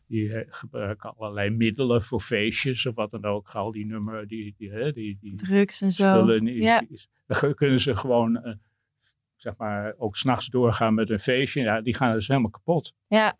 die 0.06 0.34
eh, 0.34 0.46
gebruiken 0.54 1.16
allerlei 1.16 1.50
middelen 1.50 2.02
voor 2.02 2.20
feestjes 2.20 2.86
of 2.86 2.94
wat 2.94 3.10
dan 3.10 3.24
ook. 3.24 3.48
Al 3.50 3.72
die 3.72 3.86
nummer, 3.86 4.26
die, 4.26 4.54
die, 4.58 4.92
die, 4.92 5.18
die, 5.20 5.34
Drugs 5.34 5.80
en 5.80 5.90
zo. 5.92 6.14
spullen. 6.14 6.44
die- 6.44 6.62
Ja. 6.62 6.80
die- 6.80 7.00
Dan 7.26 7.54
kunnen 7.54 7.80
ze 7.80 7.96
gewoon, 7.96 8.42
eh, 8.42 8.54
zeg 9.36 9.56
maar, 9.56 9.94
ook 9.98 10.16
s'nachts 10.16 10.46
doorgaan 10.48 10.94
met 10.94 11.10
een 11.10 11.18
feestje. 11.18 11.60
Ja, 11.62 11.80
die 11.80 11.94
gaan 11.94 12.12
dus 12.12 12.28
helemaal 12.28 12.50
kapot. 12.50 12.94
Ja, 13.06 13.36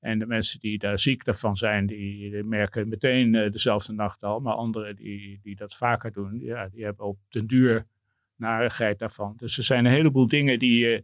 En 0.00 0.18
de 0.18 0.26
mensen 0.26 0.60
die 0.60 0.78
daar 0.78 0.98
ziek 0.98 1.22
van 1.26 1.56
zijn, 1.56 1.86
die, 1.86 2.30
die 2.30 2.44
merken 2.44 2.88
meteen 2.88 3.34
eh, 3.34 3.52
dezelfde 3.52 3.92
nacht 3.92 4.22
al. 4.22 4.40
Maar 4.40 4.54
anderen 4.54 4.96
die, 4.96 5.40
die 5.42 5.56
dat 5.56 5.74
vaker 5.76 6.12
doen, 6.12 6.38
ja, 6.40 6.68
die 6.68 6.84
hebben 6.84 7.06
op 7.06 7.18
den 7.28 7.46
duur 7.46 7.86
narigheid 8.36 8.98
daarvan. 8.98 9.34
Dus 9.36 9.58
er 9.58 9.64
zijn 9.64 9.84
een 9.84 9.92
heleboel 9.92 10.28
dingen 10.28 10.58
die 10.58 10.84
uh, 10.94 11.00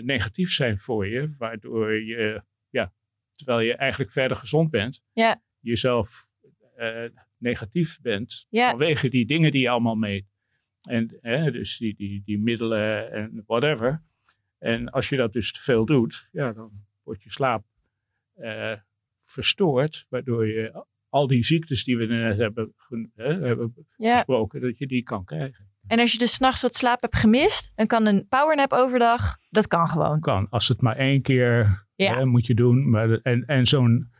negatief 0.00 0.52
zijn 0.52 0.78
voor 0.78 1.06
je, 1.06 1.34
waardoor 1.38 1.92
je, 1.92 2.42
ja, 2.68 2.92
terwijl 3.34 3.60
je 3.60 3.74
eigenlijk 3.74 4.12
verder 4.12 4.36
gezond 4.36 4.70
bent, 4.70 5.02
ja. 5.12 5.42
jezelf 5.60 6.28
uh, 6.76 7.04
negatief 7.38 8.00
bent 8.00 8.46
ja. 8.48 8.70
vanwege 8.70 9.08
die 9.08 9.26
dingen 9.26 9.52
die 9.52 9.60
je 9.60 9.68
allemaal 9.68 9.94
meet. 9.94 10.32
En 10.82 11.06
dus 11.52 11.78
die, 11.78 11.94
die, 11.94 12.22
die 12.24 12.38
middelen 12.38 13.12
en 13.12 13.42
whatever. 13.46 14.02
En 14.58 14.90
als 14.90 15.08
je 15.08 15.16
dat 15.16 15.32
dus 15.32 15.52
te 15.52 15.60
veel 15.60 15.84
doet, 15.84 16.28
ja, 16.32 16.52
dan 16.52 16.72
wordt 17.02 17.22
je 17.22 17.30
slaap 17.30 17.64
uh, 18.36 18.76
verstoord, 19.24 20.06
waardoor 20.08 20.46
je 20.46 20.84
al 21.08 21.26
die 21.26 21.44
ziektes 21.44 21.84
die 21.84 21.96
we 21.96 22.06
net 22.06 22.36
hebben, 22.36 22.74
hebben 23.16 23.74
ja. 23.96 24.14
besproken, 24.14 24.60
dat 24.60 24.78
je 24.78 24.86
die 24.86 25.02
kan 25.02 25.24
krijgen. 25.24 25.72
En 25.86 25.98
als 25.98 26.12
je 26.12 26.18
dus 26.18 26.34
s'nachts 26.34 26.62
wat 26.62 26.74
slaap 26.74 27.02
hebt 27.02 27.16
gemist, 27.16 27.72
dan 27.74 27.86
kan 27.86 28.06
een 28.06 28.26
powernap 28.28 28.72
overdag, 28.72 29.36
dat 29.50 29.66
kan 29.66 29.88
gewoon. 29.88 30.20
Kan, 30.20 30.46
als 30.50 30.68
het 30.68 30.80
maar 30.80 30.96
één 30.96 31.22
keer 31.22 31.86
Ja. 31.96 32.14
hè, 32.16 32.24
moet 32.24 32.46
je 32.46 32.54
doen. 32.54 32.90
Maar, 32.90 33.10
en 33.22 33.44
en 33.46 33.66
zo'n 33.66 34.10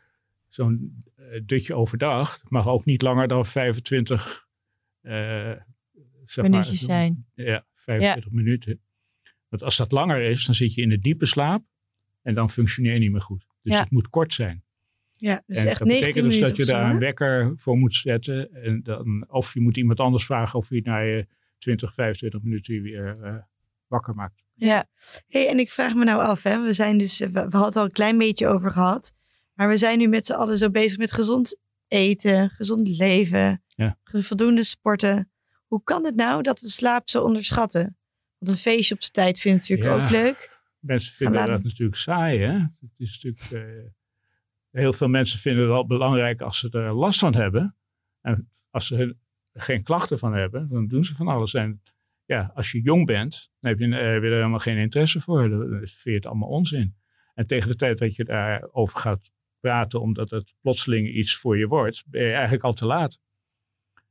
zo'n 0.49 1.05
eh, 1.17 1.41
dutje 1.45 1.75
overdag 1.75 2.41
mag 2.49 2.67
ook 2.69 2.85
niet 2.85 3.03
langer 3.03 3.29
dan 3.29 3.47
25 3.47 4.47
eh, 5.01 5.13
zeg 6.25 6.45
Minuutjes 6.45 6.87
maar, 6.87 6.97
zijn. 6.99 7.27
Ja, 7.35 7.65
25 7.75 8.31
minuten. 8.31 8.81
Want 9.49 9.63
als 9.63 9.77
dat 9.77 9.93
langer 9.93 10.21
is, 10.23 10.45
dan 10.47 10.55
zit 10.55 10.75
je 10.75 10.83
in 10.83 10.89
de 10.89 10.99
diepe 10.99 11.27
slaap 11.27 11.63
en 12.23 12.35
dan 12.35 12.51
functioneer 12.51 12.93
je 12.93 12.99
niet 12.99 13.13
meer 13.13 13.21
goed. 13.23 13.47
Dus 13.63 13.73
Ja. 13.75 13.81
het 13.81 13.91
moet 13.91 14.09
kort 14.09 14.35
zijn. 14.35 14.63
Ja, 15.17 15.43
dus 15.47 15.57
en 15.57 15.67
echt 15.67 15.79
dat 15.79 15.89
19 15.89 16.11
betekent 16.23 16.33
dus 16.41 16.49
dat 16.49 16.57
je 16.57 16.65
zo, 16.65 16.73
daar 16.73 16.91
een 16.91 16.99
wekker 16.99 17.53
voor 17.57 17.77
moet 17.79 17.95
zetten. 17.95 18.53
En 18.63 18.83
dan, 18.83 19.25
of 19.29 19.55
je 19.55 19.61
moet 19.61 19.77
iemand 19.77 20.01
anders 20.01 20.25
vragen 20.25 20.59
of 20.59 20.69
hij 20.69 20.81
na 20.85 20.99
je 20.99 21.27
20, 21.65 21.95
25 21.95 22.43
minuten 22.43 22.83
weer 22.83 23.23
eh, 23.23 23.35
wakker 23.87 24.15
maakt. 24.15 24.43
Ja. 24.55 24.87
hey, 25.29 25.49
en 25.49 25.59
ik 25.59 25.71
vraag 25.71 25.95
me 25.95 26.05
nou 26.05 26.23
af, 26.23 26.43
hè. 26.43 26.63
We, 26.63 26.73
zijn 26.73 26.99
dus, 26.99 27.19
we, 27.19 27.29
we 27.31 27.39
hadden 27.41 27.65
het 27.65 27.77
al 27.77 27.85
een 27.85 27.91
klein 27.91 28.19
beetje 28.19 28.47
over 28.47 28.71
gehad. 28.71 29.15
Maar 29.55 29.69
we 29.69 29.77
zijn 29.77 29.99
nu 29.99 30.07
met 30.09 30.27
z'n 30.27 30.33
allen 30.33 30.59
zo 30.59 30.71
bezig 30.71 30.99
met 30.99 31.13
gezond 31.13 31.57
eten, 31.89 32.51
gezond 32.51 32.89
leven, 32.89 33.63
Ja. 33.69 33.97
voldoende 34.05 34.65
sporten. 34.65 35.31
Hoe 35.67 35.83
kan 35.85 36.05
het 36.05 36.15
nou 36.17 36.43
dat 36.43 36.61
we 36.61 36.69
slaap 36.69 37.09
zo 37.09 37.23
onderschatten? 37.23 37.97
Want 38.39 38.51
een 38.51 38.63
feestje 38.63 38.95
op 38.95 39.01
zijn 39.01 39.13
tijd 39.13 39.39
vind 39.39 39.55
ik 39.55 39.61
natuurlijk 39.61 39.99
Ja. 39.99 40.05
ook 40.05 40.11
leuk. 40.11 40.59
Mensen 40.79 41.15
vinden 41.15 41.47
dat 41.47 41.63
natuurlijk 41.63 41.99
saai, 41.99 42.39
hè? 42.39 42.53
Het 42.59 42.95
is 42.97 43.23
natuurlijk, 43.23 43.67
eh, 43.69 43.85
heel 44.71 44.93
veel 44.93 45.09
mensen 45.09 45.39
vinden 45.39 45.63
het 45.63 45.73
wel 45.73 45.87
belangrijk 45.87 46.41
als 46.41 46.59
ze 46.59 46.71
er 46.71 46.93
last 46.95 47.19
van 47.19 47.35
hebben. 47.35 47.77
En 48.21 48.49
als 48.71 48.87
ze 48.87 49.17
geen 49.55 49.83
klachten 49.83 50.19
van 50.19 50.35
hebben, 50.35 50.69
dan 50.69 50.87
doen 50.87 51.05
ze 51.05 51.15
van 51.15 51.29
alles. 51.29 51.55
En 51.55 51.83
ja, 52.25 52.53
als 52.55 52.73
je 52.73 52.81
jong 52.81 53.07
bent, 53.07 53.51
dan 53.61 53.71
heb 53.71 53.81
je, 53.81 53.87
eh, 53.87 54.15
er 54.15 54.23
helemaal 54.23 54.59
geen 54.59 54.77
interesse 54.77 55.21
voor. 55.21 55.49
Dan 55.49 55.69
vind 55.69 56.03
je 56.03 56.13
het 56.13 56.27
allemaal 56.27 56.49
onzin. 56.49 56.95
En 57.35 57.47
tegen 57.47 57.69
de 57.69 57.77
tijd 57.77 57.99
dat 57.99 58.15
je 58.15 58.25
daarover 58.25 58.99
gaat 58.99 59.33
praten, 59.61 60.01
omdat 60.01 60.31
het 60.31 60.55
plotseling 60.61 61.09
iets 61.09 61.37
voor 61.37 61.59
je 61.59 61.67
wordt, 61.67 62.05
ben 62.07 62.23
je 62.23 62.33
eigenlijk 62.33 62.65
al 62.65 62.73
te 62.73 62.87
laat. 62.87 63.21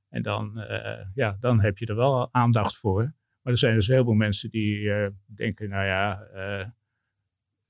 En 0.09 0.21
dan, 0.21 0.59
eh, 0.59 1.05
ja, 1.13 1.37
dan 1.39 1.61
heb 1.61 1.77
je 1.77 1.85
er 1.85 1.95
wel 1.95 2.33
aandacht 2.33 2.77
voor. 2.77 3.13
Maar 3.41 3.53
er 3.53 3.59
zijn 3.59 3.75
dus 3.75 3.87
heel 3.87 4.03
veel 4.03 4.13
mensen 4.13 4.49
die 4.49 4.91
eh, 4.91 5.09
denken, 5.25 5.69
nou 5.69 5.85
ja, 5.85 6.27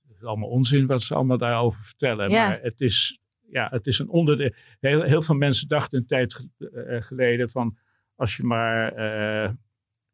het 0.08 0.18
is 0.18 0.24
allemaal 0.24 0.50
onzin 0.50 0.88
wat 0.88 1.02
ze 1.02 1.16
allemaal 1.16 1.38
daarover 1.38 1.84
vertellen. 1.84 2.30
Ja. 2.30 2.48
Maar 2.48 2.60
het 2.62 2.82
is, 2.82 3.20
ja, 3.54 3.68
het 3.72 3.88
is 3.88 4.00
een 4.00 4.10
onderdeel. 4.10 4.52
Heel, 4.80 5.02
heel 5.02 5.22
veel 5.22 5.36
mensen 5.36 5.68
dachten 5.68 6.00
een 6.00 6.06
tijd 6.06 6.34
ge- 6.34 6.70
eh, 6.70 7.02
geleden 7.02 7.50
van, 7.50 7.78
als 8.16 8.36
je 8.38 8.44
maar 8.44 8.94
eh, 8.94 9.52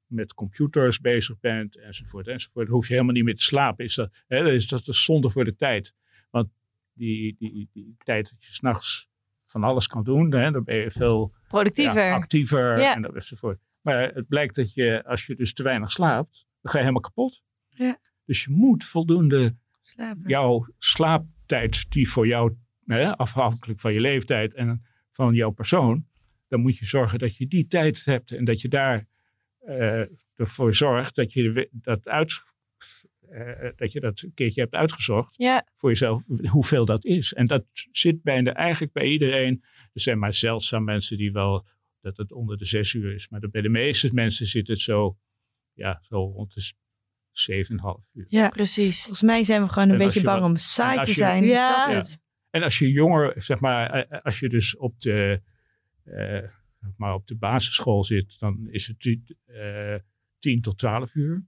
met 0.06 0.34
computers 0.34 1.00
bezig 1.00 1.40
bent 1.40 1.78
enzovoort, 1.78 2.28
enzovoort, 2.28 2.66
dan 2.66 2.76
hoef 2.76 2.88
je 2.88 2.94
helemaal 2.94 3.14
niet 3.14 3.24
meer 3.24 3.36
te 3.36 3.44
slapen. 3.44 3.86
Is 3.86 3.96
dat, 3.96 4.12
hè, 4.28 4.52
is 4.52 4.68
dat 4.68 4.88
een 4.88 4.94
zonde 4.94 5.30
voor 5.30 5.46
de 5.46 5.56
tijd. 5.56 5.94
Want 6.30 6.50
die, 6.94 7.36
die, 7.40 7.70
die 7.74 7.96
tijd 8.04 8.30
dat 8.32 8.46
je 8.46 8.54
s'nachts 8.54 9.08
van 9.46 9.64
alles 9.64 9.88
kan 9.88 10.04
doen, 10.04 10.32
hè, 10.34 10.52
dan 10.52 10.64
ben 10.64 10.76
je 10.76 10.92
veel 10.92 11.34
Productiever. 11.48 12.02
ja, 12.06 12.14
actiever 12.16 12.80
Ja. 12.80 12.96
en 12.96 13.02
dat 13.02 13.16
enzovoort. 13.16 13.60
Maar 13.82 14.14
het 14.14 14.28
blijkt 14.28 14.56
dat 14.56 14.74
je, 14.74 15.04
als 15.06 15.26
je 15.26 15.36
dus 15.36 15.54
te 15.54 15.64
weinig 15.64 15.92
slaapt, 15.92 16.32
dan 16.62 16.72
ga 16.72 16.78
je 16.78 16.84
helemaal 16.84 17.02
kapot. 17.02 17.42
Ja. 17.70 17.98
Dus 18.26 18.44
je 18.44 18.52
moet 18.52 18.84
voldoende 18.84 19.56
Slapen. 19.82 20.24
jouw 20.30 20.68
slaaptijd, 20.78 21.86
die 21.92 22.10
voor 22.10 22.28
jou, 22.28 22.56
hè, 22.98 23.18
afhankelijk 23.18 23.80
van 23.80 23.94
je 23.94 24.00
leeftijd 24.00 24.54
en 24.54 24.86
van 25.12 25.34
jouw 25.34 25.50
persoon, 25.52 26.06
dan 26.48 26.60
moet 26.62 26.78
je 26.78 26.86
zorgen 26.86 27.20
dat 27.20 27.36
je 27.38 27.48
die 27.48 27.68
tijd 27.68 28.06
hebt 28.06 28.32
en 28.32 28.46
dat 28.46 28.62
je 28.62 28.68
daar 28.68 29.08
eh, 29.60 30.02
ervoor 30.36 30.76
zorgt 30.76 31.16
dat 31.16 31.34
je 31.34 31.70
dat, 31.72 32.08
uit, 32.08 32.42
eh, 33.30 33.70
dat 33.76 33.92
je 33.92 34.00
dat 34.00 34.22
een 34.22 34.34
keertje 34.34 34.62
hebt 34.62 34.74
uitgezocht 34.74 35.36
Ja. 35.38 35.68
voor 35.76 35.90
jezelf, 35.90 36.24
hoeveel 36.50 36.86
dat 36.86 37.06
is. 37.06 37.34
En 37.34 37.46
dat 37.46 37.66
zit 37.92 38.22
bijna 38.24 38.54
eigenlijk 38.54 38.94
bij 38.94 39.06
iedereen. 39.06 39.64
Er 39.94 40.02
zijn 40.02 40.20
maar 40.20 40.34
zeldzaam 40.34 40.84
mensen 40.84 41.18
die 41.18 41.32
wel, 41.32 41.66
dat 42.02 42.18
het 42.18 42.32
onder 42.32 42.58
de 42.58 42.66
zes 42.66 42.94
uur 42.94 43.14
is. 43.16 43.30
Maar 43.30 43.40
bij 43.52 43.62
de 43.62 43.70
meeste 43.70 44.10
mensen 44.14 44.48
zit 44.48 44.68
het 44.68 44.80
zo, 44.80 45.18
ja, 45.74 46.00
zo 46.02 46.16
rond 46.36 46.54
de 46.54 46.74
7,5 47.32 48.10
uur. 48.14 48.26
Ja, 48.30 48.50
Precies. 48.50 48.98
volgens 49.00 49.22
mij 49.22 49.44
zijn 49.44 49.62
we 49.62 49.68
gewoon 49.70 49.88
een 49.90 50.00
En 50.00 50.06
beetje 50.06 50.20
je 50.20 50.26
bang 50.26 50.40
wat- 50.42 50.50
om 50.50 50.56
saai 50.56 50.98
en 50.98 51.04
te 51.04 51.10
je- 51.10 51.16
zijn. 51.16 51.44
Ja. 51.44 51.70
Is 51.70 51.76
dat 51.78 51.94
Ja. 51.94 52.00
het? 52.00 52.20
En 52.50 52.64
als 52.64 52.80
je 52.80 52.92
jonger, 52.92 53.34
zeg 53.42 53.60
maar, 53.60 53.90
eh, 53.90 54.22
als 54.24 54.40
je 54.40 54.50
dus 54.50 54.78
op 54.78 55.02
de, 55.02 55.42
eh, 56.04 56.44
maar 56.98 57.14
op 57.14 57.28
de 57.28 57.36
basisschool 57.36 58.04
zit, 58.04 58.40
dan 58.40 58.68
is 58.70 58.88
het 58.88 59.18
eh 59.46 59.96
10 60.40 60.62
tot 60.62 60.78
12 60.78 61.16
uur. 61.16 61.46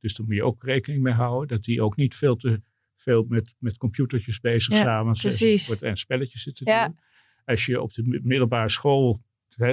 Dus 0.00 0.14
daar 0.14 0.26
moet 0.26 0.34
je 0.34 0.44
ook 0.44 0.64
rekening 0.64 1.02
mee 1.02 1.12
houden 1.12 1.48
dat 1.48 1.64
die 1.64 1.82
ook 1.82 1.96
niet 1.96 2.14
veel 2.14 2.36
te 2.36 2.60
veel 2.96 3.24
met, 3.28 3.54
met 3.58 3.76
computertjes 3.76 4.40
bezig 4.40 4.74
Ja, 4.74 4.82
samen 4.82 5.14
precies. 5.14 5.80
en 5.82 5.96
spelletjes 5.96 6.42
zitten 6.42 6.66
Ja. 6.66 6.86
doen. 6.86 6.98
Als 7.44 7.66
je 7.66 7.80
op 7.82 7.92
de 7.94 8.02
mi- 8.02 8.20
middelbare 8.22 8.68
school, 8.68 9.22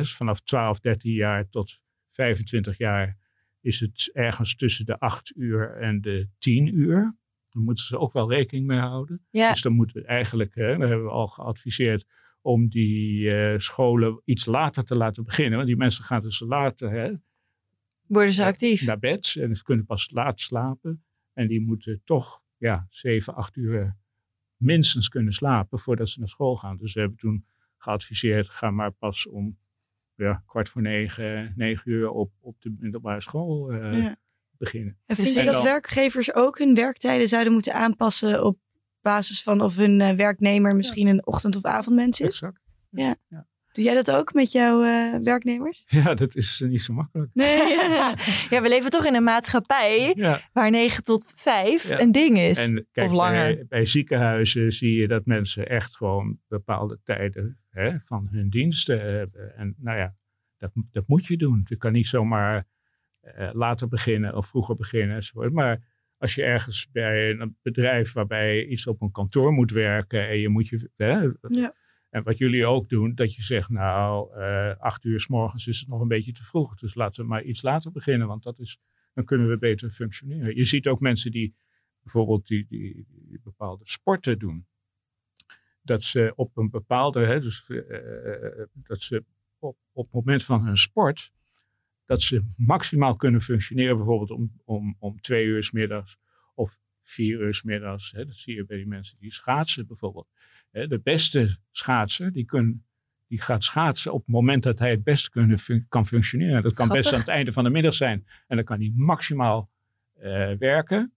vanaf 0.02 0.42
12, 0.42 0.80
13 0.80 1.14
jaar 1.14 1.50
tot 1.50 1.82
25 2.12 2.78
jaar, 2.78 3.18
is 3.62 3.80
het 3.80 4.10
ergens 4.14 4.56
tussen 4.56 4.86
de 4.86 5.00
8 5.00 5.34
uur 5.36 5.76
en 5.78 6.02
de 6.02 6.28
10 6.40 6.76
uur. 6.80 7.16
Daar 7.54 7.64
moeten 7.64 7.84
ze 7.86 7.98
ook 8.00 8.14
wel 8.14 8.30
rekening 8.30 8.66
mee 8.68 8.80
houden. 8.80 9.26
Ja. 9.30 9.52
Dus 9.52 9.62
dan 9.62 9.74
moeten 9.74 10.02
we 10.02 10.08
eigenlijk, 10.08 10.56
hè, 10.56 10.78
daar 10.78 10.88
hebben 10.88 11.06
we 11.06 11.12
al 11.12 11.28
geadviseerd, 11.28 12.06
om 12.42 12.70
die 12.70 13.32
eh, 13.36 13.60
scholen 13.60 14.22
iets 14.26 14.46
later 14.46 14.84
te 14.84 14.96
laten 14.96 15.24
beginnen. 15.24 15.56
Want 15.56 15.68
die 15.68 15.78
mensen 15.78 16.04
gaan 16.04 16.22
dus 16.22 16.40
later 16.40 16.90
hè, 16.90 17.14
Worden 18.08 18.34
ze 18.34 18.44
actief. 18.46 18.86
naar 18.86 19.00
bed 19.00 19.36
en 19.40 19.56
ze 19.56 19.64
kunnen 19.64 19.86
pas 19.86 20.12
laat 20.12 20.40
slapen. 20.40 21.04
En 21.34 21.48
die 21.48 21.62
moeten 21.62 22.02
toch 22.04 22.44
ja, 22.58 22.88
7, 22.90 23.36
8 23.36 23.56
uur 23.56 23.98
minstens 24.58 25.10
kunnen 25.10 25.34
slapen 25.34 25.80
voordat 25.80 26.10
ze 26.10 26.20
naar 26.20 26.28
school 26.30 26.56
gaan. 26.58 26.78
Dus 26.78 26.94
we 26.94 27.00
hebben 27.00 27.18
toen 27.18 27.46
geadviseerd, 27.78 28.50
ga 28.50 28.72
maar 28.72 28.92
pas 28.92 29.28
om 29.28 29.58
ja, 30.16 30.44
kwart 30.46 30.70
voor 30.70 30.82
negen, 30.82 31.54
negen 31.56 31.92
uur 31.92 32.10
op, 32.10 32.32
op 32.40 32.62
de 32.62 32.76
middelbare 32.80 33.22
school 33.22 33.72
eh, 33.72 34.02
Ja. 34.04 34.16
Beginnen. 34.64 34.98
En 35.06 35.16
vind 35.16 35.34
je 35.34 35.40
en 35.40 35.46
dat 35.46 35.54
dan- 35.54 35.64
werkgevers 35.64 36.34
ook 36.34 36.58
hun 36.58 36.76
werktijden 36.76 37.28
zouden 37.28 37.54
moeten 37.54 37.74
aanpassen 37.74 38.44
op 38.46 38.58
basis 39.02 39.44
van 39.44 39.62
of 39.62 39.76
hun 39.76 40.02
eh, 40.02 40.16
werknemer 40.16 40.76
misschien 40.76 41.08
een 41.08 41.26
ochtend- 41.26 41.56
of 41.56 41.64
avondmens 41.66 42.20
is? 42.20 42.26
Exact. 42.28 42.62
Doe 43.72 43.84
jij 43.84 43.94
dat 43.94 44.12
ook 44.12 44.34
met 44.34 44.52
jouw 44.52 44.84
eh, 44.84 45.20
werknemers? 45.24 45.84
Ja, 46.04 46.14
dat 46.14 46.36
is 46.36 46.62
eh, 46.62 46.70
niet 46.70 46.82
zo 46.82 46.94
makkelijk. 46.94 47.32
Nee. 47.34 47.58
ja, 48.50 48.62
we 48.62 48.66
leven 48.70 48.90
toch 48.90 49.06
in 49.06 49.16
een 49.16 49.24
maatschappij 49.24 50.14
Ja. 50.16 50.42
waar 50.52 50.70
9 50.72 51.04
tot 51.04 51.34
5 51.36 51.88
Ja. 51.88 52.00
een 52.00 52.12
ding 52.12 52.38
is. 52.38 52.58
En 52.58 52.88
kijk, 52.92 53.08
Of 53.08 53.14
langer. 53.14 53.56
Bij, 53.56 53.66
bij 53.70 53.86
ziekenhuizen 53.86 54.72
zie 54.72 54.94
je 54.96 55.08
dat 55.08 55.26
mensen 55.26 55.70
echt 55.70 55.96
gewoon 55.96 56.40
bepaalde 56.48 57.00
tijden 57.04 57.58
hè, 57.70 57.98
van 58.06 58.28
hun 58.32 58.50
diensten 58.50 59.02
hebben. 59.02 59.56
En 59.58 59.76
nou 59.78 59.98
ja, 59.98 60.16
dat, 60.58 60.72
dat 60.92 61.08
moet 61.08 61.26
je 61.26 61.38
doen. 61.38 61.62
Je 61.70 61.78
kan 61.78 61.92
niet 61.92 62.08
zomaar 62.08 62.66
eh, 63.24 63.50
later 63.54 63.88
beginnen 63.88 64.36
of 64.36 64.48
vroeger 64.48 64.76
beginnen 64.76 65.16
enzovoort. 65.16 65.52
Maar 65.52 65.84
als 66.18 66.36
je 66.36 66.44
ergens 66.44 66.92
bij 66.92 67.30
een 67.30 67.58
bedrijf 67.62 68.14
waarbij 68.14 68.56
je 68.56 68.68
iets 68.68 68.88
op 68.88 69.02
een 69.02 69.12
kantoor 69.12 69.52
moet 69.54 69.72
werken 69.72 70.28
en 70.28 70.40
je 70.40 70.50
moet 70.50 70.68
je. 70.68 70.90
Hè, 70.96 71.30
Ja. 71.48 71.74
En 72.10 72.24
wat 72.24 72.38
jullie 72.38 72.66
ook 72.66 72.90
doen, 72.90 73.16
dat 73.16 73.36
je 73.36 73.42
zegt, 73.42 73.70
nou, 73.70 74.36
eh, 74.36 74.76
acht 74.80 75.04
uur 75.04 75.20
s 75.20 75.28
morgens 75.28 75.68
is 75.68 75.80
het 75.80 75.90
nog 75.90 76.02
een 76.02 76.08
beetje 76.08 76.32
te 76.32 76.44
vroeg. 76.44 76.76
Dus 76.76 76.96
laten 76.96 77.22
we 77.22 77.28
maar 77.28 77.44
iets 77.44 77.62
later 77.62 77.92
beginnen, 77.92 78.28
want 78.28 78.44
dat 78.44 78.60
is, 78.60 78.80
dan 79.14 79.26
kunnen 79.26 79.50
we 79.50 79.58
beter 79.58 79.90
functioneren. 79.90 80.56
Je 80.56 80.66
ziet 80.66 80.88
ook 80.88 81.00
mensen 81.00 81.32
die 81.32 81.56
bijvoorbeeld 82.02 82.48
die, 82.48 82.66
die, 82.68 83.06
die 83.10 83.40
bepaalde 83.44 83.84
sporten 83.86 84.40
doen. 84.40 84.66
Dat 85.82 86.04
ze 86.04 86.34
op 86.36 86.58
een 86.58 86.70
bepaalde, 86.70 87.26
hè, 87.26 87.40
dus, 87.40 87.70
eh, 87.70 88.64
dat 88.74 89.02
ze 89.02 89.24
op, 89.60 89.78
op 89.92 90.06
het 90.06 90.14
moment 90.14 90.44
van 90.44 90.66
hun 90.66 90.78
sport, 90.78 91.32
dat 92.06 92.22
ze 92.22 92.44
maximaal 92.58 93.16
kunnen 93.16 93.42
functioneren, 93.42 93.98
bijvoorbeeld 93.98 94.32
om, 94.32 94.52
om, 94.66 94.96
om 95.00 95.22
twee 95.22 95.46
uur 95.46 95.64
's 95.64 95.72
middags 95.72 96.18
of 96.56 96.78
vier 97.02 97.40
uur 97.40 97.54
's 97.54 97.64
middags. 97.64 98.12
Hè, 98.12 98.26
dat 98.26 98.36
zie 98.36 98.56
je 98.56 98.66
bij 98.66 98.78
die 98.78 98.88
mensen 98.88 99.18
die 99.20 99.34
schaatsen 99.34 99.88
bijvoorbeeld. 99.88 100.28
Hè, 100.72 100.88
de 100.88 101.00
beste 101.00 101.58
schaatser, 101.72 102.32
die, 102.32 102.46
kun, 102.46 102.86
die 103.28 103.42
gaat 103.42 103.64
schaatsen 103.64 104.14
op 104.14 104.20
het 104.20 104.30
moment 104.30 104.64
dat 104.64 104.80
hij 104.80 104.92
het 104.92 105.04
beste 105.04 105.30
kunnen 105.30 105.60
fun- 105.60 105.86
kan 105.90 106.06
functioneren. 106.06 106.64
Dat 106.64 106.74
kan 106.76 106.88
best 106.88 107.14
aan 107.14 107.20
het 107.20 107.28
einde 107.28 107.52
van 107.52 107.64
de 107.64 107.70
middag 107.70 107.94
zijn. 107.94 108.28
En 108.48 108.56
dan 108.56 108.66
kan 108.66 108.80
hij 108.80 108.92
maximaal 108.96 109.70
eh, 110.14 110.52
werken. 110.58 111.14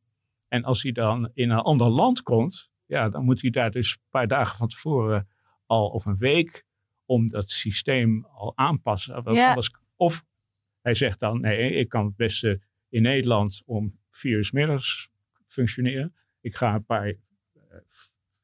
En 0.49 0.64
als 0.64 0.82
hij 0.82 0.93
dan 0.93 1.30
in 1.34 1.51
een 1.51 1.59
ander 1.59 1.89
land 1.89 2.22
komt, 2.22 2.70
ja, 2.87 3.09
dan 3.09 3.24
moet 3.24 3.43
hij 3.43 3.51
daar 3.51 3.70
dus 3.70 3.93
een 3.93 4.01
paar 4.11 4.28
dagen 4.28 4.57
van 4.57 4.68
tevoren 4.68 5.28
al 5.66 5.89
of 5.89 6.05
een 6.05 6.16
week 6.16 6.64
om 7.05 7.28
dat 7.28 7.51
systeem 7.51 8.24
al 8.24 8.57
aanpassen. 8.57 9.32
Ja. 9.32 9.57
of 9.97 10.24
hij 10.87 10.95
zegt 10.95 11.20
dan, 11.20 11.41
nee, 11.41 11.72
ik 11.72 11.89
kan 11.89 12.05
het 12.07 12.16
beste 12.16 12.61
in 12.89 13.03
Nederland 13.03 13.62
om 13.64 13.99
vier 14.11 14.37
uur 14.37 14.45
's 14.45 14.51
middags 14.51 15.11
functioneren. 15.47 16.14
Ik 16.41 16.57
ga 16.57 16.74
een 16.74 16.84
paar 16.84 17.07
eh, 17.07 17.14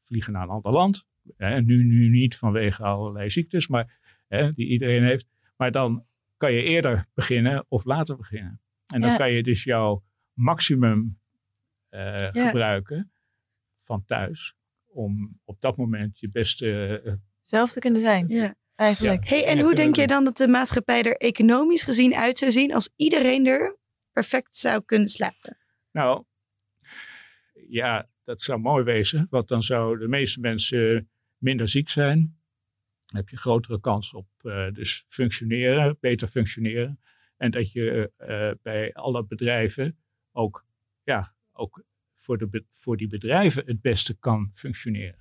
vliegen 0.05 0.33
naar 0.33 0.43
een 0.43 0.49
ander 0.49 0.73
land. 0.73 1.07
Hè, 1.37 1.61
nu, 1.61 1.85
nu 1.85 2.09
niet 2.09 2.37
vanwege 2.37 2.83
allerlei 2.83 3.31
ziektes 3.31 3.69
maar, 3.69 3.99
hè, 4.29 4.53
die 4.53 4.67
iedereen 4.67 5.03
heeft. 5.03 5.27
Maar 5.57 5.71
dan 5.73 6.07
kan 6.37 6.53
je 6.53 6.63
eerder 6.63 7.07
beginnen 7.15 7.65
of 7.69 7.85
later 7.85 8.17
beginnen. 8.17 8.61
En 8.87 9.01
dan 9.01 9.11
Ja. 9.11 9.17
kan 9.17 9.33
je 9.33 9.43
dus 9.43 9.65
jouw 9.65 10.05
maximum 10.33 11.19
eh, 11.89 12.29
gebruiken 12.33 13.13
van 13.85 14.05
thuis. 14.05 14.55
Om 14.87 15.41
op 15.45 15.61
dat 15.61 15.77
moment 15.77 16.19
je 16.21 16.29
beste 16.31 16.99
eh, 17.05 17.13
Zelf 17.41 17.73
te 17.73 17.81
kunnen 17.81 18.01
zijn, 18.01 18.29
Ja. 18.29 18.55
Eigenlijk. 18.83 19.29
Hey, 19.29 19.45
en 19.47 19.57
Ja, 19.57 19.63
hoe 19.63 19.75
denk 19.75 19.95
doen. 19.95 20.07
dan 20.07 20.25
dat 20.25 20.37
de 20.37 20.49
maatschappij 20.49 21.03
er 21.03 21.17
economisch 21.17 21.83
gezien 21.83 22.15
uit 22.15 22.39
zou 22.39 22.51
zien 22.51 22.75
als 22.75 22.91
iedereen 22.97 23.47
er 23.47 23.77
perfect 24.13 24.57
zou 24.57 24.83
kunnen 24.85 25.09
slapen? 25.09 25.57
Nou, 25.93 26.25
ja, 27.69 28.09
dat 28.25 28.41
zou 28.41 28.59
mooi 28.59 28.85
wezen. 28.85 29.27
Want 29.31 29.49
dan 29.49 29.63
zouden 29.63 30.01
de 30.01 30.09
meeste 30.09 30.41
mensen 30.41 31.11
minder 31.39 31.69
ziek 31.69 31.89
zijn. 31.89 32.41
Dan 33.07 33.17
heb 33.17 33.29
je 33.29 33.37
grotere 33.37 33.81
kans 33.81 34.13
op 34.13 34.27
eh, 34.43 34.67
dus 34.73 35.05
functioneren, 35.09 35.97
beter 36.01 36.29
functioneren. 36.29 37.01
En 37.37 37.51
dat 37.51 37.73
je 37.73 38.13
eh, 38.17 38.51
bij 38.63 38.95
alle 38.95 39.25
bedrijven 39.25 39.99
ook, 40.33 40.65
ja, 41.03 41.35
ook 41.53 41.85
voor, 42.17 42.39
de, 42.39 42.65
voor 42.71 42.97
die 42.97 43.09
bedrijven 43.09 43.63
het 43.67 43.81
beste 43.81 44.19
kan 44.19 44.51
functioneren. 44.55 45.21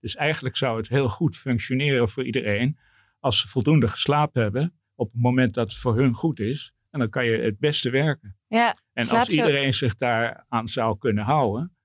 Dus 0.00 0.16
eigenlijk 0.16 0.56
zou 0.56 0.76
het 0.76 0.88
heel 0.88 1.08
goed 1.08 1.36
functioneren 1.36 2.08
voor 2.08 2.24
iedereen 2.24 2.78
als 3.26 3.40
ze 3.40 3.48
voldoende 3.48 3.88
geslapen 3.88 4.42
hebben 4.42 4.74
op 4.94 5.12
het 5.12 5.22
moment 5.22 5.54
dat 5.54 5.68
het 5.68 5.78
voor 5.78 5.96
hun 5.96 6.14
goed 6.14 6.40
is. 6.40 6.72
En 6.90 6.98
dan 6.98 7.08
kan 7.08 7.24
je 7.24 7.38
het 7.38 7.58
beste 7.58 7.90
werken. 7.90 8.36
Ja, 8.48 8.76
En 8.92 9.08
als 9.08 9.28
iedereen 9.28 9.74
zich 9.74 9.96
daaraan 9.96 10.68
zou 10.68 10.98
kunnen 10.98 11.24
houden, 11.24 11.76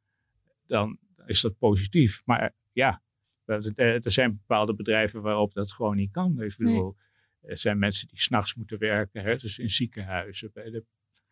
dan 0.67 0.97
is 1.25 1.41
dat 1.41 1.57
positief. 1.57 2.21
Maar 2.25 2.53
ja, 2.71 3.01
er 3.45 3.75
er 3.75 4.11
zijn 4.11 4.31
bepaalde 4.31 4.73
bedrijven 4.73 5.21
waarop 5.21 5.53
dat 5.53 5.71
gewoon 5.71 5.95
niet 5.95 6.11
kan. 6.11 6.41
Ik 6.41 6.55
bedoel, 6.57 6.95
Er 7.41 7.57
zijn 7.57 7.79
mensen 7.79 8.07
die 8.07 8.21
s'nachts 8.21 8.55
moeten 8.55 8.77
werken, 8.77 9.23
hè, 9.23 9.35
dus 9.35 9.59
in 9.59 9.69
ziekenhuizen, 9.69 10.51
bij 10.53 10.69
de 10.69 10.83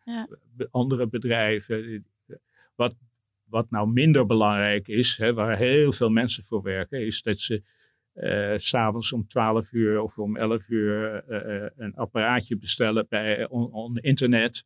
Ja. 0.04 0.28
andere 0.70 1.06
bedrijven. 1.06 2.06
Wat, 2.74 2.94
wat 3.44 3.70
nou 3.70 3.88
minder 3.90 4.26
belangrijk 4.26 4.88
is, 4.88 5.16
hè, 5.16 5.34
waar 5.34 5.56
heel 5.56 5.92
veel 5.92 6.10
mensen 6.10 6.44
voor 6.44 6.62
werken, 6.62 7.06
is 7.06 7.22
dat 7.22 7.40
ze 7.40 7.62
eh, 8.20 8.58
s 8.58 8.68
s'avonds 8.68 9.12
om 9.12 9.26
12 9.26 9.72
uur 9.72 10.00
of 10.00 10.18
om 10.18 10.36
11 10.36 10.68
uur 10.68 11.14
eh, 11.14 11.64
eh, 11.64 11.70
een 11.76 11.94
apparaatje 11.94 12.56
bestellen 12.56 13.06
bij 13.08 13.48
on, 13.48 13.72
on 13.72 13.96
internet. 13.96 14.64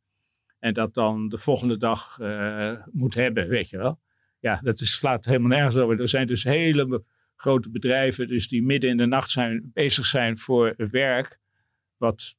En 0.59 0.75
dat 0.75 0.95
dan 0.95 1.29
de 1.29 1.39
volgende 1.39 1.77
dag 1.77 2.19
eh, 2.19 2.87
moet 2.93 3.15
hebben, 3.15 3.49
weet 3.49 3.69
je 3.71 3.77
wel. 3.77 4.01
Ja, 4.39 4.61
dat 4.63 4.81
is, 4.81 4.93
slaat 4.93 5.25
helemaal 5.25 5.49
nergens 5.49 5.77
over. 5.77 6.01
Er 6.01 6.09
zijn 6.09 6.27
dus 6.27 6.45
hele 6.45 7.05
grote 7.37 7.71
bedrijven 7.71 8.29
dus 8.29 8.49
die 8.49 8.63
midden 8.63 8.91
in 8.91 8.97
de 8.97 9.07
nacht 9.07 9.31
zijn, 9.31 9.71
bezig 9.73 10.07
zijn 10.07 10.39
voor 10.39 10.75
werk. 10.77 11.39
Wat 11.97 12.37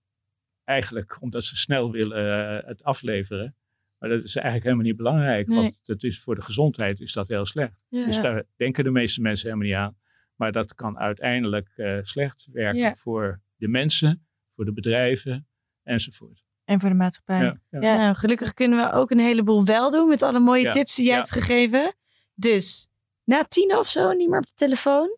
eigenlijk, 0.63 1.21
omdat 1.21 1.43
ze 1.43 1.57
snel 1.57 1.91
willen 1.91 2.65
het 2.65 2.83
afleveren. 2.83 3.55
Maar 3.97 4.09
dat 4.09 4.23
is 4.23 4.35
eigenlijk 4.35 4.65
helemaal 4.65 4.85
niet 4.85 4.97
belangrijk. 4.97 5.47
Nee. 5.47 5.57
Want 5.57 5.79
dat 5.83 6.03
is, 6.03 6.19
voor 6.19 6.35
de 6.35 6.41
gezondheid 6.41 6.99
is 6.99 7.13
dat 7.13 7.27
heel 7.27 7.45
slecht. 7.45 7.79
Dus 7.89 8.21
daar 8.21 8.43
denken 8.55 8.83
de 8.83 8.91
meeste 8.91 9.21
mensen 9.21 9.49
helemaal 9.49 9.67
niet 9.67 9.77
aan. 9.77 9.97
Maar 10.35 10.51
dat 10.51 10.75
kan 10.75 10.99
uiteindelijk 10.99 11.69
eh, 11.75 11.97
slecht 12.01 12.47
werken 12.51 12.79
Ja. 12.81 12.93
voor 12.95 13.41
de 13.55 13.67
mensen, 13.67 14.27
voor 14.55 14.65
de 14.65 14.73
bedrijven 14.73 15.47
enzovoort. 15.83 16.43
en 16.65 16.79
voor 16.79 16.89
de 16.89 16.95
maatschappij. 16.95 17.39
Ja, 17.41 17.57
ja. 17.69 17.79
Ja. 17.81 17.97
Nou, 17.97 18.15
gelukkig 18.15 18.53
kunnen 18.53 18.79
we 18.79 18.91
ook 18.91 19.11
een 19.11 19.19
heleboel 19.19 19.65
wel 19.65 19.91
doen 19.91 20.07
met 20.07 20.21
alle 20.21 20.39
mooie 20.39 20.63
Ja. 20.63 20.71
tips 20.71 20.95
die 20.95 21.05
jij 21.05 21.13
Ja. 21.13 21.19
hebt 21.19 21.31
gegeven. 21.31 21.93
Dus 22.33 22.87
na 23.23 23.43
tien 23.43 23.77
of 23.77 23.87
zo 23.87 24.11
niet 24.11 24.29
meer 24.29 24.39
op 24.39 24.45
de 24.47 24.53
telefoon. 24.55 25.17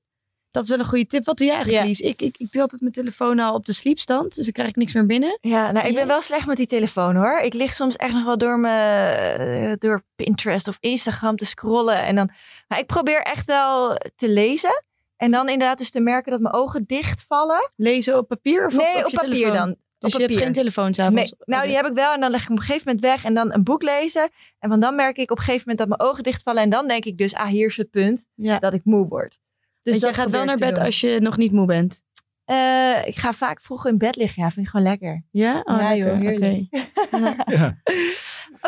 Dat 0.51 0.63
is 0.63 0.69
wel 0.69 0.79
een 0.79 0.85
goede 0.85 1.05
tip. 1.05 1.25
Wat 1.25 1.37
doe 1.37 1.45
jij 1.47 1.55
eigenlijk, 1.55 1.83
Ja. 1.83 1.89
Lies? 1.89 1.99
Ik, 2.01 2.21
ik, 2.21 2.37
ik 2.37 2.51
doe 2.51 2.61
altijd 2.61 2.81
mijn 2.81 2.93
telefoon 2.93 3.39
al 3.39 3.53
op 3.53 3.65
de 3.65 3.73
sleepstand. 3.73 4.35
Dus 4.35 4.43
dan 4.43 4.53
krijg 4.53 4.69
ik 4.69 4.75
niks 4.75 4.93
meer 4.93 5.05
binnen. 5.05 5.37
Ja, 5.41 5.71
nou, 5.71 5.85
ik 5.87 5.91
Ja. 5.91 5.97
ben 5.97 6.07
wel 6.07 6.21
slecht 6.21 6.45
met 6.47 6.57
die 6.57 6.67
telefoon 6.67 7.15
hoor. 7.15 7.39
Ik 7.39 7.53
lig 7.53 7.73
soms 7.73 7.95
echt 7.95 8.13
nog 8.13 8.25
wel 8.25 8.37
door, 8.37 8.59
mijn, 8.59 9.39
eh, 9.39 9.73
door 9.77 10.03
Pinterest 10.15 10.67
of 10.67 10.77
Instagram 10.79 11.35
te 11.35 11.45
scrollen. 11.45 12.05
En 12.05 12.15
dan, 12.15 12.29
maar 12.67 12.79
ik 12.79 12.85
probeer 12.85 13.21
echt 13.21 13.45
wel 13.45 13.95
te 14.15 14.29
lezen. 14.29 14.83
En 15.17 15.31
dan 15.31 15.49
inderdaad 15.49 15.77
dus 15.77 15.89
te 15.89 15.99
merken 15.99 16.31
dat 16.31 16.41
mijn 16.41 16.53
ogen 16.53 16.83
dichtvallen. 16.87 17.69
Lezen 17.75 18.17
op 18.17 18.27
papier 18.27 18.65
of 18.65 18.75
nee, 18.77 18.97
op, 18.97 19.05
op, 19.05 19.11
je 19.11 19.17
papier 19.17 19.33
telefoon? 19.33 19.55
dan. 19.55 19.75
Dus 19.99 20.13
op 20.13 20.19
je 20.19 20.25
hebt 20.25 20.39
papier. 20.39 20.39
geen 20.39 20.53
telefoon 20.53 21.13
Nee, 21.13 21.33
nou 21.45 21.67
die 21.67 21.75
heb 21.75 21.85
ik 21.85 21.93
wel 21.93 22.13
en 22.13 22.19
dan 22.19 22.31
leg 22.31 22.41
ik 22.41 22.47
hem 22.47 22.55
op 22.55 22.61
een 22.61 22.67
gegeven 22.67 22.87
moment 22.95 23.05
weg 23.13 23.25
en 23.25 23.33
dan 23.33 23.53
een 23.53 23.63
boek 23.63 23.81
lezen. 23.81 24.29
En 24.59 24.69
van 24.69 24.79
dan 24.79 24.95
merk 24.95 25.17
ik 25.17 25.31
op 25.31 25.37
een 25.37 25.43
gegeven 25.43 25.69
moment 25.69 25.89
dat 25.89 25.97
mijn 25.97 26.09
ogen 26.11 26.23
dichtvallen 26.23 26.61
en 26.61 26.69
dan 26.69 26.87
denk 26.87 27.05
ik 27.05 27.17
dus, 27.17 27.33
ah 27.33 27.47
hier 27.47 27.67
is 27.67 27.77
het 27.77 27.89
punt 27.89 28.25
Ja. 28.35 28.59
dat 28.59 28.73
ik 28.73 28.81
moe 28.83 29.07
word. 29.07 29.39
Dus 29.81 29.93
jij 29.99 30.09
dat 30.09 30.15
gaat 30.19 30.29
wel 30.29 30.43
naar 30.45 30.57
bed 30.57 30.75
doen. 30.75 30.85
als 30.85 30.99
je 31.01 31.17
nog 31.21 31.37
niet 31.37 31.51
moe 31.51 31.65
bent? 31.65 32.01
Eh, 32.45 33.07
ik 33.07 33.15
ga 33.15 33.33
vaak 33.33 33.61
vroeg 33.61 33.85
in 33.85 33.97
bed 33.97 34.15
liggen, 34.15 34.43
ja, 34.43 34.49
vind 34.51 34.65
ik 34.65 34.71
gewoon 34.71 34.85
lekker. 34.85 35.23
Ja? 35.31 35.61
Oh, 35.63 35.79
Ja, 35.79 35.95
joh, 35.95 36.19
heerlijk. 36.19 36.65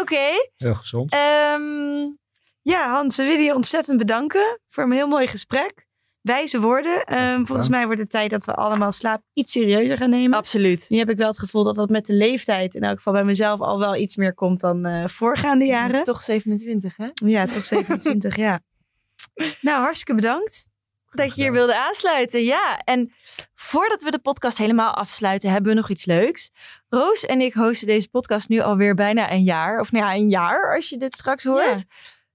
Oké, 0.02 0.28
heel 0.58 0.74
gezond. 0.76 1.12
ehm, 1.12 2.08
Ja, 2.62 2.90
Hans, 2.92 3.16
we 3.18 3.24
willen 3.24 3.44
je 3.44 3.56
ontzettend 3.56 3.98
bedanken 3.98 4.60
voor 4.70 4.84
een 4.84 4.92
heel 4.92 5.08
mooi 5.08 5.28
gesprek. 5.28 5.88
Wijze 6.30 6.60
woorden. 6.60 7.06
Ehm, 7.06 7.46
volgens 7.46 7.70
mij 7.70 7.86
wordt 7.86 8.02
het 8.02 8.10
tijd 8.10 8.30
dat 8.30 8.46
we 8.46 8.54
allemaal 8.54 8.92
slaap 8.92 9.22
iets 9.34 9.52
serieuzer 9.52 9.98
gaan 9.98 10.10
nemen. 10.10 10.38
absoluut. 10.38 10.86
Nu 10.90 10.98
heb 10.98 11.10
ik 11.10 11.18
wel 11.18 11.28
het 11.28 11.40
gevoel 11.40 11.64
dat 11.64 11.76
dat 11.76 11.90
met 11.90 12.06
de 12.06 12.14
leeftijd, 12.14 12.76
in 12.76 12.82
elk 12.82 12.98
geval 12.98 13.14
bij 13.14 13.24
mezelf, 13.24 13.60
al 13.60 13.80
wel 13.80 13.96
iets 13.96 14.16
meer 14.16 14.34
komt 14.34 14.60
dan 14.60 14.86
eh, 14.86 15.08
voorgaande 15.08 15.66
jaren. 15.66 16.04
Toch 16.04 16.24
27 16.24 16.98
hè? 16.98 17.08
Ja, 17.14 17.46
toch 17.46 17.66
27, 17.66 18.36
ja. 18.36 18.60
Nou, 19.62 19.82
hartstikke 19.82 20.16
bedankt. 20.16 20.68
Dat 21.10 21.36
je 21.36 21.42
hier 21.42 21.52
wilde 21.52 21.76
aansluiten, 21.76 22.44
ja. 22.44 22.80
En 22.84 23.14
voordat 23.56 24.04
we 24.04 24.12
de 24.12 24.20
podcast 24.20 24.58
helemaal 24.58 24.94
afsluiten, 24.94 25.52
hebben 25.52 25.72
we 25.72 25.78
nog 25.78 25.90
iets 25.90 26.06
leuks. 26.06 26.52
Roos 26.90 27.26
en 27.26 27.42
ik 27.42 27.54
hosten 27.54 27.88
deze 27.88 28.10
podcast 28.10 28.50
nu 28.50 28.60
alweer 28.60 28.96
bijna 28.96 29.32
een 29.32 29.44
jaar. 29.44 29.80
Of 29.80 29.92
nou 29.92 30.06
ja, 30.06 30.14
een 30.14 30.30
jaar 30.30 30.76
als 30.76 30.90
je 30.90 30.98
dit 30.98 31.14
straks 31.14 31.44
hoort. 31.44 31.80
Ja. 31.80 31.84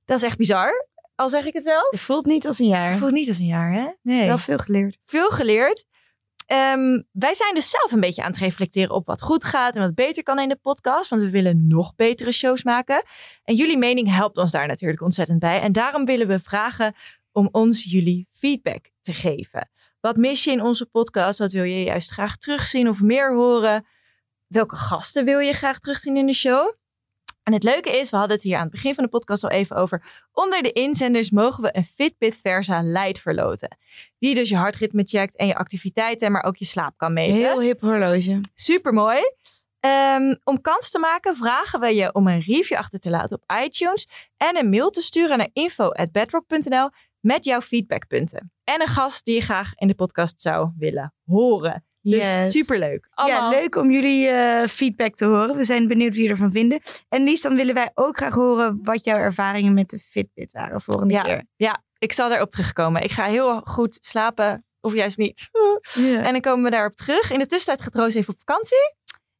Dat 0.05 0.17
is 0.17 0.23
echt 0.23 0.37
bizar. 0.37 0.89
Al 1.15 1.29
zeg 1.29 1.45
ik 1.45 1.53
het 1.53 1.63
zelf. 1.63 1.91
Het 1.91 2.01
voelt 2.01 2.27
niet 2.27 2.47
als 2.47 2.59
een 2.59 2.67
jaar. 2.67 2.91
Het 2.91 2.99
voelt 2.99 3.13
niet 3.13 3.29
als 3.29 3.39
een 3.39 3.47
jaar, 3.47 3.73
hè? 3.73 3.89
Nee. 4.03 4.27
Wel 4.27 4.39
veel 4.39 4.59
geleerd. 4.59 4.99
Veel 5.07 5.29
geleerd. 5.31 5.85
Ehm, 6.47 7.03
wij 7.13 7.35
zijn 7.35 7.55
dus 7.55 7.71
zelf 7.71 7.93
een 7.93 8.01
beetje 8.01 8.23
aan 8.23 8.31
het 8.31 8.41
reflecteren 8.41 8.95
op 8.95 9.07
wat 9.07 9.23
goed 9.23 9.45
gaat 9.45 9.75
en 9.75 9.81
wat 9.81 9.95
beter 9.95 10.23
kan 10.23 10.39
in 10.39 10.49
de 10.49 10.57
podcast. 10.57 11.11
Want 11.11 11.23
we 11.23 11.31
willen 11.31 11.67
nog 11.67 11.95
betere 11.95 12.33
shows 12.33 12.63
maken. 12.63 13.03
En 13.45 13.55
jullie 13.55 13.79
mening 13.79 14.09
helpt 14.09 14.37
ons 14.37 14.51
daar 14.51 14.67
natuurlijk 14.67 15.03
ontzettend 15.03 15.39
bij. 15.39 15.61
En 15.61 15.73
daarom 15.73 16.05
willen 16.05 16.27
we 16.27 16.41
vragen 16.41 16.95
om 17.33 17.49
ons 17.51 17.85
jullie 17.85 18.29
feedback 18.31 18.91
te 19.01 19.13
geven. 19.13 19.71
Wat 20.01 20.17
mis 20.17 20.45
je 20.45 20.51
in 20.51 20.63
onze 20.63 20.87
podcast? 20.87 21.39
Wat 21.39 21.53
wil 21.53 21.63
je 21.63 21.83
juist 21.83 22.11
graag 22.11 22.37
terugzien 22.37 22.89
of 22.89 23.03
meer 23.03 23.35
horen? 23.35 23.87
Welke 24.47 24.77
gasten 24.77 25.25
wil 25.25 25.39
je 25.39 25.53
graag 25.53 25.81
terugzien 25.81 26.17
in 26.17 26.27
de 26.27 26.33
show? 26.33 26.73
En 27.45 27.53
het 27.53 27.63
leuke 27.63 27.99
is, 27.99 28.11
we 28.11 28.17
hadden 28.17 28.37
het 28.37 28.45
hier 28.45 28.57
aan 28.57 28.63
het 28.63 28.71
begin 28.71 28.95
van 28.95 29.05
de 29.05 29.11
podcast 29.11 29.45
al 29.45 29.51
even 29.51 29.77
over. 29.77 30.27
Onder 30.33 30.63
de 30.63 30.73
inzenders 30.73 31.31
mogen 31.31 31.63
we 31.63 31.77
een 31.77 31.85
Fitbit 31.85 32.37
Versa 32.37 32.83
Lite 32.83 33.21
verloten. 33.21 33.77
Die 34.19 34.35
dus 34.35 34.49
je 34.49 34.57
hartritme 34.57 35.03
checkt 35.05 35.37
en 35.37 35.47
je 35.47 35.55
activiteiten, 35.55 36.33
maar 36.33 36.43
ook 36.45 36.57
je 36.57 36.65
slaap 36.65 36.97
kan 36.97 37.13
meten. 37.13 37.35
Heel 37.35 37.61
hip 37.61 37.81
horloge. 37.81 38.41
Super 38.55 38.93
mooi. 38.93 39.21
om 40.45 40.61
kans 40.61 40.91
te 40.91 40.99
maken 40.99 41.37
vragen 41.37 41.81
we 41.81 41.95
je 41.95 42.15
om 42.15 42.29
een 42.29 42.41
review 42.41 42.79
achter 42.79 42.99
te 42.99 43.11
laten 43.11 43.37
op 43.37 43.59
iTunes 43.65 44.09
en 44.37 44.57
een 44.57 44.69
mail 44.69 44.91
te 44.91 45.01
sturen 45.01 45.39
naar 45.39 45.51
info@bedrock.nl 45.53 46.91
met 47.21 47.45
jouw 47.45 47.61
feedbackpunten. 47.61 48.53
En 48.65 48.81
een 48.81 48.89
gast 48.89 49.25
die 49.25 49.35
je 49.35 49.41
graag 49.41 49.75
in 49.75 49.87
de 49.87 49.95
podcast 49.95 50.41
zou 50.41 50.71
willen 50.79 51.15
horen. 51.25 51.85
Dus 52.11 52.25
Yes. 52.25 52.53
superleuk. 52.53 53.09
Ja, 53.27 53.49
leuk 53.49 53.77
om 53.77 53.91
jullie 53.91 54.29
eh, 54.29 54.69
feedback 54.69 55.15
te 55.15 55.25
horen. 55.25 55.57
We 55.57 55.65
zijn 55.65 55.89
benieuwd 55.89 56.15
wie 56.15 56.23
je 56.23 56.29
ervan 56.29 56.51
vinden. 56.51 56.81
En 57.09 57.25
Lies, 57.25 57.43
dan 57.43 57.57
willen 57.57 57.75
wij 57.75 57.91
ook 57.95 58.17
graag 58.17 58.35
horen 58.35 58.79
wat 58.83 59.05
jouw 59.05 59.19
ervaringen 59.19 59.75
met 59.75 59.91
de 59.91 59.99
Fitbit 59.99 60.53
waren 60.53 60.81
volgende 60.81 61.15
Ja. 61.15 61.23
keer. 61.23 61.45
Ja, 61.57 61.83
ik 61.99 62.13
zal 62.13 62.29
daarop 62.29 62.51
terugkomen. 62.51 63.03
Ik 63.03 63.11
ga 63.11 63.25
heel 63.25 63.61
goed 63.61 63.99
slapen, 64.01 64.65
of 64.81 64.95
juist 64.95 65.19
niet. 65.19 65.49
En 66.27 66.33
dan 66.33 66.41
komen 66.41 66.65
we 66.65 66.71
daarop 66.71 66.95
terug. 66.97 67.31
In 67.31 67.39
de 67.39 67.47
tussentijd 67.47 67.83
gaat 67.83 67.95
Roos 68.03 68.15
even 68.15 68.33
op 68.33 68.39
vakantie. 68.39 68.95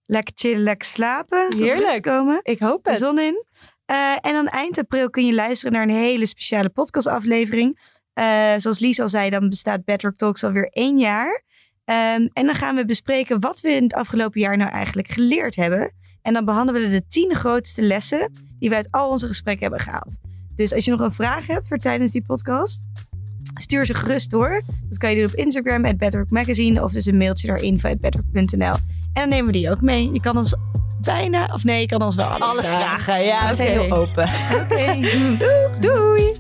Lekker 0.07 0.33
chillen, 0.37 0.63
lekker 0.63 0.89
slapen. 0.89 1.51
Tot 1.51 1.61
Heerlijk. 1.61 2.03
komen. 2.03 2.41
Ik 2.43 2.59
hoop 2.59 2.85
De 2.85 2.91
het. 2.91 2.99
zon 2.99 3.19
in. 3.19 3.45
Eh, 3.85 4.13
en 4.21 4.33
dan 4.33 4.47
eind 4.49 4.79
april 4.79 5.11
kun 5.11 5.27
je 5.27 5.35
luisteren 5.35 5.73
naar 5.73 5.83
een 5.83 5.89
hele 5.95 6.27
speciale 6.27 6.69
podcastaflevering. 6.69 7.79
Eh, 8.13 8.53
zoals 8.59 8.79
Lies 8.79 9.01
al 9.01 9.09
zei, 9.09 9.31
dan 9.31 9.49
bestaat 9.49 9.85
Bedrock 9.85 10.17
Talks 10.17 10.45
alweer 10.45 10.69
één 10.71 10.99
jaar. 10.99 11.43
Ehm, 11.85 12.27
en 12.33 12.47
dan 12.47 12.55
gaan 12.55 12.77
we 12.77 12.85
bespreken 12.85 13.41
wat 13.41 13.61
we 13.61 13.69
in 13.69 13.83
het 13.83 13.95
afgelopen 13.95 14.41
jaar 14.41 14.57
nou 14.57 14.71
eigenlijk 14.71 15.09
geleerd 15.09 15.57
hebben. 15.57 15.93
En 16.23 16.33
dan 16.33 16.45
behandelen 16.45 16.83
we 16.83 16.89
de 16.89 17.05
tien 17.09 17.35
grootste 17.35 17.83
lessen 17.83 18.33
die 18.59 18.69
we 18.69 18.75
uit 18.77 18.89
al 18.91 19.11
onze 19.11 19.27
gesprekken 19.27 19.63
hebben 19.63 19.81
gehaald. 19.81 20.19
Dus 20.57 20.75
als 20.75 20.85
je 20.85 20.91
nog 20.91 21.01
een 21.01 21.13
vraag 21.13 21.47
hebt 21.47 21.67
voor 21.67 21.79
tijdens 21.79 22.13
die 22.13 22.23
podcast, 22.23 22.85
stuur 23.55 23.87
ze 23.87 23.95
gerust 23.95 24.31
door. 24.31 24.63
Dat 24.89 24.99
kan 24.99 25.11
je 25.11 25.17
doen 25.17 25.27
op 25.27 25.35
Instagram, 25.35 25.85
at 25.85 25.97
Bedrock 25.97 26.31
Magazine, 26.31 26.83
of 26.83 26.93
dus 26.93 27.07
een 27.07 27.17
mailtje 27.17 27.47
naar 27.47 27.63
info.bedrock.nl. 27.63 28.75
En 29.13 29.21
dan 29.21 29.29
nemen 29.29 29.47
we 29.47 29.53
die 29.53 29.71
ook 29.71 29.81
mee. 29.81 30.13
Je 30.13 30.21
kan 30.21 30.37
ons 30.37 30.55
bijna, 31.01 31.49
of 31.53 31.65
nee, 31.65 31.81
je 31.81 31.87
kan 31.87 32.03
ons 32.03 32.17
wel 32.17 32.27
alles, 32.27 32.51
Alles 32.51 32.67
vragen, 32.67 33.25
ja. 33.25 33.49
We 33.49 33.55
zijn 33.55 33.69
heel 33.69 33.91
open. 33.91 34.31
Oké. 34.55 35.01
Doei! 35.81 36.37